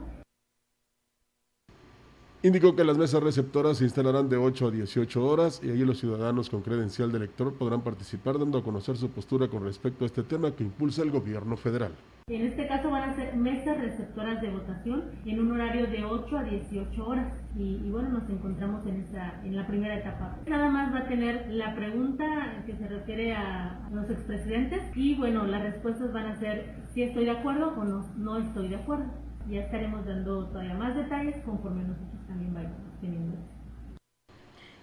Indicó 2.46 2.76
que 2.76 2.84
las 2.84 2.96
mesas 2.96 3.24
receptoras 3.24 3.80
se 3.80 3.86
instalarán 3.86 4.30
de 4.30 4.38
8 4.38 4.68
a 4.68 4.70
18 4.70 5.26
horas 5.26 5.60
y 5.64 5.72
allí 5.72 5.84
los 5.84 5.98
ciudadanos 5.98 6.52
con 6.52 6.62
credencial 6.62 7.12
de 7.12 7.18
elector 7.18 7.56
podrán 7.56 7.82
participar 7.82 8.38
dando 8.38 8.60
a 8.60 8.64
conocer 8.64 8.98
su 8.98 9.10
postura 9.10 9.48
con 9.48 9.64
respecto 9.64 10.04
a 10.04 10.06
este 10.06 10.22
tema 10.22 10.52
que 10.52 10.64
impulsa 10.64 11.02
el 11.02 11.10
gobierno 11.10 11.58
federal. 11.58 11.94
En 12.28 12.44
este 12.44 12.68
caso 12.68 12.92
van 12.92 13.10
a 13.10 13.16
ser 13.16 13.36
mesas 13.36 13.80
receptoras 13.80 14.44
de 14.44 14.52
votación 14.52 15.06
en 15.26 15.40
un 15.40 15.54
horario 15.54 15.88
de 15.88 16.06
8 16.06 16.38
a 16.38 16.44
18 16.44 17.08
horas 17.08 17.34
y, 17.56 17.90
bueno, 17.90 18.10
nos 18.10 18.30
encontramos 18.30 18.86
en, 18.86 19.02
esa, 19.02 19.42
en 19.44 19.56
la 19.56 19.66
primera 19.66 19.98
etapa. 19.98 20.38
Nada 20.48 20.70
más 20.70 20.94
va 20.94 21.00
a 21.00 21.08
tener 21.08 21.48
la 21.50 21.74
pregunta 21.74 22.64
que 22.68 22.76
se 22.76 22.88
refiere 22.88 23.34
a 23.34 23.90
los 23.92 24.08
expresidentes 24.12 24.84
y 24.96 25.16
bueno, 25.16 25.48
las 25.48 25.64
respuestas 25.64 26.14
van 26.14 26.28
a 26.28 26.40
ser 26.40 26.76
si 26.94 27.02
estoy 27.02 27.26
de 27.26 27.32
acuerdo 27.32 27.74
o 27.76 27.84
no, 27.84 28.06
no 28.18 28.38
estoy 28.38 28.68
de 28.68 28.76
acuerdo. 28.76 29.26
Ya 29.50 29.62
estaremos 29.62 30.06
dando 30.06 30.48
todavía 30.48 30.74
más 30.74 30.96
detalles 30.96 31.36
conforme 31.46 31.84
nosotros 31.84 32.26
también 32.28 32.54
vayamos 32.54 32.78
teniendo. 33.00 33.38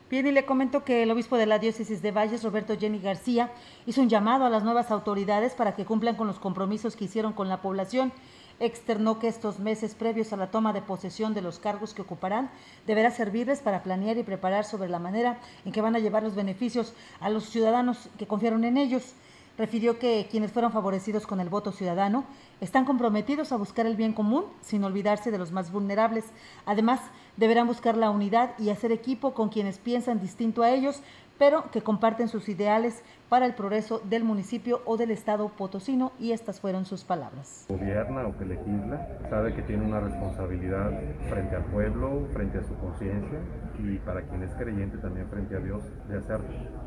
Bien, 0.08 0.26
y 0.26 0.30
le 0.30 0.44
comento 0.44 0.84
que 0.84 1.02
el 1.02 1.10
obispo 1.10 1.36
de 1.36 1.46
la 1.46 1.58
diócesis 1.58 2.02
de 2.02 2.12
Valles, 2.12 2.44
Roberto 2.44 2.76
Jenny 2.78 3.00
García, 3.00 3.50
hizo 3.86 4.02
un 4.02 4.08
llamado 4.08 4.44
a 4.44 4.50
las 4.50 4.62
nuevas 4.62 4.90
autoridades 4.90 5.54
para 5.54 5.74
que 5.74 5.86
cumplan 5.86 6.16
con 6.16 6.26
los 6.26 6.38
compromisos 6.38 6.96
que 6.96 7.06
hicieron 7.06 7.32
con 7.32 7.48
la 7.48 7.62
población. 7.62 8.12
Externó 8.60 9.18
que 9.18 9.26
estos 9.26 9.58
meses 9.58 9.94
previos 9.94 10.32
a 10.32 10.36
la 10.36 10.50
toma 10.50 10.72
de 10.72 10.82
posesión 10.82 11.34
de 11.34 11.40
los 11.40 11.58
cargos 11.58 11.94
que 11.94 12.02
ocuparán 12.02 12.50
deberá 12.86 13.10
servirles 13.10 13.60
para 13.60 13.82
planear 13.82 14.18
y 14.18 14.22
preparar 14.22 14.64
sobre 14.64 14.90
la 14.90 14.98
manera 14.98 15.40
en 15.64 15.72
que 15.72 15.80
van 15.80 15.96
a 15.96 15.98
llevar 15.98 16.22
los 16.22 16.36
beneficios 16.36 16.94
a 17.18 17.30
los 17.30 17.44
ciudadanos 17.48 18.10
que 18.18 18.26
confiaron 18.26 18.64
en 18.64 18.76
ellos 18.76 19.14
refirió 19.58 19.98
que 19.98 20.26
quienes 20.30 20.52
fueron 20.52 20.72
favorecidos 20.72 21.26
con 21.26 21.40
el 21.40 21.48
voto 21.48 21.72
ciudadano 21.72 22.24
están 22.60 22.84
comprometidos 22.84 23.52
a 23.52 23.56
buscar 23.56 23.86
el 23.86 23.96
bien 23.96 24.12
común 24.12 24.44
sin 24.62 24.84
olvidarse 24.84 25.30
de 25.30 25.38
los 25.38 25.52
más 25.52 25.72
vulnerables. 25.72 26.24
Además, 26.64 27.00
deberán 27.36 27.66
buscar 27.66 27.96
la 27.96 28.10
unidad 28.10 28.58
y 28.58 28.70
hacer 28.70 28.92
equipo 28.92 29.34
con 29.34 29.48
quienes 29.48 29.78
piensan 29.78 30.20
distinto 30.20 30.62
a 30.62 30.70
ellos, 30.70 31.02
pero 31.38 31.70
que 31.70 31.82
comparten 31.82 32.28
sus 32.28 32.48
ideales 32.48 33.02
para 33.32 33.46
el 33.46 33.54
progreso 33.54 34.00
del 34.00 34.24
municipio 34.24 34.82
o 34.84 34.98
del 34.98 35.10
estado 35.10 35.48
potosino 35.48 36.12
y 36.18 36.32
estas 36.32 36.60
fueron 36.60 36.84
sus 36.84 37.02
palabras. 37.02 37.64
Gobierna 37.66 38.26
o 38.26 38.36
que 38.36 38.44
legisla, 38.44 39.08
sabe 39.30 39.54
que 39.54 39.62
tiene 39.62 39.86
una 39.86 40.00
responsabilidad 40.00 40.90
frente 41.30 41.56
al 41.56 41.64
pueblo, 41.64 42.28
frente 42.34 42.58
a 42.58 42.62
su 42.62 42.76
conciencia 42.76 43.38
y 43.78 43.96
para 44.00 44.20
quien 44.20 44.42
es 44.42 44.54
creyente 44.56 44.98
también 44.98 45.28
frente 45.28 45.56
a 45.56 45.60
Dios 45.60 45.82
de 46.10 46.18
hacer 46.18 46.40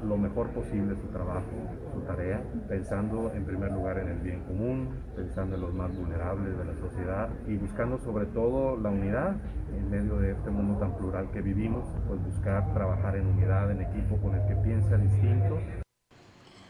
lo 0.04 0.18
mejor 0.18 0.50
posible 0.52 0.96
su 0.96 1.08
trabajo, 1.08 1.50
su 1.92 2.02
tarea, 2.02 2.44
pensando 2.70 3.34
en 3.34 3.44
primer 3.44 3.72
lugar 3.72 3.98
en 3.98 4.10
el 4.10 4.20
bien 4.20 4.44
común, 4.44 4.90
pensando 5.16 5.56
en 5.56 5.62
los 5.62 5.74
más 5.74 5.98
vulnerables 5.98 6.56
de 6.60 6.64
la 6.64 6.76
sociedad 6.76 7.28
y 7.48 7.58
buscando 7.58 7.98
sobre 7.98 8.28
todo 8.28 8.78
la 8.78 8.92
unidad 8.92 9.36
en 9.76 9.90
medio 9.90 10.18
de 10.18 10.34
este 10.34 10.52
mundo 10.52 10.78
tan 10.78 10.96
plural 10.96 11.28
que 11.32 11.42
vivimos, 11.42 11.88
pues 12.08 12.24
buscar 12.24 12.72
trabajar 12.76 13.16
en 13.16 13.26
unidad, 13.26 13.72
en 13.72 13.82
equipo 13.82 14.18
con 14.18 14.36
el 14.36 14.48
que 14.48 14.56
piensa 14.58 14.96
distinto 14.96 15.58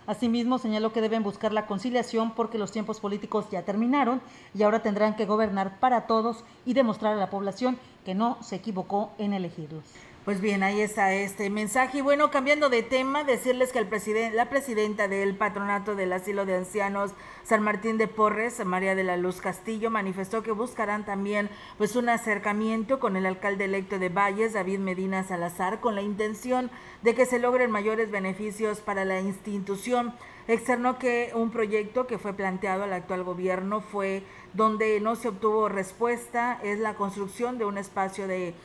Asimismo, 0.08 0.60
señaló 0.60 0.94
que 0.94 1.02
deben 1.02 1.24
buscar 1.24 1.52
la 1.52 1.66
conciliación 1.66 2.32
porque 2.36 2.58
los 2.58 2.72
tiempos 2.72 3.00
políticos 3.00 3.48
ya 3.52 3.64
terminaron 3.64 4.22
y 4.54 4.64
ahora 4.64 4.82
tendrán 4.82 5.16
que 5.16 5.26
gobernar 5.26 5.80
para 5.80 6.06
todos 6.08 6.44
y 6.66 6.74
demostrar 6.74 7.14
a 7.14 7.20
la 7.20 7.30
población 7.30 7.78
que 8.06 8.14
no 8.14 8.38
se 8.42 8.58
equivocó 8.58 9.12
en 9.18 9.34
elegirlos. 9.34 9.84
Pues 10.26 10.42
bien, 10.42 10.64
ahí 10.64 10.82
está 10.82 11.14
este 11.14 11.52
mensaje. 11.52 12.00
Y 12.00 12.02
bueno, 12.02 12.32
cambiando 12.32 12.70
de 12.70 12.82
tema, 12.82 13.24
decirles 13.24 13.72
que 13.72 13.78
el 13.78 14.36
la 14.36 14.50
presidenta 14.50 15.08
del 15.08 15.36
patronato 15.36 15.96
del 15.96 16.12
asilo 16.14 16.48
de 16.48 16.56
ancianos 16.56 17.12
San 17.44 17.62
Martín 17.62 18.00
de 18.00 18.08
Porres, 18.08 18.66
María 18.66 18.96
de 18.96 19.04
la 19.04 19.18
Luz 19.18 19.40
Castillo, 19.40 19.92
manifestó 19.92 20.42
que 20.42 20.52
buscarán 20.52 21.06
también 21.06 21.52
pues 21.78 21.96
un 21.96 22.10
acercamiento 22.10 23.00
con 23.00 23.18
el 23.18 23.28
alcalde 23.28 23.66
electo 23.66 24.00
de 24.00 24.10
Valles, 24.10 24.54
David 24.54 24.80
Medina 24.80 25.24
Salazar, 25.24 25.80
con 25.80 25.94
la 25.94 26.02
intención 26.02 26.72
de 27.04 27.14
que 27.14 27.28
se 27.28 27.38
logren 27.38 27.70
mayores 27.70 28.10
beneficios 28.10 28.80
para 28.80 29.06
la 29.06 29.22
institución. 29.22 30.16
Externó 30.48 30.98
que 30.98 31.34
un 31.36 31.52
proyecto 31.52 32.08
que 32.08 32.18
fue 32.18 32.34
planteado 32.34 32.84
al 32.84 32.94
actual 32.94 33.24
gobierno 33.24 33.82
fue 33.82 34.24
donde 34.54 35.00
no 35.02 35.16
se 35.16 35.28
obtuvo 35.28 35.70
respuesta, 35.70 36.60
es 36.64 36.80
la 36.80 36.96
construcción 36.96 37.60
de 37.60 37.66
un 37.66 37.78
espacio 37.78 38.28
de 38.28 38.56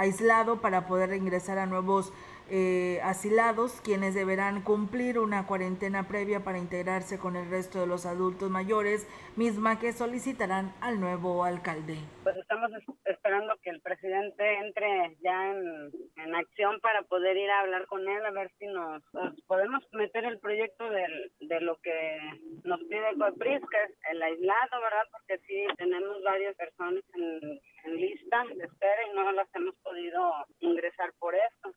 aislado 0.00 0.62
para 0.62 0.86
poder 0.86 1.12
ingresar 1.12 1.58
a 1.58 1.66
nuevos 1.66 2.10
eh, 2.50 3.00
asilados, 3.02 3.80
quienes 3.80 4.14
deberán 4.14 4.62
cumplir 4.62 5.18
una 5.18 5.46
cuarentena 5.46 6.08
previa 6.08 6.40
para 6.40 6.58
integrarse 6.58 7.18
con 7.18 7.36
el 7.36 7.48
resto 7.48 7.80
de 7.80 7.86
los 7.86 8.06
adultos 8.06 8.50
mayores, 8.50 9.06
misma 9.36 9.78
que 9.78 9.92
solicitarán 9.92 10.74
al 10.80 11.00
nuevo 11.00 11.44
alcalde. 11.44 11.96
Pues 12.22 12.36
estamos 12.36 12.70
esperando 13.04 13.54
que 13.62 13.70
el 13.70 13.80
presidente 13.80 14.58
entre 14.58 15.16
ya 15.22 15.52
en, 15.52 16.34
acción 16.34 16.78
para 16.80 17.02
poder 17.02 17.36
ir 17.36 17.50
a 17.50 17.60
hablar 17.60 17.86
con 17.86 18.08
él, 18.08 18.24
a 18.24 18.30
ver 18.30 18.50
si 18.58 18.66
nos, 18.66 19.02
podemos 19.46 19.82
meter 19.92 20.24
el 20.24 20.38
proyecto 20.38 20.88
de 20.88 21.60
lo 21.60 21.76
que 21.80 22.18
nos 22.64 22.80
pide 22.84 23.16
Copris, 23.18 23.60
que 23.68 23.82
es 23.84 23.98
el 24.10 24.22
aislado, 24.22 24.80
¿verdad? 24.80 25.06
Porque 25.10 25.38
sí 25.46 25.66
tenemos 25.76 26.22
varias 26.22 26.54
personas 26.56 27.02
en, 27.14 27.60
en 27.84 27.96
lista 27.96 28.44
de 28.56 28.64
espera 28.64 29.02
y 29.10 29.14
no 29.14 29.32
las 29.32 29.48
hemos 29.54 29.74
podido 29.76 30.32
ingresar 30.60 31.12
por 31.18 31.34
esto. 31.34 31.72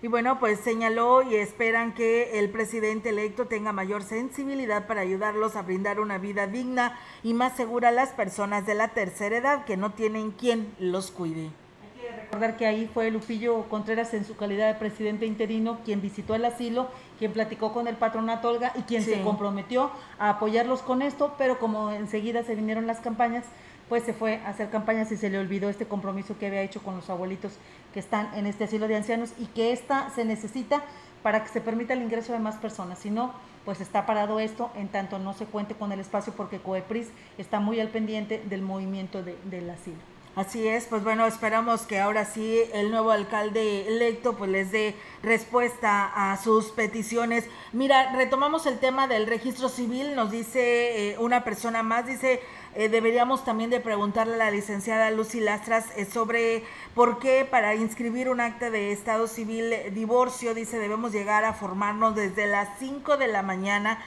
Y 0.00 0.06
bueno, 0.06 0.38
pues 0.38 0.60
señaló 0.60 1.22
y 1.22 1.34
esperan 1.34 1.92
que 1.92 2.38
el 2.38 2.50
presidente 2.50 3.08
electo 3.08 3.46
tenga 3.46 3.72
mayor 3.72 4.04
sensibilidad 4.04 4.86
para 4.86 5.00
ayudarlos 5.00 5.56
a 5.56 5.62
brindar 5.62 5.98
una 5.98 6.18
vida 6.18 6.46
digna 6.46 6.96
y 7.24 7.34
más 7.34 7.56
segura 7.56 7.88
a 7.88 7.92
las 7.92 8.10
personas 8.10 8.64
de 8.64 8.76
la 8.76 8.88
tercera 8.88 9.38
edad 9.38 9.64
que 9.64 9.76
no 9.76 9.90
tienen 9.90 10.30
quien 10.30 10.72
los 10.78 11.10
cuide. 11.10 11.50
Hay 11.82 12.00
que 12.00 12.16
recordar 12.16 12.56
que 12.56 12.66
ahí 12.66 12.88
fue 12.94 13.10
Lupillo 13.10 13.68
Contreras 13.68 14.14
en 14.14 14.24
su 14.24 14.36
calidad 14.36 14.72
de 14.72 14.78
presidente 14.78 15.26
interino 15.26 15.80
quien 15.84 16.00
visitó 16.00 16.36
el 16.36 16.44
asilo, 16.44 16.86
quien 17.18 17.32
platicó 17.32 17.72
con 17.72 17.88
el 17.88 17.96
patronato 17.96 18.50
Olga 18.50 18.72
y 18.76 18.82
quien 18.82 19.02
se 19.02 19.20
comprometió 19.22 19.90
a 20.20 20.30
apoyarlos 20.30 20.80
con 20.82 21.02
esto, 21.02 21.34
pero 21.38 21.58
como 21.58 21.90
enseguida 21.90 22.44
se 22.44 22.54
vinieron 22.54 22.86
las 22.86 23.00
campañas, 23.00 23.46
pues 23.88 24.04
se 24.04 24.12
fue 24.12 24.36
a 24.44 24.50
hacer 24.50 24.70
campañas 24.70 25.10
y 25.10 25.16
se 25.16 25.30
le 25.30 25.38
olvidó 25.38 25.68
este 25.68 25.86
compromiso 25.86 26.38
que 26.38 26.46
había 26.46 26.62
hecho 26.62 26.82
con 26.82 26.94
los 26.94 27.10
abuelitos 27.10 27.54
que 27.92 28.00
están 28.00 28.32
en 28.34 28.46
este 28.46 28.64
asilo 28.64 28.88
de 28.88 28.96
ancianos 28.96 29.30
y 29.38 29.46
que 29.46 29.72
esta 29.72 30.10
se 30.10 30.24
necesita 30.24 30.82
para 31.22 31.42
que 31.42 31.50
se 31.50 31.60
permita 31.60 31.94
el 31.94 32.02
ingreso 32.02 32.32
de 32.32 32.38
más 32.38 32.56
personas. 32.56 32.98
Si 32.98 33.10
no, 33.10 33.32
pues 33.64 33.80
está 33.80 34.06
parado 34.06 34.40
esto 34.40 34.70
en 34.74 34.88
tanto 34.88 35.18
no 35.18 35.34
se 35.34 35.46
cuente 35.46 35.74
con 35.74 35.92
el 35.92 36.00
espacio 36.00 36.32
porque 36.34 36.58
COEPRIS 36.58 37.08
está 37.36 37.60
muy 37.60 37.80
al 37.80 37.88
pendiente 37.88 38.42
del 38.48 38.62
movimiento 38.62 39.22
del 39.22 39.70
asilo. 39.70 39.98
Así 40.38 40.68
es, 40.68 40.84
pues 40.84 41.02
bueno, 41.02 41.26
esperamos 41.26 41.82
que 41.82 41.98
ahora 41.98 42.24
sí 42.24 42.60
el 42.72 42.92
nuevo 42.92 43.10
alcalde 43.10 43.88
electo 43.88 44.36
pues 44.36 44.48
les 44.48 44.70
dé 44.70 44.94
respuesta 45.20 46.12
a 46.14 46.36
sus 46.36 46.66
peticiones. 46.66 47.44
Mira, 47.72 48.12
retomamos 48.12 48.64
el 48.66 48.78
tema 48.78 49.08
del 49.08 49.26
registro 49.26 49.68
civil, 49.68 50.14
nos 50.14 50.30
dice 50.30 51.10
eh, 51.10 51.18
una 51.18 51.42
persona 51.42 51.82
más, 51.82 52.06
dice, 52.06 52.40
eh, 52.74 52.88
deberíamos 52.88 53.44
también 53.44 53.70
de 53.70 53.80
preguntarle 53.80 54.34
a 54.34 54.38
la 54.38 54.50
licenciada 54.50 55.10
Lucy 55.10 55.40
Lastras 55.40 55.86
eh, 55.96 56.04
sobre 56.04 56.64
por 56.94 57.18
qué 57.18 57.44
para 57.44 57.74
inscribir 57.74 58.28
un 58.28 58.40
acta 58.40 58.70
de 58.70 58.92
estado 58.92 59.26
civil 59.26 59.74
divorcio, 59.92 60.54
dice, 60.54 60.78
debemos 60.78 61.12
llegar 61.12 61.44
a 61.44 61.54
formarnos 61.54 62.14
desde 62.14 62.46
las 62.46 62.68
5 62.78 63.16
de 63.16 63.28
la 63.28 63.42
mañana 63.42 63.98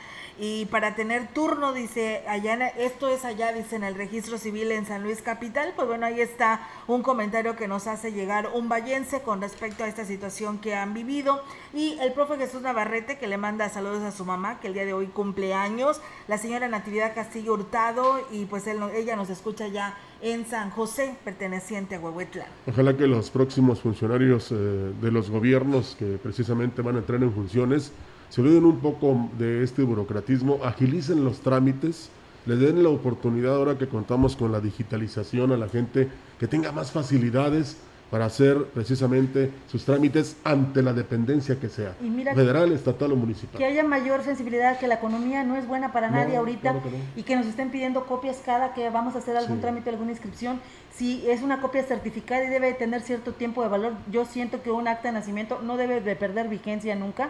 y 0.43 0.65
para 0.65 0.95
tener 0.95 1.27
turno, 1.27 1.71
dice, 1.71 2.23
allá, 2.27 2.69
esto 2.69 3.09
es 3.09 3.25
allá, 3.25 3.53
dice, 3.53 3.75
en 3.75 3.83
el 3.83 3.93
registro 3.93 4.39
civil 4.39 4.71
en 4.71 4.87
San 4.87 5.03
Luis 5.03 5.21
Capital, 5.21 5.73
pues 5.75 5.87
bueno, 5.87 6.07
ahí 6.07 6.19
está 6.19 6.67
un 6.87 7.03
comentario 7.03 7.55
que 7.55 7.67
nos 7.67 7.85
hace 7.85 8.11
llegar 8.11 8.49
un 8.55 8.67
vallense 8.67 9.21
con 9.21 9.39
respecto 9.39 9.83
a 9.83 9.87
esta 9.87 10.03
situación 10.03 10.57
que 10.57 10.73
han 10.73 10.95
vivido. 10.95 11.43
Y 11.75 11.95
el 12.01 12.11
profe 12.13 12.37
Jesús 12.37 12.63
Navarrete 12.63 13.19
que 13.19 13.27
le 13.27 13.37
manda 13.37 13.69
saludos 13.69 14.01
a 14.01 14.11
su 14.11 14.25
mamá, 14.25 14.59
que 14.59 14.69
el 14.69 14.73
día 14.73 14.83
de 14.83 14.93
hoy 14.93 15.05
cumple 15.05 15.53
años, 15.53 16.01
la 16.27 16.39
señora 16.39 16.67
Natividad 16.67 17.13
Castillo 17.13 17.53
Hurtado 17.53 18.27
y 18.31 18.45
pues 18.45 18.65
él, 18.65 18.79
ella 18.95 19.15
nos 19.15 19.29
escucha 19.29 19.67
ya 19.67 19.95
en 20.23 20.47
San 20.47 20.71
José, 20.71 21.17
perteneciente 21.23 21.93
a 21.93 21.99
Huehuetla. 21.99 22.47
Ojalá 22.65 22.97
que 22.97 23.05
los 23.05 23.29
próximos 23.29 23.81
funcionarios 23.81 24.51
eh, 24.51 24.55
de 24.55 25.11
los 25.11 25.29
gobiernos 25.29 25.95
que 25.99 26.17
precisamente 26.17 26.81
van 26.81 26.95
a 26.95 26.99
entrar 26.99 27.21
en 27.21 27.31
funciones 27.31 27.91
se 28.31 28.39
olviden 28.39 28.63
un 28.63 28.79
poco 28.79 29.29
de 29.37 29.61
este 29.61 29.83
burocratismo, 29.83 30.59
agilicen 30.63 31.25
los 31.25 31.41
trámites, 31.41 32.09
le 32.45 32.55
den 32.55 32.81
la 32.81 32.87
oportunidad 32.87 33.55
ahora 33.55 33.77
que 33.77 33.89
contamos 33.89 34.37
con 34.37 34.53
la 34.53 34.61
digitalización 34.61 35.51
a 35.51 35.57
la 35.57 35.67
gente 35.67 36.07
que 36.39 36.47
tenga 36.47 36.71
más 36.71 36.91
facilidades 36.91 37.75
para 38.09 38.25
hacer 38.25 38.65
precisamente 38.73 39.51
sus 39.69 39.83
trámites 39.83 40.37
ante 40.45 40.81
la 40.81 40.93
dependencia 40.93 41.59
que 41.59 41.67
sea, 41.67 41.93
federal, 42.33 42.71
estatal 42.71 43.11
o 43.11 43.17
municipal. 43.17 43.57
Que 43.57 43.65
haya 43.65 43.83
mayor 43.83 44.23
sensibilidad, 44.23 44.79
que 44.79 44.87
la 44.87 44.95
economía 44.95 45.43
no 45.43 45.57
es 45.57 45.67
buena 45.67 45.91
para 45.91 46.09
nadie 46.09 46.37
ahorita 46.37 46.75
y 47.17 47.23
que 47.23 47.35
nos 47.35 47.45
estén 47.47 47.69
pidiendo 47.69 48.05
copias 48.05 48.41
cada 48.45 48.73
que 48.73 48.89
vamos 48.89 49.15
a 49.15 49.17
hacer 49.17 49.35
algún 49.35 49.59
trámite, 49.59 49.89
alguna 49.89 50.11
inscripción. 50.11 50.61
Si 50.93 51.29
es 51.29 51.41
una 51.41 51.59
copia 51.59 51.83
certificada 51.83 52.45
y 52.45 52.47
debe 52.49 52.73
tener 52.73 53.01
cierto 53.01 53.33
tiempo 53.33 53.61
de 53.61 53.67
valor, 53.67 53.93
yo 54.09 54.23
siento 54.23 54.61
que 54.63 54.71
un 54.71 54.87
acta 54.87 55.09
de 55.09 55.15
nacimiento 55.15 55.59
no 55.61 55.75
debe 55.75 55.99
de 55.99 56.15
perder 56.15 56.47
vigencia 56.47 56.95
nunca 56.95 57.29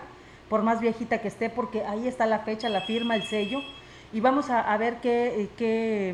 por 0.51 0.63
más 0.63 0.81
viejita 0.81 1.19
que 1.19 1.29
esté, 1.29 1.49
porque 1.49 1.85
ahí 1.85 2.09
está 2.09 2.25
la 2.25 2.39
fecha, 2.39 2.67
la 2.67 2.81
firma, 2.81 3.15
el 3.15 3.23
sello, 3.23 3.61
y 4.11 4.19
vamos 4.19 4.49
a, 4.49 4.75
ver 4.75 4.97
qué, 4.99 5.47
qué 5.57 6.13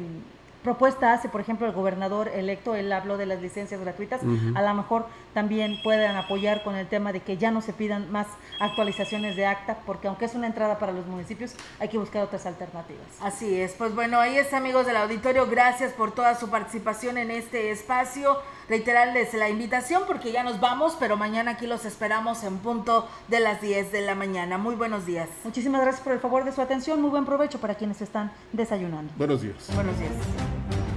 propuesta 0.61 1.11
hace, 1.11 1.27
por 1.27 1.41
ejemplo, 1.41 1.65
el 1.65 1.73
gobernador 1.73 2.27
electo, 2.27 2.75
él 2.75 2.93
habló 2.93 3.17
de 3.17 3.25
las 3.25 3.41
licencias 3.41 3.81
gratuitas, 3.81 4.21
a 4.53 4.61
lo 4.61 4.73
mejor 4.75 5.07
también 5.37 5.79
puedan 5.83 6.15
apoyar 6.15 6.63
con 6.63 6.75
el 6.75 6.87
tema 6.87 7.13
de 7.13 7.19
que 7.19 7.37
ya 7.37 7.51
no 7.51 7.61
se 7.61 7.71
pidan 7.71 8.11
más 8.11 8.25
actualizaciones 8.59 9.35
de 9.35 9.45
acta, 9.45 9.77
porque 9.85 10.07
aunque 10.07 10.25
es 10.25 10.33
una 10.33 10.47
entrada 10.47 10.79
para 10.79 10.93
los 10.93 11.05
municipios, 11.05 11.53
hay 11.79 11.89
que 11.89 11.99
buscar 11.99 12.23
otras 12.23 12.47
alternativas. 12.47 13.05
Así 13.21 13.61
es, 13.61 13.73
pues 13.73 13.93
bueno, 13.93 14.19
ahí 14.19 14.35
está 14.39 14.57
amigos 14.57 14.87
del 14.87 14.97
auditorio, 14.97 15.45
gracias 15.45 15.93
por 15.93 16.11
toda 16.11 16.33
su 16.33 16.49
participación 16.49 17.19
en 17.19 17.29
este 17.29 17.69
espacio 17.69 18.39
reiterarles 18.67 19.31
la 19.35 19.47
invitación 19.47 20.05
porque 20.07 20.31
ya 20.31 20.43
nos 20.43 20.59
vamos, 20.59 20.97
pero 20.99 21.17
mañana 21.17 21.51
aquí 21.51 21.67
los 21.67 21.85
esperamos 21.85 22.43
en 22.43 22.57
punto 22.57 23.07
de 23.27 23.39
las 23.39 23.61
10 23.61 23.91
de 23.91 24.01
la 24.01 24.15
mañana. 24.15 24.57
Muy 24.57 24.73
buenos 24.73 25.05
días. 25.05 25.29
Muchísimas 25.43 25.81
gracias 25.81 26.03
por 26.03 26.13
el 26.13 26.19
favor 26.19 26.45
de 26.45 26.51
su 26.51 26.61
atención. 26.61 26.99
Muy 26.99 27.11
buen 27.11 27.25
provecho 27.25 27.59
para 27.59 27.75
quienes 27.75 28.01
están 28.01 28.31
desayunando. 28.53 29.13
Buenos 29.17 29.43
días. 29.43 29.69
Buenos 29.75 29.99
días. 29.99 30.96